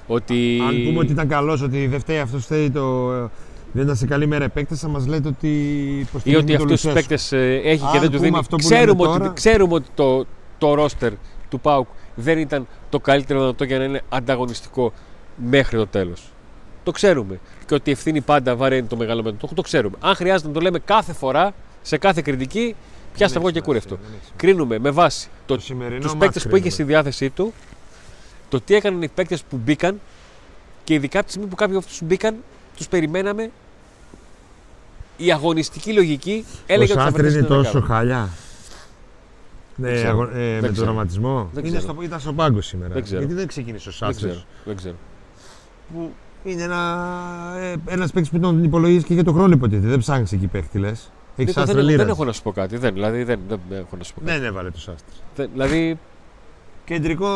ότι. 0.07 0.61
Αν 0.69 0.83
πούμε 0.85 0.99
ότι 0.99 1.13
ήταν 1.13 1.29
καλός, 1.29 1.63
ότι 1.63 1.87
δεν 1.87 2.01
φταίει 2.01 2.19
αυτός, 2.19 2.45
φταίει 2.45 2.71
το. 2.71 3.13
Δεν 3.73 3.83
ήταν 3.85 3.97
σε 3.97 4.07
καλή 4.07 4.27
μέρα 4.27 4.45
επέκταση, 4.45 4.81
θα 4.81 4.89
μας 4.89 5.07
λέτε 5.07 5.29
ότι. 5.29 5.49
ή 5.49 5.99
υποστηρίζει 5.99 6.41
ότι 6.43 6.47
το 6.57 6.63
αυτούς 6.63 6.81
τους 6.81 6.85
Λουτσέσκου. 6.85 6.95
παίκτες 7.09 7.33
έχει 7.71 7.79
και 7.81 7.85
Αν 7.87 7.93
δεν 7.93 8.01
τους 8.01 8.09
πούμε 8.09 8.19
δίνει. 8.19 8.39
αυτό 8.39 8.57
που 8.57 8.63
Ξέρουμε 8.65 8.87
λέμε 9.03 9.09
ότι, 9.09 9.19
τώρα- 9.19 9.33
ξέρουμε 9.33 9.75
ότι 9.75 9.89
το, 9.95 10.27
το 10.59 10.75
ρόστερ 10.75 11.13
του 11.49 11.61
ΠΑΟΚ 11.61 11.87
δεν 12.15 12.39
ήταν 12.39 12.67
το 12.89 13.01
καλύτερο 13.01 13.41
δυνατό 13.41 13.65
για 13.65 13.79
να 13.79 13.85
είναι 13.85 14.01
ανταγωνιστικό 14.09 14.93
μέχρι 15.51 15.77
το 15.77 15.87
τέλος. 15.87 16.33
Το 16.83 16.91
ξέρουμε. 16.91 17.41
Και 17.67 17.75
ότι 17.75 17.91
η 17.91 17.93
ευθύνη 17.93 18.21
πάντα 18.21 18.57
βαραίνει 18.57 18.87
το 18.87 18.97
μεγάλο 18.97 19.23
μέτωπο. 19.23 19.55
Το 19.55 19.63
ξέρουμε. 19.63 19.97
Αν 20.01 20.15
χρειάζεται 20.15 20.49
να 20.49 20.55
το 20.55 20.61
λέμε 20.61 20.79
κάθε 20.79 21.13
φορά, 21.13 21.55
σε 21.83 21.97
κάθε 21.99 22.23
κριτική, 22.23 22.75
πιάστε 23.15 23.33
Δεν 23.39 23.43
εγώ 23.43 23.51
και 23.53 23.59
έχει 23.59 23.67
κούρευτο. 23.67 23.89
σημασία, 23.89 24.09
δεν 24.11 24.19
έχει 24.19 24.27
σημασία. 24.29 24.53
Κρίνουμε 24.55 24.79
με 24.79 24.91
βάση 24.91 25.29
το, 25.47 25.55
Το 25.55 25.61
σημερινό 25.61 26.01
τους 26.01 26.07
μάτς 26.13 26.19
παίκτες 26.19 26.43
που 26.43 26.49
είχε 26.49 26.69
κρίνουμε. 26.69 26.71
στη 26.75 26.83
διάθεσή 26.83 27.31
του, 27.31 27.53
το 28.49 28.61
τι 28.61 28.75
έκαναν 28.75 29.03
οι 29.03 29.09
παίκτες 29.09 29.43
που 29.43 29.61
μπήκαν 29.65 30.01
και 30.85 30.95
ειδικά 30.95 31.17
από 31.19 31.27
τη 31.27 31.33
στιγμή 31.33 31.51
που 31.51 31.57
κάποιοι 31.57 31.77
από 31.77 31.85
αυτούς 31.87 32.03
μπήκαν, 32.07 32.37
τους 32.79 32.89
περιμέναμε 32.89 33.51
η 35.17 35.33
αγωνιστική 35.33 35.93
λογική 35.93 36.45
έλεγε 36.67 36.93
Ο 36.93 36.95
ότι 36.95 37.03
θα 37.03 37.05
Σάστρε 37.05 37.23
βρεθεί 37.23 37.39
είναι 37.39 37.45
στην 37.47 37.57
τόσο 37.57 37.73
δεκάδα. 37.73 37.95
χαλιά. 37.95 38.29
Ναι, 39.77 39.93
ξέρω. 39.95 40.09
αγω- 40.11 40.23
ε, 40.35 40.55
με 40.55 40.61
τον 40.61 40.71
ξέρω. 40.73 40.85
τραυματισμό. 40.87 41.49
Δεν 41.53 41.65
Είναι 41.65 41.77
ξέρω. 41.79 41.93
στο, 41.95 42.03
ήταν 42.03 42.21
στον 42.21 42.35
πάγκο 42.37 42.61
σήμερα. 42.61 42.93
Δεν 42.95 43.03
ξέρω. 43.03 43.19
Γιατί 43.21 43.35
δεν 43.35 43.47
ξεκίνησε 43.47 43.89
ο 43.89 43.93
Δεν 43.99 44.09
Σάστρε. 44.09 44.29
ξέρω, 44.29 44.45
δεν 44.65 44.77
ξέρω. 44.77 44.95
Που 45.93 46.13
είναι 46.45 46.63
ένα, 46.63 47.05
ε, 47.59 47.75
ένας 47.87 48.11
παίκτης 48.13 48.31
που 48.31 48.39
τον 48.39 48.65
υπολογίζεις 48.65 49.05
και 49.05 49.15
για 49.15 49.25
τον 49.25 49.35
χρόνο 49.35 49.55
υποτίθεται. 49.55 49.89
Δεν 49.89 49.99
ψάχνεις 49.99 50.33
εκεί 50.33 50.47
παίχτη 50.47 50.79
λες. 50.79 50.91
Έχεις 50.91 51.11
Νίκο, 51.37 51.53
Σάστρε 51.53 51.75
δεν, 51.77 51.85
λίρα. 51.85 52.03
δεν 52.05 52.09
έχω 52.13 52.25
να 52.25 52.33
σου 52.33 52.43
πω 52.43 52.53
κάτι. 52.53 52.77
Δεν, 52.77 52.93
δηλαδή 52.95 53.23
δεν, 53.25 53.41
δεν, 53.49 53.61
δεν 53.69 53.79
έχω 53.79 53.97
να 53.97 54.05
σου 54.05 54.15
πω 54.15 54.21
κάτι. 54.21 54.33
Δεν 54.39 54.45
έβαλε 54.49 54.71
το 54.71 54.79
Σάστρε. 54.79 55.13
Δεν, 55.37 55.49
δηλαδή 55.53 55.99
Κεντρικό 56.85 57.29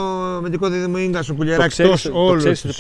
μεντικό 0.43 0.69
δίδυμο 0.69 0.99
Ίγκα 0.99 1.19
ο 1.19 1.23
το 1.23 1.35
Κουλιαράκη 1.35 1.69
ξέρεις, 1.69 1.91
τόσο 1.91 2.11
το 2.11 2.19
όλες 2.19 2.43
ξέρεις 2.43 2.61
τις 2.63 2.77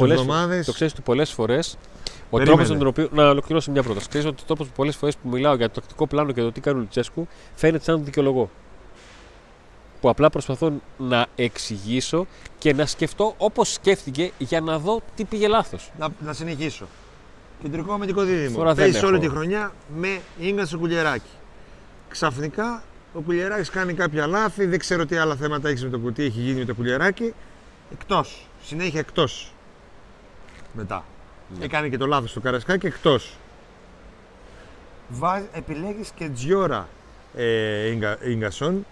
ότι 2.37 2.51
πολλές, 2.51 2.61
εβδομάδες. 2.61 2.67
το 2.67 2.67
ξέρεις 2.67 2.67
ότι 2.67 2.67
πολλές 2.67 2.67
φορές 2.67 2.67
ο 2.67 2.67
Περίμενε. 2.67 2.67
τρόπος 2.67 2.71
με 2.71 2.79
τον 2.79 2.87
οποίο. 2.87 3.09
Να 3.13 3.29
ολοκληρώσω 3.31 3.71
μια 3.71 3.83
πρόταση. 3.83 4.09
Ξέρεις 4.09 4.27
ότι 4.27 4.43
ο 4.43 4.45
τρόπος 4.47 4.67
που 4.67 4.73
πολλές 4.77 4.97
φορές 4.97 5.17
που 5.17 5.29
μιλάω 5.29 5.55
για 5.55 5.71
το 5.71 5.81
τακτικό 5.81 6.07
πλάνο 6.07 6.33
και 6.33 6.41
το 6.41 6.53
τι 6.53 6.61
κάνει 6.61 6.77
ο 6.79 6.81
Λουτσέσκου 6.81 7.29
φαίνεται 7.55 7.85
σαν 7.85 7.95
να 7.95 8.01
το 8.01 8.07
δικαιολογώ. 8.07 8.51
Που 10.01 10.09
απλά 10.09 10.31
προσπαθώ 10.31 10.73
να 10.99 11.27
εξηγήσω 11.37 12.27
και 12.59 12.73
να 12.75 12.87
σκεφτώ 12.87 13.35
όπως 13.39 13.73
σκέφτηκε 13.73 14.31
για 14.39 14.61
να 14.61 14.79
δω 14.79 15.01
τι 15.15 15.25
πήγε 15.25 15.49
λάθος. 15.49 15.91
Να, 15.99 16.09
να 16.21 16.33
συνεχίσω. 16.33 16.87
Κεντρικό 17.63 17.93
αμυντικό 17.93 18.23
δίδυμο. 18.23 18.57
Τώρα 18.57 18.75
δεν 18.75 18.91
Παίζει 18.91 19.07
όλη 19.07 19.15
έχω. 19.17 19.25
τη 19.25 19.31
χρονιά 19.31 19.73
με 19.97 20.21
Ίγκας 20.39 20.73
ο 20.73 20.79
Κουλιαράκη. 20.79 21.31
Ξαφνικά 22.09 22.83
ο 23.15 23.21
Κουλιαράκης 23.21 23.71
κάνει 23.71 23.95
κάποια 23.95 24.27
λάθη. 24.27 24.67
Δεν 24.67 24.79
ξέρω 24.79 25.07
τι 25.07 25.17
άλλα 25.17 25.37
θέματα 25.37 25.69
έχεις 25.69 25.85
με 25.85 25.91
το 25.91 25.99
κουτί, 25.99 26.23
έχει 26.25 26.41
γίνει 26.41 26.59
με 26.59 26.65
το 26.65 26.75
Κουλιαράκη. 26.75 27.35
Εκτός. 27.93 28.47
Συνέχεια 28.63 29.01
εκτός. 29.01 29.53
Μετά. 30.73 31.05
Ναι. 31.59 31.65
Έκανε 31.65 31.89
και 31.89 31.97
το 31.97 32.07
λάθος 32.07 32.31
στο 32.31 32.41
Καρασκάκι 32.41 32.87
εκτός. 32.87 33.37
Επιλέγεις 35.53 36.11
και 36.15 36.29
Τζιόρα 36.29 36.89
ε, 37.37 37.87
Ίγκα- 37.91 38.19
Ίγκασον 38.25 38.87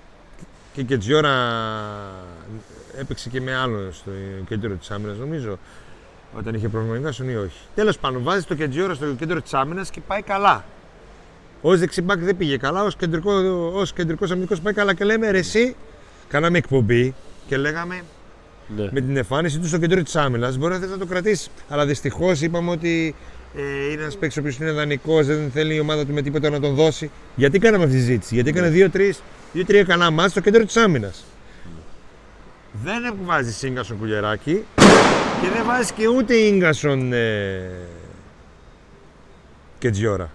και 0.72 0.82
και 0.82 0.98
Τζιόρα 0.98 1.32
έπαιξε 2.98 3.28
και 3.28 3.40
με 3.40 3.56
άλλο 3.56 3.92
στο 3.92 4.10
κέντρο 4.48 4.74
της 4.74 4.90
άμυνας 4.90 5.16
νομίζω. 5.16 5.58
Όταν 6.38 6.54
είχε 6.54 6.68
πρόβλημα 6.68 6.94
ο 6.94 6.98
Ίγκασον 6.98 7.28
ή 7.28 7.36
όχι. 7.36 7.58
Τέλος 7.74 7.98
πάντων, 7.98 8.22
βάζει 8.22 8.44
το 8.44 8.54
Κεντζιόρα 8.54 8.94
στο 8.94 9.06
κέντρο 9.06 9.40
της 9.40 9.54
άμυνας 9.54 9.90
και 9.90 10.00
πάει 10.00 10.22
καλά. 10.22 10.64
Ω 11.62 11.76
δεξιμπάκ 11.76 12.18
δεν 12.18 12.36
πήγε 12.36 12.56
καλά, 12.56 12.82
ως 12.82 12.96
κεντρικό 12.96 13.32
ως 13.74 13.92
κεντρικός 13.92 14.30
αμυντικός 14.30 14.60
πάει 14.60 14.72
καλά. 14.72 14.94
Και 14.94 15.04
λέμε 15.04 15.30
ρε, 15.30 15.38
εσύ, 15.38 15.76
κάναμε 16.28 16.58
εκπομπή 16.58 17.14
και 17.46 17.56
λέγαμε 17.56 18.02
Ναι. 18.76 18.88
με 18.92 19.00
την 19.00 19.16
εμφάνιση 19.16 19.58
του 19.58 19.66
στο 19.66 19.78
κέντρο 19.78 20.02
της 20.02 20.16
άμυνας 20.16 20.56
μπορεί 20.56 20.72
να 20.72 20.78
θες 20.78 20.90
να 20.90 20.98
το 20.98 21.06
κρατήσεις. 21.06 21.50
Αλλά 21.68 21.86
δυστυχώς 21.86 22.40
είπαμε 22.40 22.70
ότι 22.70 23.14
ε, 23.56 23.92
είναι 23.92 24.02
ένας 24.02 24.16
παίκτης 24.16 24.36
ο 24.36 24.40
οποίος 24.40 24.56
είναι 24.58 24.70
δανεικός, 24.72 25.26
δεν 25.26 25.50
θέλει 25.54 25.74
η 25.74 25.80
ομάδα 25.80 26.06
του 26.06 26.12
με 26.12 26.22
τίποτα 26.22 26.50
να 26.50 26.60
τον 26.60 26.74
δώσει. 26.74 27.10
Γιατί 27.34 27.58
κάναμε 27.58 27.84
αυτή 27.84 27.96
τη 27.96 28.02
συζήτηση, 28.02 28.34
Γιατί 28.34 28.48
έκανε 28.50 28.90
2-3 28.92 29.10
2-3 29.54 29.82
καλά 29.86 30.10
μάτς 30.10 30.30
στο 30.30 30.40
κέντρο 30.40 30.64
της 30.64 30.76
άμυνας. 30.76 31.24
Δεν 32.84 33.14
βάζει 33.24 33.52
σύγκασον 33.52 33.98
κουλιεράκι 33.98 34.64
και 35.42 35.48
δεν 35.54 35.64
βάζει 35.66 35.92
και 35.92 36.06
ούτε 36.08 36.34
ίγκασον 36.34 37.12
ε, 37.12 37.70
και 39.78 39.90
Τζιόρα. 39.90 40.30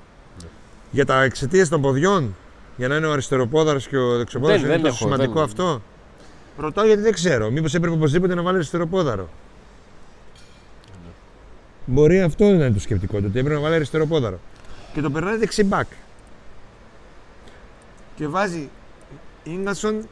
Για 0.92 1.06
τα 1.06 1.24
εξαιτίας 1.24 1.70
των 1.70 1.82
ποδιών, 1.82 2.36
για 2.78 2.88
να 2.88 2.96
είναι 2.96 3.06
ο 3.08 3.12
αριστεροπόδαρος 3.12 3.88
και 3.88 3.98
ο 3.98 4.18
δεξιοπόδαρος, 4.18 4.62
Δεν- 4.62 4.72
είναι 4.72 4.82
δεν 4.82 4.92
τόσο 4.92 5.06
έχω, 5.06 5.14
σημαντικό 5.14 5.34
δεν- 5.40 5.44
αυτό. 5.44 5.82
Ρωτάω 6.58 6.86
γιατί 6.86 7.02
δεν 7.02 7.14
ξέρω. 7.14 7.52
Μήπως 7.52 7.74
έπρεπε 7.74 7.96
οπωσδήποτε 7.96 8.36
να 8.36 8.42
βάλεις 8.42 8.58
αριστεροπόδαρο. 8.58 9.30
Μπορεί 11.86 12.22
αυτό 12.22 12.44
να 12.44 12.50
είναι 12.50 12.72
το 12.72 12.80
σκεπτικό 12.80 13.18
του, 13.18 13.26
ότι 13.28 13.40
έπρεπε 13.40 13.56
να 13.56 13.62
βάλει 13.62 13.76
αριστεροπόδαρο. 13.76 14.40
Και 14.94 15.02
το 15.02 15.10
περνάει 15.10 15.38
δεξιμπάκ. 15.38 15.88
Και 18.16 18.28
βάζει 18.28 18.70
Ίγκασον 19.44 20.08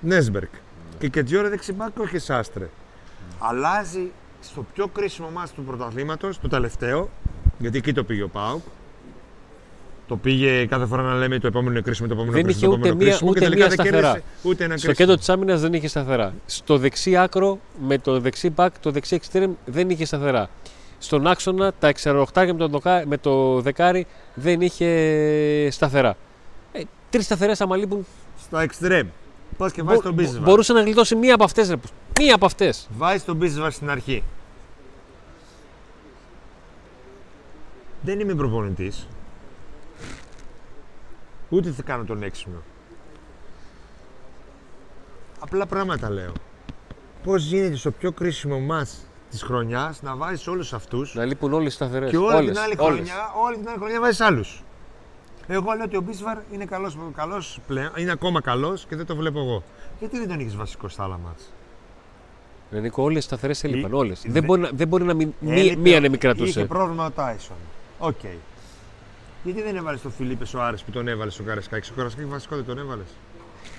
Νέσμπερκ. 0.00 0.50
Και 0.98 1.08
Κετζιόρα 1.08 1.48
δεξιμπάκ, 1.48 1.98
όχι 1.98 2.18
Σάστρε. 2.18 2.68
Αλλάζει 3.38 4.10
στο 4.40 4.66
πιο 4.74 4.86
κρίσιμο 4.86 5.30
μάτι 5.30 5.52
του 5.54 5.64
πρωταθλήματος, 5.64 6.40
το 6.40 6.48
τελευταίο, 6.48 7.10
γιατί 7.58 7.78
εκεί 7.78 7.92
το 7.92 8.04
πήγε 8.04 8.22
ο 8.22 8.28
Πάουκ. 8.28 8.62
Το 10.08 10.16
πήγε 10.16 10.66
κάθε 10.66 10.86
φορά 10.86 11.02
να 11.02 11.14
λέμε 11.14 11.38
το 11.38 11.46
επόμενο 11.46 11.70
είναι 11.70 11.80
κρίσιμο, 11.80 12.08
το 12.08 12.14
επόμενο 12.14 12.34
Δεν 12.36 12.44
κρίσιμο, 12.44 12.72
είχε 12.72 12.74
το 12.74 12.78
ούτε 12.80 12.88
επόμενο 12.88 13.04
μία- 13.04 13.08
κρίσιμο 13.10 13.30
ούτε 13.30 13.38
και 13.38 13.44
τελικά 13.44 13.66
μία 13.66 13.76
δεν 13.76 13.84
σταθερά. 13.86 14.12
κέρδισε 14.12 14.24
ούτε 14.42 14.64
ένα 14.64 14.76
Στο 14.76 14.86
κρίσιμο. 14.86 14.94
κέντρο 15.08 15.16
της 15.16 15.28
άμυνας 15.28 15.60
δεν 15.60 15.72
είχε 15.72 15.88
σταθερά. 15.88 16.34
Στο 16.46 16.78
δεξί 16.78 17.16
άκρο 17.16 17.58
με 17.86 17.98
το 17.98 18.20
δεξί 18.20 18.50
μπακ, 18.50 18.78
το 18.78 18.90
δεξί 18.90 19.14
εξτρέμ 19.14 19.52
δεν 19.64 19.90
είχε 19.90 20.04
σταθερά. 20.04 20.48
Στον 20.98 21.26
άξονα 21.26 21.72
τα 21.78 21.88
εξαρροχτάρια 21.88 22.52
με 22.52 22.58
το, 22.58 22.68
δοκα- 22.68 23.06
με 23.06 23.16
το 23.18 23.60
δεκάρι 23.60 24.06
δεν 24.34 24.60
είχε 24.60 25.68
σταθερά. 25.70 26.16
Ε, 26.72 26.80
Τρεις 27.10 27.24
σταθερές 27.24 27.60
άμα 27.60 27.76
λείπουν. 27.76 28.06
Στο 28.40 28.58
εξτρέμ. 28.58 29.06
Πας 29.56 29.72
και 29.72 29.82
βάζεις 29.82 30.02
τον 30.02 30.12
μπο- 30.12 30.22
Μπίσεσβαρ. 30.22 30.44
μπορούσε 30.48 30.72
να 30.72 30.82
γλιτώσει 30.82 31.14
μία 31.14 31.34
από 31.34 31.44
αυτές. 31.44 31.74
Μία 32.20 32.34
από 32.34 32.46
αυτές. 32.46 32.88
Βάζεις 32.96 33.24
τον 33.24 33.36
Μπίσεσβαρ 33.36 33.72
στην 33.72 33.90
αρχή. 33.90 34.22
Δεν 38.02 38.20
είμαι 38.20 38.34
προπονητής. 38.34 39.06
Ούτε 41.52 41.70
θα 41.70 41.82
κάνω 41.82 42.04
τον 42.04 42.22
έξυπνο. 42.22 42.62
Απλά 45.40 45.66
πράγματα 45.66 46.10
λέω. 46.10 46.32
Πώς 47.24 47.44
γίνεται 47.44 47.76
στο 47.76 47.90
πιο 47.90 48.12
κρίσιμο 48.12 48.58
ματς 48.60 49.06
της 49.30 49.42
χρονιάς 49.42 50.02
να 50.02 50.16
βάζεις 50.16 50.46
όλους 50.46 50.72
αυτούς 50.72 51.14
Να 51.14 51.24
λείπουν 51.24 51.52
όλες 51.52 51.64
οι 51.64 51.70
σταθερές. 51.72 52.10
και 52.10 52.16
όλη 52.16 52.48
την 52.48 52.58
άλλη 52.58 52.76
χρονιά, 52.76 53.32
όλη 53.44 53.56
την 53.56 53.68
άλλη 53.68 53.78
χρονιά 53.78 54.00
βάζεις 54.00 54.20
άλλους. 54.20 54.62
Εγώ 55.46 55.72
λέω 55.72 55.84
ότι 55.84 55.96
ο 55.96 56.00
Μπίσβαρ 56.00 56.38
είναι 56.52 56.64
καλός, 56.64 56.96
καλός 57.16 57.58
πλέον, 57.66 57.90
είναι 57.96 58.10
ακόμα 58.10 58.40
καλός 58.40 58.84
και 58.88 58.96
δεν 58.96 59.06
το 59.06 59.16
βλέπω 59.16 59.38
εγώ. 59.40 59.62
Γιατί 59.98 60.18
δεν 60.18 60.28
τον 60.28 60.40
είχε 60.40 60.56
βασικό 60.56 60.88
στα 60.88 61.04
άλλα 61.04 61.18
ματς; 61.24 61.52
Ε, 62.70 62.78
Νίκο, 62.80 63.02
όλες 63.02 63.18
οι 63.18 63.24
σταθερές 63.24 63.64
έλειπαν. 63.64 63.90
Ή- 63.92 63.94
Όλες. 63.94 64.22
δε- 64.22 64.30
Δεν, 64.32 64.44
μπορεί, 64.44 64.60
να- 64.60 64.70
δεν 64.72 64.88
μπορεί 64.88 65.04
να 65.04 65.14
μην. 65.14 65.32
μη- 65.40 65.58
Έλειπε- 65.58 65.78
Μία 65.78 65.94
να 65.94 66.00
μην 66.00 66.10
Είχε 66.10 66.18
κρατούσε. 66.18 66.64
πρόβλημα 66.64 67.06
ο 67.06 67.10
Τάισον. 67.10 67.56
Οκ. 67.98 68.20
Γιατί 69.44 69.62
δεν 69.62 69.76
έβαλες 69.76 70.00
τον 70.00 70.12
Φελίπε 70.12 70.44
Σοάρες 70.44 70.82
που 70.82 70.90
τον 70.90 71.08
έβαλες 71.08 71.34
στο 71.34 71.42
Καραϊσκάκη. 71.42 71.84
Στο 71.86 71.94
Καραϊσκάκη 71.94 72.28
βασικό 72.28 72.56
δεν 72.56 72.64
τον 72.64 72.78
έβαλες. 72.78 73.06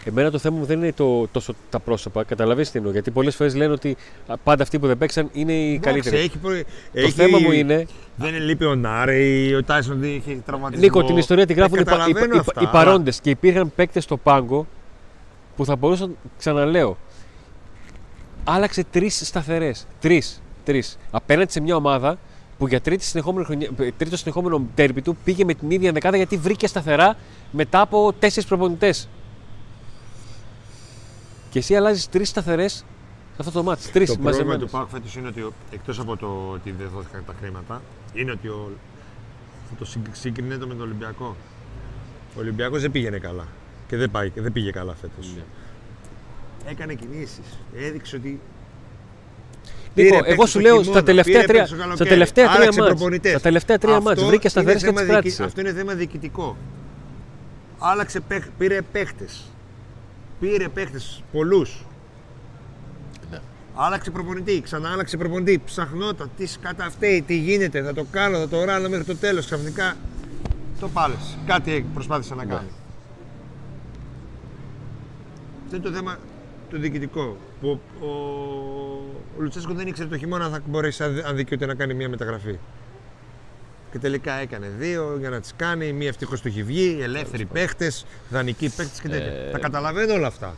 Εμένα 0.06 0.32
το 0.32 0.38
θέμα 0.38 0.58
μου 0.58 0.66
δεν 0.66 0.78
είναι 0.78 0.94
το, 0.94 1.28
τόσο 1.28 1.54
τα 1.70 1.80
πρόσωπα. 1.80 2.24
Καταλαβαίνετε 2.24 2.72
τι 2.72 2.78
εννοώ. 2.78 2.92
Γιατί 2.92 3.12
πολλές 3.12 3.36
φορές 3.36 3.56
λένε 3.56 3.72
ότι 3.74 3.98
α, 4.28 4.38
πάντα 4.38 4.64
αυτοί 4.64 4.80
που 4.80 4.88
δεν 4.88 4.98
παίξαν 4.98 5.30
είναι 5.34 5.54
οι 5.54 5.80
καλύτεροι. 5.80 6.18
Έχει, 6.18 6.38
προ- 6.38 6.54
Το 6.62 6.66
έχει- 6.94 7.12
θέμα 7.12 7.40
μου 7.40 7.52
είναι, 7.52 7.86
Δεν 8.16 8.34
λείπει 8.42 8.66
ο 8.66 8.76
Νάρε, 8.76 9.56
ο 9.56 9.64
Τάισον 9.64 10.00
δεν 10.00 10.10
είχε 10.10 10.36
τραυματισμό. 10.46 10.84
Νίκο, 10.86 11.04
την 11.04 11.18
ιστορία 11.18 11.46
τη 11.46 11.54
γράφουν 11.54 11.78
Ε, 11.78 11.82
οι, 11.82 11.84
πα- 11.84 11.92
οι, 11.92 11.96
καταλαβαίνω 11.98 12.36
οι- 12.36 12.40
αυτά, 12.40 12.54
οι 12.56 12.58
αλλά- 12.64 12.70
παρόντες 12.72 13.20
και 13.20 13.30
υπήρχαν 13.30 13.72
παίκτες 13.76 14.04
στο 14.04 14.18
πάγκο 14.18 14.68
που 15.56 15.66
θα 15.66 15.76
μπορούσαν, 15.76 16.18
ξαναλέω, 16.38 16.98
άλλαξε 18.44 18.84
τρεις 18.92 19.28
σταθερές. 19.28 19.88
Τρεις. 20.00 20.42
Τρεις. 20.66 20.98
Απέναντι 21.12 21.52
σε 21.52 21.60
μια 21.60 21.76
ομάδα 21.76 22.18
που 22.58 22.68
για 22.68 22.82
τρίτη 22.82 23.04
συνεχόμενη 23.04 23.46
χρονιά, 23.46 23.70
ε, 23.80 23.92
τρίτο 23.98 24.18
συνεχόμενο 24.18 24.66
τέρπι 24.76 25.02
του 25.02 25.18
πήγε 25.24 25.46
με 25.46 25.54
την 25.54 25.72
ίδια 25.72 25.92
δεκάδα 25.92 26.18
γιατί 26.18 26.38
βρήκε 26.38 26.68
σταθερά 26.68 27.18
μετά 27.52 27.82
από 27.82 28.14
τέσσερις 28.20 28.48
προπονητές. 28.50 29.10
Και 31.50 31.60
εσύ 31.60 31.76
αλλάζεις 31.76 32.10
τρεις 32.10 32.30
σταθερές 32.30 32.74
σε 32.74 32.86
αυτό 33.40 33.52
το 33.52 33.64
μάτι. 33.64 33.90
Τρεις 33.92 34.10
Το 34.10 34.14
πρόβλημα 34.18 34.32
μαζεμένε. 34.44 34.66
του 34.66 34.70
ΠΑΟΚ 34.72 34.90
φέτος 34.90 35.16
είναι 35.16 35.28
ότι 35.28 35.46
εκτός 35.72 36.00
από 36.00 36.18
το 36.18 36.50
ότι 36.54 36.72
δεν 36.72 36.90
δόθηκαν 36.94 37.24
τα 37.26 37.34
χρήματα, 37.40 37.82
είναι 38.14 38.32
ότι 38.32 38.48
ο, 38.48 38.70
θα 39.70 39.76
το 39.80 39.86
συγκ- 39.86 40.16
συγκρινέται 40.16 40.66
με 40.66 40.74
τον 40.74 40.82
Ολυμπιακό. 40.82 41.36
Ο 42.36 42.40
Ολυμπιακός 42.40 42.82
δεν 42.82 42.92
πήγαινε 42.92 43.18
καλά. 43.18 43.48
Και 43.88 43.98
δεν, 43.98 44.12
πάει, 44.12 44.32
δεν 44.36 44.52
πήγε 44.52 44.72
καλά 44.72 44.94
φέτος. 44.96 45.34
Ναι. 45.36 45.44
Έκανε 46.72 46.94
κινήσεις. 46.94 47.58
Έδειξε 47.76 48.16
ότι. 48.16 48.40
Νίκο, 49.96 50.08
Πήρε 50.10 50.16
εγώ 50.16 50.26
παίκτες 50.26 50.44
σου 50.50 50.50
στο 50.50 50.60
λέω 50.60 50.72
χειμώνα, 50.78 50.92
στα 50.92 51.04
τελευταία 51.04 51.34
πήρε 51.42 51.46
τρία, 51.48 51.62
παίκτες 51.62 51.68
στο 51.70 51.76
στα 51.76 51.84
καλοκαίρι, 51.86 52.10
τελευταία 52.10 52.46
τρία 52.48 52.56
άλλαξε 52.62 52.80
μάτς. 52.80 52.92
προπονητές. 52.94 53.32
Στα 53.32 53.40
τελευταία 53.40 53.78
τρία 53.78 53.96
Αυτό 53.96 54.10
μάτς 54.10 54.20
βρήκε 54.24 54.38
είναι 54.42 54.50
σταθερές 54.50 54.82
και 54.82 54.86
θέμα 54.88 55.00
τις 55.00 55.08
διοικη- 55.10 55.22
κράτησε. 55.22 55.44
Αυτό 55.44 55.62
είναι 55.62 55.74
θέμα 55.74 55.94
διοικητικό. 55.94 56.58
Άλλαξε, 57.80 58.20
παίχ- 58.20 58.50
πήρε 58.58 58.82
παίχτες. 58.92 59.44
Πήρε 60.40 60.68
παίχτες 60.70 61.24
πολλούς. 61.32 61.86
Ναι. 63.32 63.40
Άλλαξε 63.76 64.12
προπονητή, 64.12 64.62
ξανά 64.62 64.92
άλλαξε 64.92 65.18
προπονητή. 65.18 65.62
Ψαχνόταν, 65.66 66.30
τι 66.38 66.48
καταφταίει, 66.62 67.22
τι 67.22 67.36
γίνεται, 67.38 67.82
θα 67.84 67.94
το 67.94 68.06
κάνω, 68.12 68.38
θα 68.38 68.48
το 68.48 68.64
ράνω 68.64 68.90
μέχρι 68.90 69.04
το 69.06 69.16
τέλος. 69.16 69.46
Ξαφνικά 69.46 69.96
το 70.80 70.88
πάλεσε. 70.90 71.38
Κάτι 71.46 71.86
προσπάθησε 71.94 72.36
να 72.36 72.46
Ναι. 72.46 72.54
κάνει. 72.54 72.68
Αυτό 75.66 75.76
είναι 75.76 75.86
το 75.86 75.92
θέμα 75.92 76.18
το 76.74 76.80
διοικητικό. 76.80 77.38
Που 77.62 77.80
ο, 78.02 78.08
ο 79.38 79.42
Λουτσέσκο 79.42 79.74
δεν 79.74 79.88
ήξερε 79.88 80.10
το 80.10 80.18
χειμώνα 80.18 80.46
αν 80.46 80.52
θα 80.52 80.62
μπορέσει 80.66 81.04
αν 81.04 81.24
αν 81.26 81.36
δικαιούται 81.36 81.66
να 81.66 81.76
κάνει 81.76 81.94
μια 81.94 82.10
μεταγραφή. 82.10 82.58
Και 83.92 84.00
τελικά 84.00 84.34
έκανε 84.34 84.68
δύο 84.78 85.16
για 85.20 85.30
να 85.30 85.40
τις 85.40 85.54
κάνει. 85.56 85.94
Μία 85.94 86.08
ευτυχώς 86.08 86.42
του 86.42 86.48
έχει 86.48 86.64
βγει. 86.64 86.98
Ελεύθεροι 87.02 87.46
παίχτε, 87.46 87.92
δανεικοί 88.30 88.70
παίχτε 88.76 89.02
και 89.02 89.10
τέτοια. 89.10 89.32
Ε, 89.32 89.52
Τα 89.52 89.60
καταλαβαίνω 89.60 90.14
όλα 90.14 90.28
αυτά. 90.28 90.56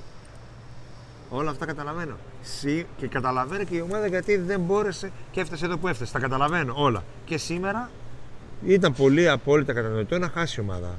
Όλα 1.29 1.49
αυτά 1.49 1.65
καταλαβαίνω. 1.65 2.17
Συ- 2.41 2.85
Και 2.97 3.07
καταλαβαίνω 3.07 3.63
και 3.63 3.75
η 3.75 3.81
ομάδα 3.81 4.07
γιατί 4.07 4.37
δεν 4.37 4.59
μπόρεσε 4.59 5.11
και 5.31 5.39
έφτασε 5.41 5.65
εδώ 5.65 5.77
που 5.77 5.87
έφτασε. 5.87 6.11
Τα 6.13 6.19
καταλαβαίνω 6.19 6.73
όλα. 6.77 7.03
Και 7.25 7.37
σήμερα 7.37 7.89
ήταν 8.65 8.93
πολύ 8.93 9.29
απόλυτα 9.29 9.73
κατανοητό 9.73 10.17
να 10.19 10.29
χάσει 10.29 10.59
η 10.59 10.63
ομάδα. 10.63 10.97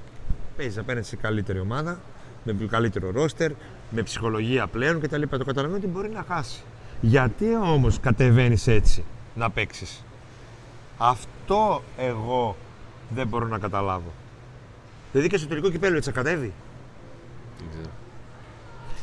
Παίζει 0.56 0.78
απέναντι 0.78 1.06
σε 1.06 1.16
καλύτερη 1.16 1.58
ομάδα, 1.60 2.00
με 2.46 2.52
πιο 2.52 2.66
καλύτερο 2.66 3.10
ρόστερ, 3.10 3.50
με 3.90 4.02
ψυχολογία 4.02 4.66
πλέον 4.66 5.00
κτλ. 5.00 5.22
Το 5.22 5.44
καταλαβαίνω 5.44 5.76
ότι 5.76 5.86
μπορεί 5.86 6.08
να 6.08 6.24
χάσει. 6.28 6.60
Γιατί 7.00 7.56
όμως 7.56 8.00
κατεβαίνεις 8.00 8.66
έτσι 8.66 9.04
να 9.34 9.50
παίξεις; 9.50 10.04
Αυτό 10.98 11.82
εγώ 11.98 12.56
δεν 13.14 13.26
μπορώ 13.26 13.46
να 13.46 13.58
καταλάβω. 13.58 14.12
Δηλαδή 15.12 15.30
και 15.30 15.36
στο 15.36 15.46
τελικό 15.48 15.70
κυπέλο 15.70 15.96
έτσι 15.96 16.10
θα 16.10 16.16
κατέβει; 16.22 16.52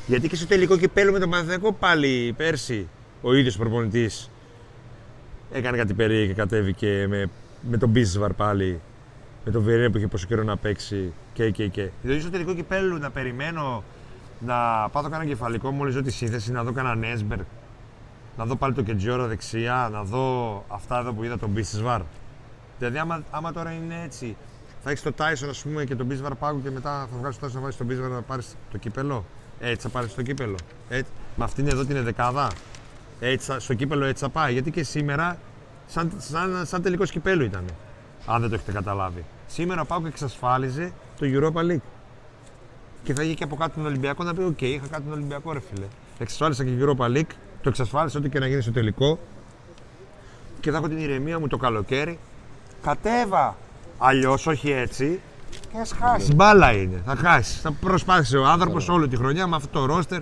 Γιατί 0.08 0.28
και 0.28 0.36
στο 0.36 0.48
τελικό 0.48 0.78
κυπέλο 0.78 1.12
με 1.12 1.20
τον 1.20 1.30
Παναθηναϊκό 1.30 1.74
πάλι 1.74 2.34
πέρσι 2.38 2.88
ο 3.22 3.34
ίδιος 3.34 3.58
προπονητής 3.58 4.30
έκανε 5.52 5.78
κάτι 5.78 5.94
περίεργο 5.94 6.28
και 6.28 6.34
κατέβηκε 6.34 7.06
με, 7.10 7.30
με 7.70 7.78
τον 7.78 7.90
Μπίσβαρ 7.90 8.34
πάλι 8.34 8.80
με 9.46 9.52
τον 9.52 9.64
Βιερίνια 9.64 9.90
που 9.90 9.98
είχε 9.98 10.08
πόσο 10.08 10.26
καιρό 10.28 10.44
να 10.44 10.58
παίξει 10.58 11.14
και 11.34 11.50
και 11.50 11.68
και. 11.68 11.90
Δηλαδή 12.02 12.22
στο 12.22 12.30
τελικό 12.30 12.54
κυπέλο 12.54 12.98
να 12.98 13.10
περιμένω 13.12 13.84
να 14.40 14.90
πάω 14.92 15.04
το 15.04 15.10
κάνω 15.10 15.26
κεφαλικό 15.26 15.72
μόλις 15.72 15.96
δω 15.96 16.02
τη 16.02 16.12
σύνθεση, 16.12 16.52
να 16.52 16.64
δω 16.64 16.72
κανένα 16.72 16.96
Νέσμπερ, 16.96 17.40
να 18.38 18.46
δω 18.46 18.56
πάλι 18.56 18.74
το 18.74 18.82
Κεντζιόρο 18.82 19.28
δεξιά, 19.28 19.90
να 19.92 20.04
δω 20.04 20.64
αυτά 20.68 21.00
εδώ 21.00 21.14
που 21.14 21.24
είδα 21.24 21.38
τον 21.40 21.50
Μπίσβαρ. 21.50 22.02
Δηλαδή 22.80 22.98
άμα, 22.98 23.24
άμα 23.32 23.52
τώρα 23.52 23.72
είναι 23.72 24.02
έτσι, 24.04 24.36
θα 24.84 24.90
έχεις 24.90 25.02
το 25.04 25.12
Τάισον 25.18 25.48
ας 25.50 25.62
πούμε 25.62 25.84
και 25.84 25.96
τον 25.96 26.06
Μπίσβαρ 26.06 26.36
πάγκο 26.36 26.62
και 26.62 26.72
μετά 26.72 27.08
θα 27.12 27.18
βγάλεις 27.20 27.38
το 27.40 27.48
Τάισον 27.48 27.52
να 27.54 27.60
βάλει 27.60 27.74
τον 27.74 27.86
Μπίσβαρ 27.86 28.10
να 28.10 28.22
πάρεις 28.22 28.56
το 28.72 28.78
κύπελο. 28.78 29.26
Έτσι 29.60 29.82
θα 29.82 29.90
πάρεις 29.90 30.16
το 30.16 30.22
κύπελο. 30.22 30.56
Έτσι. 30.90 31.12
Με 31.36 31.44
αυτήν 31.44 31.68
εδώ 31.68 31.86
την 31.86 32.04
ενδεκάδα. 32.04 32.48
Έτσι, 33.20 33.52
θα- 33.52 33.60
στο 33.60 33.74
κύπελο 33.74 34.06
έτσι 34.06 34.24
θα 34.24 34.30
πάει. 34.30 34.54
Γιατί 34.54 34.72
και 34.72 34.84
σήμερα 34.84 35.38
σαν, 35.88 36.12
σαν, 36.18 36.66
σαν 36.66 36.82
τελικός 36.82 37.12
κυπέλου 37.12 37.44
ήταν. 37.44 37.64
Αν 38.26 38.42
δεν 38.42 38.50
το 38.50 38.56
έχετε 38.56 38.72
καταλάβει. 38.72 39.26
Σήμερα 39.48 39.82
ο 39.82 39.86
ΠΑΟΚ 39.86 40.06
εξασφάλιζε 40.06 40.94
το 41.20 41.26
Europa 41.34 41.72
League. 41.72 41.88
Και 43.04 43.14
θα 43.14 43.24
είχε 43.24 43.34
και 43.34 43.44
από 43.44 43.56
κάτω 43.56 43.76
τον 43.76 43.86
Ολυμπιακό 43.86 44.24
να 44.24 44.34
πει: 44.34 44.44
Οκ, 44.44 44.62
είχα 44.62 44.88
κάτω 44.88 45.04
τον 45.04 45.14
Ολυμπιακό, 45.14 45.54
ρε 45.54 45.60
φίλε. 45.60 45.86
Εξασφάλισα 46.20 46.64
και 46.64 46.72
Europa 46.80 47.06
League, 47.06 47.34
το 47.62 47.70
εξασφάλισα 47.70 48.20
ό,τι 48.20 48.30
και 48.30 48.40
να 48.40 48.48
γίνει 48.48 48.62
στο 48.62 48.72
τελικό. 48.72 49.20
Και 50.60 50.72
θα 50.72 50.78
έχω 50.78 50.88
την 50.88 50.98
ηρεμία 50.98 51.40
μου 51.40 51.48
το 51.48 51.58
καλοκαίρι. 51.58 52.20
Κατέβα! 52.84 53.56
Αλλιώς, 53.98 54.48
όχι 54.48 54.72
έτσι. 54.72 55.20
Και 55.72 55.80
ας 55.80 55.92
χάσει. 55.92 56.34
Μπάλα 56.34 56.72
είναι. 56.72 57.02
Θα 57.06 57.16
χάσει. 57.16 57.60
Θα 57.60 57.72
προσπάθησε 57.72 58.38
ο 58.38 58.46
άνθρωπος 58.46 58.90
όλη 58.90 59.08
τη 59.08 59.16
χρονιά 59.16 59.48
με 59.48 59.56
αυτό 59.56 59.80
το 59.80 59.86
ρόστερ. 59.86 60.22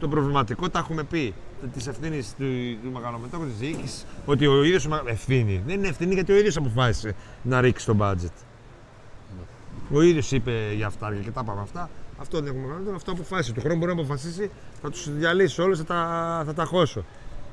Το 0.00 0.08
προβληματικό 0.08 0.68
τα 0.68 0.78
έχουμε 0.78 1.02
πει. 1.02 1.34
Της 1.72 1.86
ευθύνης 1.86 2.34
του, 2.38 2.44
του 2.82 2.90
μεγαλομετώχου 2.92 3.44
της 3.44 3.56
διοίκησης. 3.56 4.06
Ότι 4.26 4.46
ο 4.46 4.64
ίδιος. 4.64 4.88
Ευθύνη. 5.04 5.62
Δεν 5.66 5.78
είναι 5.78 5.88
ευθύνη 5.88 6.14
γιατί 6.14 6.32
ο 6.32 6.36
ίδιος 6.36 6.56
αποφάσισε 6.56 7.14
να 7.42 7.60
ρίξει 7.60 7.86
το 7.86 7.96
budget. 8.00 8.32
Ο 9.92 10.02
ίδιος 10.02 10.32
είπε 10.32 10.72
για 10.74 10.86
αυτά 10.86 11.14
και 11.24 11.30
τα 11.30 11.40
είπαμε 11.44 11.60
αυτά. 11.60 11.90
Αυτό 12.20 12.40
δεν 12.40 12.46
έχουμε 12.46 12.74
κάνει, 12.74 12.94
αυτό 12.94 13.12
αποφάσισε. 13.12 13.52
Του 13.52 13.60
χρόνου 13.60 13.76
μπορεί 13.76 13.94
να 13.94 14.02
αποφασίσει, 14.02 14.50
θα 14.82 14.90
τους 14.90 15.16
διαλύσει 15.16 15.60
όλου, 15.60 15.76
θα 15.76 15.84
τα, 15.84 16.42
θα 16.46 16.54
τα 16.54 16.64
χώσω. 16.64 17.04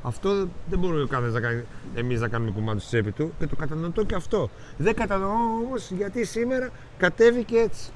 Αυτό 0.03 0.47
δεν 0.69 0.79
μπορούμε 0.79 1.07
κανένα 1.09 1.31
να 1.31 1.39
κάνει, 1.39 1.63
εμείς 1.95 2.19
να 2.19 2.27
κάνουμε 2.27 2.51
κουμάντο 2.51 2.79
στη 2.79 2.87
τσέπη 2.87 3.11
του 3.11 3.33
και 3.39 3.47
το 3.47 3.55
κατανοητό 3.55 4.03
και 4.03 4.15
αυτό. 4.15 4.49
Δεν 4.77 4.95
κατανοώ 4.95 5.31
όμως 5.65 5.91
γιατί 5.91 6.25
σήμερα 6.25 6.69
κατέβηκε 6.97 7.57
έτσι. 7.57 7.89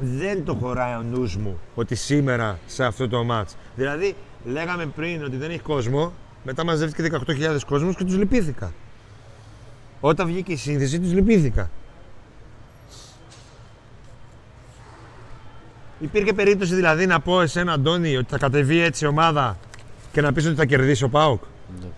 Δεν 0.00 0.44
το 0.44 0.54
χωράει 0.54 0.94
ο 0.94 1.02
νους 1.02 1.36
μου 1.36 1.58
ότι 1.74 1.94
σήμερα 1.94 2.58
σε 2.66 2.84
αυτό 2.84 3.08
το 3.08 3.24
μάτς. 3.24 3.56
Δηλαδή, 3.76 4.14
λέγαμε 4.44 4.86
πριν 4.86 5.24
ότι 5.24 5.36
δεν 5.36 5.50
έχει 5.50 5.58
κόσμο, 5.60 6.12
μετά 6.44 6.64
μαζεύτηκε 6.64 7.10
18.000 7.26 7.58
κόσμος 7.66 7.96
και 7.96 8.04
τους 8.04 8.16
λυπήθηκα. 8.16 8.72
Όταν 10.00 10.26
βγήκε 10.26 10.52
η 10.52 10.56
σύνθεση, 10.56 11.00
τους 11.00 11.12
λυπήθηκα. 11.12 11.70
Υπήρχε 16.00 16.32
περίπτωση 16.32 16.74
δηλαδή 16.74 17.06
να 17.06 17.20
πω 17.20 17.40
εσένα, 17.40 17.72
Αντώνη, 17.72 18.16
ότι 18.16 18.26
θα 18.30 18.38
κατεβεί 18.38 18.80
έτσι 18.80 19.04
η 19.04 19.08
ομάδα 19.08 19.58
και 20.12 20.20
να 20.20 20.32
πεις 20.32 20.46
ότι 20.46 20.54
θα 20.56 20.64
κερδίσει 20.64 21.04
ο 21.04 21.08
ΠΑΟΚ; 21.08 21.42
Ναι. 21.80 21.88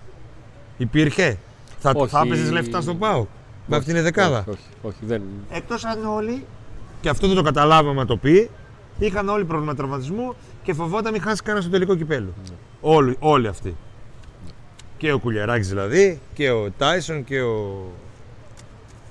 Υπήρχε; 0.77 1.39
Θα, 1.79 1.93
Όχι. 1.95 2.11
θα 2.11 2.23
έπαιζες 2.27 2.51
λεφτά 2.51 2.81
στον 2.81 2.99
ΠΑΟΚ. 2.99 3.29
Με 3.67 3.77
αυτήν 3.77 3.95
την 3.95 4.03
δεκάδα; 4.03 4.39
Όχι, 4.39 4.51
όχι, 4.51 4.69
όχι, 4.83 4.99
δεν. 5.07 5.23
Εκτός 5.51 5.85
αν 5.85 6.07
όλοι, 6.07 6.45
και 7.03 7.09
αυτό 7.09 7.27
δεν 7.27 7.37
το 7.37 7.43
καταλάβαμε 7.43 8.01
να 8.01 8.07
το 8.07 8.17
πει, 8.17 8.51
είχαν 8.99 9.29
όλοι 9.29 9.45
πρόβλημα 9.45 9.75
τραυματισμού 9.75 10.35
και 10.63 10.75
φοβόταν 10.75 11.13
μην 11.13 11.23
χάσει 11.23 11.43
κανένα 11.43 11.63
στο 11.63 11.73
τελικό 11.73 11.95
κυπέλο. 11.95 12.33
Όλοι, 12.81 13.17
όλοι 13.19 13.47
αυτοί. 13.49 13.77
Και 14.97 15.13
ο 15.13 15.19
Κουλιαράκης 15.19 15.69
δηλαδή, 15.69 16.21
και 16.35 16.51
ο 16.51 16.71
Τάισον 16.79 17.25
και 17.25 17.41
ο 17.41 17.87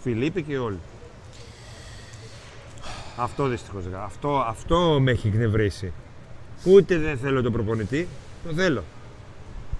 Φιλίππη 0.01 0.43
και 0.43 0.57
όλοι. 0.57 0.79
Αυτό 3.15 3.47
δυστυχώς. 3.47 3.83
Αυτό, 4.03 4.43
αυτό 4.47 4.97
με 5.01 5.11
έχει 5.11 5.27
εκνευρίσει. 5.27 5.93
Ούτε 6.65 6.97
δεν 6.97 7.17
θέλω 7.17 7.41
τον 7.41 7.51
προπονητή, 7.51 8.07
τον 8.45 8.55
θέλω. 8.55 8.83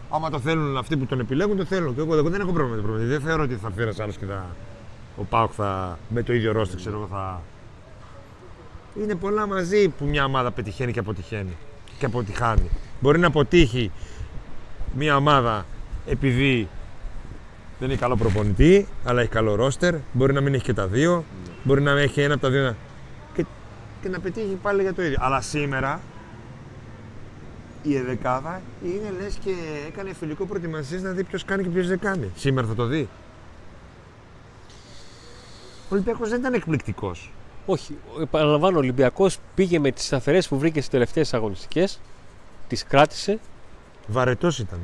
Άμα 0.10 0.30
το 0.30 0.40
θέλουν 0.40 0.78
αυτοί 0.78 0.98
που 0.98 1.06
τον 1.06 1.20
επιλέγουν, 1.20 1.58
το 1.58 1.66
θέλουν. 1.66 1.96
Και 1.96 2.02
εγώ, 2.02 2.16
εγώ 2.16 2.30
δεν 2.30 2.42
έχω 2.42 2.52
πρόβλημα 2.52 2.76
με 2.76 2.82
το 2.82 2.88
πρόβλημα. 2.88 3.10
Δεν 3.10 3.22
θεωρώ 3.22 3.44
ότι 3.44 3.56
θα 3.56 3.72
φέρει 3.72 3.92
άλλος 4.00 4.18
και 4.18 4.26
θα. 4.26 4.46
Ο 5.18 5.24
Πάουκ 5.24 5.52
θα. 5.56 6.00
με 6.10 6.24
το 6.24 6.34
ίδιο 6.34 6.52
ρόστερ, 6.52 6.80
ξέρω 6.80 6.98
εγώ, 6.98 7.08
θα. 7.08 7.42
Είναι 9.00 9.16
πολλά 9.16 9.48
μαζί 9.48 9.90
που 9.90 10.06
μια 10.06 10.26
ομάδα 10.26 10.52
πετυχαίνει 10.52 10.92
και 10.92 11.00
αποτυχαίνει. 11.00 11.58
Και 12.00 12.06
αποτυχάνει. 12.06 12.70
Μπορεί 13.00 13.20
να 13.20 13.28
αποτύχει 13.28 13.92
μια 14.96 15.16
ομάδα 15.16 15.66
επειδή 16.06 16.68
δεν 17.80 17.90
έχει 17.90 18.00
καλό 18.00 18.16
προπονητή, 18.16 18.88
αλλά 19.06 19.22
έχει 19.22 19.30
καλό 19.30 19.56
ρόστερ. 19.56 19.96
Μπορεί 20.12 20.34
να 20.34 20.42
μην 20.42 20.54
έχει 20.54 20.64
και 20.64 20.74
τα 20.74 20.88
δύο. 20.88 21.26
Μπορεί 21.64 21.82
να 21.82 21.92
έχει 21.92 22.22
ένα 22.22 22.34
από 22.34 22.42
τα 22.44 22.50
δύο. 22.50 22.64
να- 22.64 22.76
Και, 23.34 23.46
και 24.02 24.10
να 24.10 24.20
πετύχει 24.20 24.58
πάλι 24.62 24.82
για 24.82 24.94
το 24.94 25.02
ίδιο. 25.04 25.18
Αλλά 25.22 25.42
σήμερα 25.42 26.02
η 27.84 27.96
Εδεκάδα 27.96 28.62
είναι 28.84 29.14
λες 29.22 29.36
και 29.44 29.52
έκανε 29.88 30.14
φιλικό 30.14 30.46
προετοιμασία 30.46 31.00
να 31.00 31.10
δει 31.12 31.24
ποιος 31.24 31.46
κάνει 31.46 31.64
και 31.64 31.70
ποιος 31.70 31.88
δεν 31.88 32.00
κάνει. 32.00 32.32
Σήμερα 32.36 32.68
θα 32.68 32.76
το 32.76 32.86
δει. 32.86 33.10
Ο 35.84 35.94
Ολυμπιακός 35.94 36.30
δεν 36.30 36.40
ήταν 36.40 36.54
εκπληκτικός. 36.54 37.32
Όχι, 37.66 37.98
επαναλαμβάνω, 38.22 38.76
ο 38.76 38.80
Ολυμπιακός 38.80 39.38
πήγε 39.56 39.80
με 39.80 39.92
τις 39.92 40.06
σταθερές 40.06 40.48
που 40.48 40.58
βρήκε 40.58 40.78
στις 40.80 40.92
τελευταίες 40.92 41.34
αγωνιστικές, 41.34 42.00
τις 42.68 42.84
κράτησε. 42.88 43.40
Βαρετός 44.08 44.60
ήταν. 44.60 44.80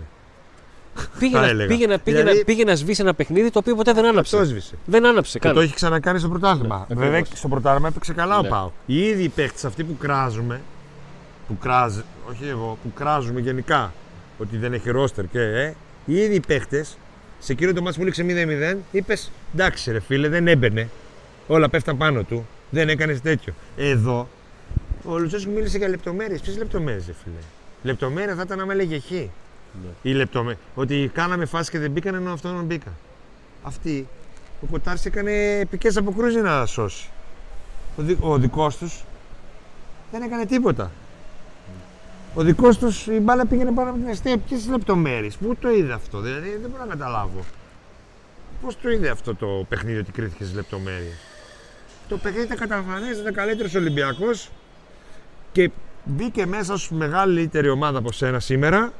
Πήγε, 1.20 1.36
Θα 1.36 1.42
να, 1.42 1.48
έλεγα. 1.48 1.68
πήγε, 1.68 1.88
να, 1.88 2.00
πήγε, 2.00 2.18
Δηλαδή- 2.18 2.38
να, 2.38 2.44
πήγε 2.44 2.64
να 2.64 2.76
σβήσει 2.76 3.02
ένα 3.02 3.14
παιχνίδι 3.14 3.50
το 3.52 3.60
οποίο 3.60 3.76
ποτέ 3.76 3.94
δεν 3.94 4.06
άναψε. 4.06 4.38
Το 4.38 4.44
σβήσε. 4.44 4.76
Δεν 4.86 5.06
άναψε 5.06 5.40
Και 5.40 5.46
καν. 5.46 5.56
το 5.56 5.62
έχει 5.62 5.74
ξανακάνει 5.74 6.20
στο 6.20 6.30
πρωτάθλημα. 6.30 6.86
Ναι, 6.90 6.96
Βέβαια 6.96 7.18
ακριβώς. 7.20 7.40
στο 7.40 7.48
πρωτάθλημα 7.48 7.88
έπαιξε 7.88 8.14
καλά 8.14 8.42
Ναι. 8.42 8.48
ο 8.48 8.50
Πάο. 8.52 8.72
Οι 8.86 9.02
ίδιοι 9.08 9.24
οι 9.24 9.30
παίχτε 9.30 9.68
αυτοί 9.68 9.84
που 9.84 9.98
κράζουμε, 9.98 10.62
που 11.48 11.58
κράζ, 11.58 11.96
όχι 12.30 12.48
εγώ, 12.48 12.78
που 12.84 12.94
κράζουμε 12.94 13.40
γενικά 13.40 13.94
ότι 14.38 14.58
δεν 14.58 14.74
έχει 14.74 14.90
ρόστερ 14.90 15.28
και 15.28 15.40
ε, 15.42 15.74
οι 16.06 16.16
ίδιοι 16.16 16.36
οι 16.36 16.40
παίχτε 16.48 16.86
σε 17.40 17.52
εκείνο 17.52 17.74
το 17.74 17.82
μάτι 17.82 17.98
που 17.98 18.04
λήξε 18.04 18.26
0-0, 18.28 18.78
είπες 18.92 19.32
εντάξει 19.54 19.92
ρε 19.92 20.00
φίλε, 20.00 20.28
δεν 20.30 20.48
έμπαινε. 20.48 20.90
Όλα 21.48 21.70
πέφταν 21.70 21.98
πάνω 21.98 22.24
του. 22.24 22.48
Δεν 22.70 22.90
έκανε 22.90 23.14
τέτοιο. 23.14 23.54
Εδώ 23.78 24.28
ο 25.06 25.18
Λουτσέσκου 25.18 25.52
μίλησε 25.52 25.78
για 25.78 25.88
λεπτομέρειες. 25.88 26.42
Ποιες 26.42 26.58
λεπτομέρειες, 26.58 27.04
φίλε; 27.04 27.36
Λεπτομέρεια 27.84 28.36
θα 28.36 28.42
ήταν 28.46 28.60
άμα 28.60 28.74
έλεγε 28.74 29.00
χ. 29.00 29.12
Ναι. 29.12 29.30
Η 30.02 30.14
λεπτομέ... 30.14 30.58
Ότι 30.76 31.12
κάναμε 31.14 31.46
φάση 31.46 31.72
και 31.72 31.80
δεν 31.80 31.92
μπήκαν 31.92 32.16
ενώ 32.16 32.32
αυτόν 32.32 32.64
μπήκα. 32.64 32.92
Αυτή 33.64 34.08
ο 34.62 34.66
Κοτάρης 34.72 35.06
έκανε 35.06 35.32
επικές 35.60 35.98
αποκρούσεις 35.98 36.34
για 36.34 36.42
να 36.42 36.66
σώσει. 36.66 37.10
Ο, 37.98 38.02
δι... 38.02 38.18
ο 38.20 38.38
δικός 38.38 38.78
τους 38.78 39.04
δεν 40.12 40.22
έκανε 40.22 40.46
τίποτα. 40.46 40.92
Ο 42.36 42.44
δικός 42.44 42.78
τους 42.78 43.08
η 43.08 43.20
μπάλα 43.20 43.46
πήγαινε 43.46 43.72
πάνω 43.72 43.90
από 43.90 44.00
την 44.00 44.08
αιστεία. 44.08 44.38
Ποιες 44.38 44.68
λεπτομέρειες. 44.68 45.36
Πού 45.36 45.56
το 45.56 45.70
είδε 45.70 45.94
αυτό; 45.94 46.20
Δηλαδή 46.20 46.58
δεν 46.62 46.70
μπορώ 46.70 46.84
να 46.86 46.90
καταλάβω. 46.90 47.46
Πώς 48.62 48.78
το 48.82 48.90
είδε 48.90 49.10
αυτό 49.10 49.36
το 49.36 49.66
παιχνίδι 49.70 49.98
ότι 50.00 50.12
κρίθηκε 50.12 50.44
στις 50.44 50.56
λεπτομέρειες; 50.56 51.18
Το 52.08 52.18
παιχνίδι 52.18 52.46
ήταν 52.46 52.58
καταφανές, 52.58 53.18
ήταν 53.18 53.34
καλύτερος 53.34 53.76
Ολυμπιακός 53.76 54.50
και 55.52 55.72
μπήκε 56.04 56.46
μέσα 56.46 56.74
ως 56.74 56.90
μεγαλύτερη 56.92 57.70
ομάδα 57.70 57.98
από 57.98 58.12
σένα 58.12 58.40
σήμερα 58.40 58.94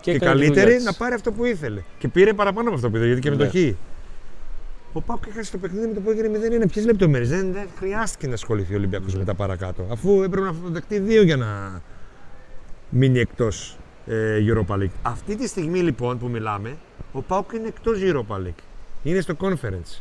και, 0.00 0.10
έκανε 0.10 0.30
τη 0.32 0.38
καλύτερη 0.38 0.60
δουλειά 0.64 0.76
της. 0.76 0.84
να 0.84 0.92
πάρει 0.92 1.14
αυτό 1.14 1.32
που 1.32 1.44
ήθελε. 1.44 1.82
Και 1.98 2.08
πήρε 2.08 2.32
παραπάνω 2.32 2.66
από 2.68 2.76
αυτό 2.76 2.90
που 2.90 2.96
ήθελε, 2.96 3.12
γιατί 3.12 3.28
και 3.28 3.36
με 3.36 3.36
το 3.36 3.44
Ναι. 3.58 3.72
χ. 3.72 3.76
Ο 4.92 5.00
Πάουκ 5.00 5.22
έχασε 5.28 5.50
το 5.50 5.58
παιχνίδι 5.58 5.86
με 5.86 5.94
το 5.94 6.00
που 6.00 6.10
έγινε 6.10 6.28
0-1. 6.64 6.66
Ποιες 6.72 6.84
λεπτομέρειες; 6.84 7.28
Δεν, 7.28 7.52
δεν 7.52 7.68
χρειάστηκε 7.78 8.26
να 8.26 8.32
ασχοληθεί 8.34 8.72
ο 8.72 8.76
Ολυμπιακός 8.76 9.12
Ναι. 9.12 9.18
με 9.18 9.24
τα 9.24 9.34
παρακάτω. 9.34 9.86
Αφού 9.90 10.22
έπρεπε 10.22 10.46
να 10.46 10.54
δεχτεί 10.62 10.98
δύο 10.98 11.22
για 11.22 11.36
να 11.36 11.80
μείνει 12.90 13.18
εκτός 13.18 13.78
ε, 14.06 14.38
Europa 14.46 14.74
League. 14.78 14.90
Αυτή 15.02 15.36
τη 15.36 15.46
στιγμή 15.48 15.78
λοιπόν 15.80 16.18
που 16.18 16.28
μιλάμε, 16.28 16.76
ο 17.12 17.22
Πάουκ 17.22 17.52
είναι 17.52 17.68
εκτός 17.68 17.98
Europa 18.02 18.36
League. 18.36 18.62
Είναι 19.02 19.20
στο 19.20 19.34
conference. 19.40 20.00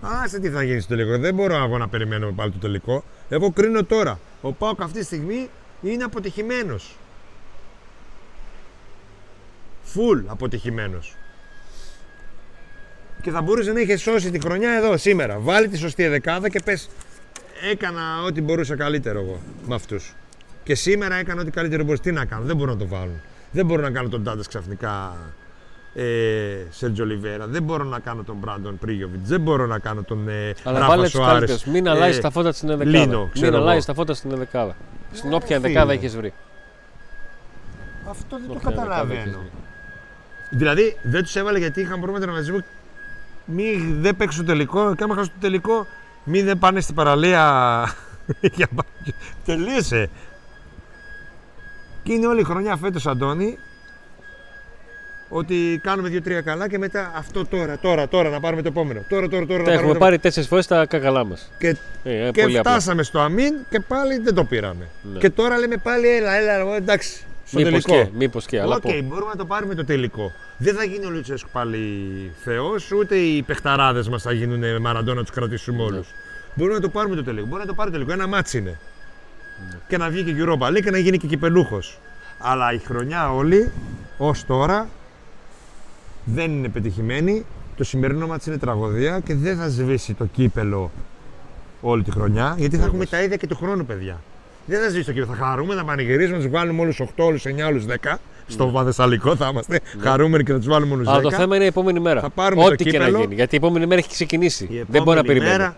Άσε 0.00 0.40
τι 0.40 0.50
θα 0.50 0.62
γίνει 0.62 0.80
στο 0.80 0.96
τελικό. 0.96 1.18
Δεν 1.18 1.34
μπορώ 1.34 1.54
εγώ 1.54 1.78
να 1.78 1.88
περιμένω 1.88 2.32
πάλι 2.32 2.50
το 2.50 2.58
τελικό. 2.58 3.04
Εγώ 3.28 3.50
κρίνω 3.50 3.84
τώρα. 3.84 4.18
Ο 4.40 4.52
Πάουκ 4.52 4.82
αυτή 4.82 4.98
τη 4.98 5.04
στιγμή 5.04 5.50
είναι 5.82 6.04
αποτυχημένος. 6.04 6.96
Φουλ 9.82 10.20
αποτυχημένος. 10.26 11.14
Και 13.22 13.30
θα 13.30 13.42
μπορούσε 13.42 13.72
να 13.72 13.80
είχε 13.80 13.96
σώσει 13.96 14.30
τη 14.30 14.40
χρονιά 14.40 14.70
εδώ 14.72 14.96
σήμερα. 14.96 15.38
Βάλει 15.38 15.68
τη 15.68 15.76
σωστή 15.76 16.06
δεκάδα 16.06 16.48
και 16.48 16.60
πες 16.64 16.88
έκανα 17.70 18.22
ό,τι 18.22 18.40
μπορούσα 18.40 18.76
καλύτερο 18.76 19.20
εγώ 19.20 19.40
με 19.66 19.74
αυτούς. 19.74 20.14
Και 20.62 20.74
σήμερα 20.74 21.14
έκανα 21.14 21.40
ό,τι 21.40 21.50
καλύτερο 21.50 21.84
μπορούσα. 21.84 22.02
Τι 22.02 22.12
να 22.12 22.24
κάνω, 22.24 22.44
δεν 22.44 22.56
μπορώ 22.56 22.72
να 22.72 22.78
το 22.78 22.86
βάλουν. 22.86 23.20
Δεν 23.50 23.66
μπορώ 23.66 23.82
να 23.82 23.90
κάνω 23.90 24.08
τον 24.08 24.24
Τάντα 24.24 24.42
ξαφνικά 24.48 25.16
ε, 25.98 26.66
Σέρτζο 26.70 27.02
Ολιβέρα. 27.02 27.46
Δεν 27.46 27.62
μπορώ 27.62 27.84
να 27.84 27.98
κάνω 27.98 28.22
τον 28.22 28.36
Μπράντον 28.36 28.78
Πρίγιοβιτ. 28.78 29.20
Δεν 29.26 29.40
μπορώ 29.40 29.66
να 29.66 29.78
κάνω 29.78 30.02
τον 30.02 30.28
ε, 30.28 30.54
Αλλά 30.64 30.78
Ράφα 30.78 30.90
βάλε 30.90 31.02
τους 31.02 31.10
Σοάρες. 31.10 31.32
καλύτερους. 31.32 31.64
Μην 31.64 31.88
αλλάζει 31.88 32.18
Ε, 32.18 32.20
τα 32.20 32.30
φώτα 32.30 32.52
στην 32.52 32.70
ενδεκάδα. 32.70 32.98
Λίνο, 32.98 33.28
ξέρω 33.32 33.50
Μην 33.50 33.54
εγώ. 33.60 33.62
αλλάζει 33.68 33.86
τα 33.86 33.94
φώτα 33.94 34.14
στην 34.14 34.30
ενδεκάδα. 34.32 34.76
Στην 35.12 35.32
όποια 35.32 35.46
φίλε. 35.46 35.56
ενδεκάδα 35.56 35.92
έχεις 35.92 36.16
βρει. 36.16 36.32
Αυτό 38.08 38.36
δεν 38.38 38.46
το 38.46 38.52
Όποια 38.52 38.68
ενδεκάδα 38.70 39.02
έχεις 39.12 39.24
καταλαβαίνω. 39.24 39.38
βρει. 39.38 39.50
Δηλαδή 40.58 40.96
δεν 41.02 41.22
τους 41.22 41.36
έβαλε 41.36 41.58
γιατί 41.58 41.80
είχαν 41.80 41.94
πρόβλημα 42.00 42.20
τραυματισμού. 42.20 42.64
Μη 43.44 43.96
δεν 44.00 44.16
παίξουν 44.16 44.44
το 44.46 44.52
τελικό 44.52 44.94
και 44.94 45.02
άμα 45.04 45.14
χάσουν 45.14 45.32
το 45.32 45.40
τελικό, 45.40 45.86
μη 46.24 46.42
δεν 46.42 46.58
πάνε 46.58 46.80
στην 46.80 46.94
παραλία. 46.94 47.42
για 48.56 48.68
μπάνιο. 48.70 49.14
Τελείωσε. 49.44 50.10
Και 52.02 52.12
είναι 52.12 52.26
όλη 52.26 52.40
η 52.40 52.44
χρονιά 52.44 52.76
φέτος, 52.76 53.06
Αντώνη, 53.06 53.58
ότι 55.28 55.80
κάνουμε 55.82 56.08
δύο-τρία 56.08 56.40
καλά 56.40 56.68
και 56.68 56.78
μετά 56.78 57.12
αυτό 57.16 57.46
τώρα, 57.46 57.78
τώρα, 57.78 58.08
τώρα 58.08 58.28
να 58.30 58.40
πάρουμε 58.40 58.62
το 58.62 58.68
επόμενο. 58.68 59.00
Τώρα, 59.08 59.28
τώρα, 59.28 59.46
τώρα. 59.46 59.58
Τα 59.62 59.68
να 59.68 59.72
έχουμε 59.72 59.82
πάρουμε 59.86 59.98
πάρει 59.98 60.18
τέσσερις 60.18 60.48
φορές 60.48 60.66
τα 60.66 60.86
κακαλά 60.86 61.24
μας. 61.24 61.40
το... 61.40 61.56
Και, 61.58 61.76
Ε, 62.04 62.26
ε, 62.26 62.30
και 62.30 62.42
πολύ 62.42 62.58
απλά. 62.58 62.70
φτάσαμε 62.70 63.02
στο 63.02 63.18
αμήν 63.20 63.54
και 63.70 63.80
πάλι 63.80 64.18
δεν 64.18 64.34
το 64.34 64.44
πήραμε. 64.44 64.88
Ναι. 65.12 65.18
Και 65.18 65.30
τώρα 65.30 65.58
λέμε 65.58 65.76
πάλι, 65.76 66.08
έλα, 66.08 66.34
έλα, 66.34 66.52
έλα 66.52 66.76
εντάξει. 66.76 67.24
Στο 67.44 67.58
Μήπως 67.58 67.84
τελικό. 67.84 68.04
και, 68.04 68.10
μήπως 68.18 68.46
και. 68.46 68.60
Αλλά 68.60 68.74
Οκ, 68.76 68.80
πω. 68.82 68.90
μπορούμε 69.04 69.30
να 69.30 69.36
το 69.36 69.44
πάρουμε 69.44 69.74
το 69.74 69.84
τελικό. 69.84 70.32
Δεν 70.58 70.74
θα 70.74 70.84
γίνει 70.84 71.06
ο 71.06 71.10
Λουτσέσκου 71.10 71.48
πάλι 71.52 71.78
θεός, 72.44 72.92
ούτε 72.92 73.16
οι 73.16 73.42
παιχταράδες 73.42 74.08
μας 74.08 74.22
θα 74.22 74.32
γίνουν 74.32 74.80
μαραντόνα 74.80 75.16
να 75.16 75.22
τους 75.22 75.30
κρατήσουμε 75.34 75.82
όλους. 75.82 76.08
Μπορούμε 76.54 76.76
να 76.76 76.82
το 76.82 76.88
πάρουμε 76.88 77.16
το 77.16 77.24
τελικό. 77.24 77.46
Μπορεί 77.46 77.60
να 77.60 77.66
το 77.66 77.74
πάρει 77.74 77.90
το 77.90 77.96
τελικό. 77.96 78.12
Ένα 78.14 78.26
μάτς 78.26 78.54
είναι. 78.54 78.78
Και 79.88 79.96
να 79.96 80.08
βγει 80.08 80.22
και 80.22 80.34
Europa 80.38 80.68
League 80.68 80.80
και 80.84 80.90
να 80.90 80.98
γίνει 80.98 81.18
και 81.18 81.26
κυπελούχος. 81.26 81.98
Αλλά 82.38 82.72
η 82.72 82.78
χρονιά 82.78 83.32
όλη 83.34 83.72
ως 84.18 84.44
τώρα 84.46 84.88
δεν 86.34 86.50
είναι 86.50 86.68
πετυχημένη. 86.68 87.44
Το 87.76 87.84
σημερινό 87.84 88.26
μάτς 88.26 88.46
είναι 88.46 88.56
τραγωδία 88.58 89.20
και 89.20 89.34
δεν 89.34 89.56
θα 89.56 89.68
σβήσει 89.68 90.14
το 90.14 90.24
κύπελο 90.24 90.90
όλη 91.80 92.02
τη 92.02 92.10
χρονιά. 92.10 92.54
Γιατί 92.58 92.76
θα 92.76 92.84
έχουμε 92.84 93.06
τα 93.06 93.22
ίδια 93.22 93.36
και 93.36 93.46
του 93.46 93.56
χρόνου, 93.56 93.84
παιδιά. 93.86 94.20
Δεν 94.66 94.80
θα 94.82 94.88
σβήσει 94.88 95.04
το 95.04 95.12
κύπελο. 95.12 95.34
Θα 95.34 95.44
χαρούμε, 95.44 95.74
θα 95.74 95.84
πανηγυρίσουμε, 95.84 96.36
να 96.36 96.42
τους 96.42 96.50
βάλουμε 96.52 96.80
όλους 96.80 97.00
8, 97.00 97.24
όλους 97.24 97.44
9, 97.46 97.66
όλους 97.68 97.84
10. 97.84 98.18
Στο 98.46 98.66
Παδεσσαλικό 98.66 99.36
θα 99.36 99.48
είμαστε 99.52 99.80
χαρούμενοι 100.00 100.44
και 100.44 100.52
θα 100.52 100.58
τους 100.58 100.66
βάλουμε 100.66 100.94
όλους 100.94 101.06
10. 101.06 101.10
Αλλά 101.12 101.20
το 101.22 101.30
θέμα 101.30 101.54
είναι 101.56 101.64
η 101.64 101.68
επόμενη 101.68 102.00
μέρα. 102.00 102.20
Θα 102.20 102.30
πάρουμε 102.30 102.62
το 102.62 102.68
Ό,τι 102.68 102.84
και 102.84 102.98
να 102.98 103.04
κύπελο. 103.04 103.20
γίνει. 103.22 103.34
Γιατί 103.34 103.54
η 103.54 103.58
επόμενη 103.58 103.86
μέρα 103.86 104.00
έχει 104.00 104.08
ξεκινήσει. 104.10 104.64
Η 104.64 104.66
Δεν 104.68 104.76
μπορεί 104.86 104.90
να 104.92 104.98
επόμενη 104.98 105.26
περιμένει. 105.26 105.50
μέρα 105.50 105.76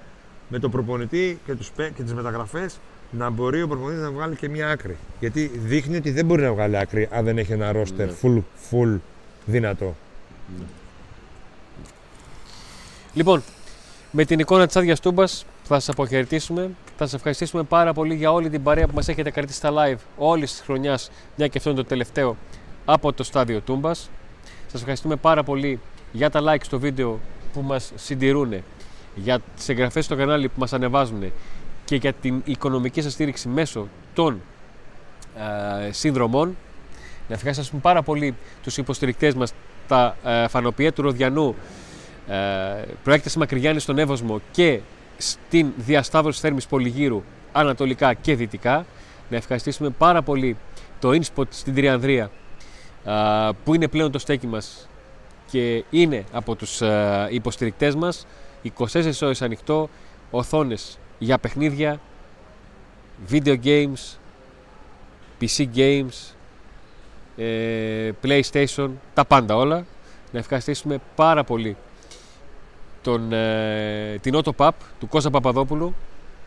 με 0.49 0.59
τον 0.59 0.71
προπονητή 0.71 1.39
και, 1.47 1.55
τους, 1.55 1.71
παι- 1.71 1.93
και 1.95 2.03
τις 2.03 2.15
μεταγραφές 2.15 2.79
να 3.11 3.31
μπορεί 3.31 3.63
ο 3.63 3.69
προπονητής 3.69 4.03
να 4.03 4.11
βγάλει 4.11 4.35
και 4.37 4.49
μια 4.49 4.69
άκρη. 4.69 4.97
Γιατί 5.21 5.51
δείχνει 5.67 5.97
ότι 5.97 6.11
δεν 6.11 6.25
μπορεί 6.25 6.43
να 6.43 6.53
βγάλει 6.53 6.79
άκρη 6.79 7.09
αν 7.13 7.25
δεν 7.25 7.39
έχει 7.39 7.53
ένα 7.53 7.73
ρόστερ 7.73 8.07
Ναι. 8.07 8.13
full, 8.23 8.37
full 8.71 8.99
δυνατό. 9.47 9.95
Λοιπόν, 13.15 13.43
με 14.11 14.25
την 14.25 14.39
εικόνα 14.39 14.67
της 14.67 14.77
άδειας 14.77 15.01
τούμπας 15.01 15.45
θα 15.63 15.75
σας 15.75 15.89
αποχαιρετήσουμε. 15.89 16.71
Θα 16.97 17.05
σας 17.05 17.15
ευχαριστήσουμε 17.15 17.63
πάρα 17.63 17.93
πολύ 17.93 18.15
για 18.15 18.33
όλη 18.33 18.51
την 18.51 18.63
παρέα 18.63 18.87
που 18.87 18.95
μας 18.95 19.09
έχετε 19.09 19.31
κρατήσει 19.31 19.59
στα 19.59 19.71
live 19.73 19.99
όλης 20.17 20.51
της 20.51 20.61
χρονιάς, 20.61 21.11
μια 21.37 21.49
και 21.49 21.59
αυτό 21.59 21.71
είναι 21.71 21.81
το 21.83 21.89
τελευταίο 21.89 22.37
από 22.85 23.13
το 23.13 23.23
στάδιο 23.23 23.61
τούμπας. 23.61 24.11
Σας 24.67 24.81
ευχαριστούμε 24.81 25.17
πάρα 25.17 25.43
πολύ 25.43 25.81
για 26.13 26.31
τα 26.31 26.41
like 26.45 26.63
στο 26.63 26.79
βίντεο 26.79 27.21
που 27.53 27.61
μας 27.61 27.93
συντηρούν, 27.95 28.55
για 29.15 29.41
τις 29.57 29.69
εγγραφές 29.69 30.05
στο 30.05 30.17
κανάλι 30.17 30.49
που 30.49 30.61
μας 30.61 30.73
ανεβάζουν 30.73 31.33
και 31.85 31.97
για 31.97 32.13
την 32.13 32.43
οικονομική 32.45 33.03
σας 33.03 33.13
στήριξη 33.13 33.49
μέσω 33.49 33.89
των 34.15 34.41
ε, 35.87 35.93
συνδρομών. 35.93 36.57
Να 37.29 37.35
ευχαριστήσουμε 37.35 37.81
πάρα 37.81 38.03
πολύ 38.03 38.35
τους 38.63 38.77
υποστηρικτές 38.77 39.35
μας, 39.35 39.53
τα 39.89 40.17
ε, 40.25 40.49
φανοποιία 40.49 40.93
του 40.93 41.03
Ροδιανού, 41.03 41.55
ε, 42.29 42.37
προέκταση 43.05 43.39
Μακρυγιάννη 43.39 43.81
στον 43.81 43.99
Εύωσμο 43.99 44.41
και 44.51 44.81
στην 45.17 45.73
διασταύρωση 45.77 46.41
θέρμης 46.41 46.67
Πολυγύρου 46.67 47.23
ανατολικά 47.53 48.15
και 48.15 48.35
δυτικά. 48.35 48.87
Να 49.31 49.37
ευχαριστήσουμε 49.37 49.91
πάρα 49.91 50.23
πολύ 50.23 50.57
το 50.99 51.11
InSpot 51.11 51.45
στην 51.49 51.75
Τριανδρία 51.75 52.31
α, 53.05 53.55
που 53.55 53.75
είναι 53.75 53.89
πλέον 53.89 54.11
το 54.11 54.19
στέκι 54.19 54.47
μας 54.47 54.89
και 55.51 55.85
είναι 55.91 56.25
από 56.33 56.55
τους 56.55 56.83
α, 56.83 57.29
υποστηρικτές 57.31 57.95
μας 57.95 58.27
24 58.79 59.13
ώρες 59.23 59.43
ανοιχτό, 59.43 59.89
οθόνες 60.31 60.99
για 61.19 61.39
παιχνίδια, 61.39 62.01
video 63.31 63.57
games, 63.65 64.19
PC 65.41 65.67
games, 65.75 66.07
ε, 66.07 66.38
PlayStation, 68.23 68.89
τα 69.15 69.25
πάντα 69.25 69.57
όλα. 69.57 69.87
Να 70.33 70.39
ευχαριστήσουμε 70.39 70.99
πάρα 71.15 71.45
πολύ 71.45 71.77
τον, 73.03 73.33
ε, 73.33 74.19
την 74.21 74.41
Autopap 74.43 74.71
του 75.01 75.09
Κώστα 75.09 75.31
Παπαδόπουλου 75.31 75.95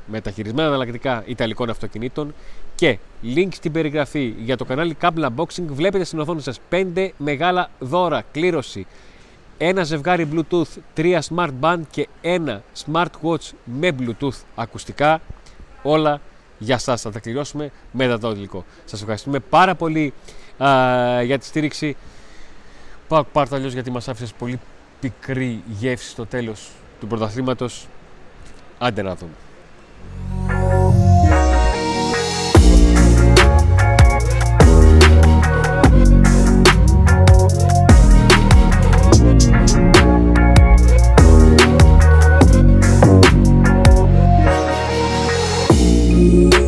με 0.05 0.21
τα 0.21 0.31
χειρισμένα 0.31 0.67
αναλλακτικά 0.67 1.23
Ιταλικών 1.25 1.69
αυτοκινήτων 1.69 2.33
και 2.75 2.97
link 3.35 3.47
στην 3.51 3.71
περιγραφή 3.71 4.35
για 4.37 4.57
το 4.57 4.65
κανάλι 4.65 4.97
Cable 5.01 5.27
Unboxing 5.27 5.65
βλέπετε 5.65 6.03
στην 6.03 6.19
οθόνη 6.19 6.41
σας 6.41 6.59
5 6.69 7.09
μεγάλα 7.17 7.69
δώρα. 7.79 8.23
Κλήρωση. 8.31 8.87
Ένα 9.57 9.83
ζευγάρι 9.83 10.27
Bluetooth, 10.33 10.77
τρία 10.93 11.23
Smart 11.35 11.51
Band 11.61 11.79
και 11.91 12.07
ένα 12.21 12.63
Smartwatch 12.85 13.49
με 13.63 13.95
Bluetooth 13.99 14.41
ακουστικά. 14.55 15.21
Όλα 15.81 16.21
για 16.57 16.77
σας. 16.77 17.01
Θα 17.01 17.11
τα 17.11 17.19
κληρώσουμε 17.19 17.71
με 17.91 18.17
το 18.17 18.31
υλικό. 18.31 18.65
Σας 18.85 18.99
ευχαριστούμε 19.01 19.39
πάρα 19.39 19.75
πολύ 19.75 20.13
α, 20.57 21.23
για 21.23 21.39
τη 21.39 21.45
στήριξη 21.45 21.95
Πάω 23.11 23.23
πάρτα 23.23 23.55
αλλιώς 23.55 23.73
γιατί 23.73 23.91
μας 23.91 24.07
άφησες 24.07 24.33
πολύ 24.33 24.59
πικρή 24.99 25.63
γεύση 25.67 26.09
στο 26.09 26.25
τέλος 26.25 26.69
του 26.99 27.07
πρωταθλήματος. 27.07 27.87
Άντε 28.79 29.01
να 29.01 29.15
δούμε. 29.15 29.31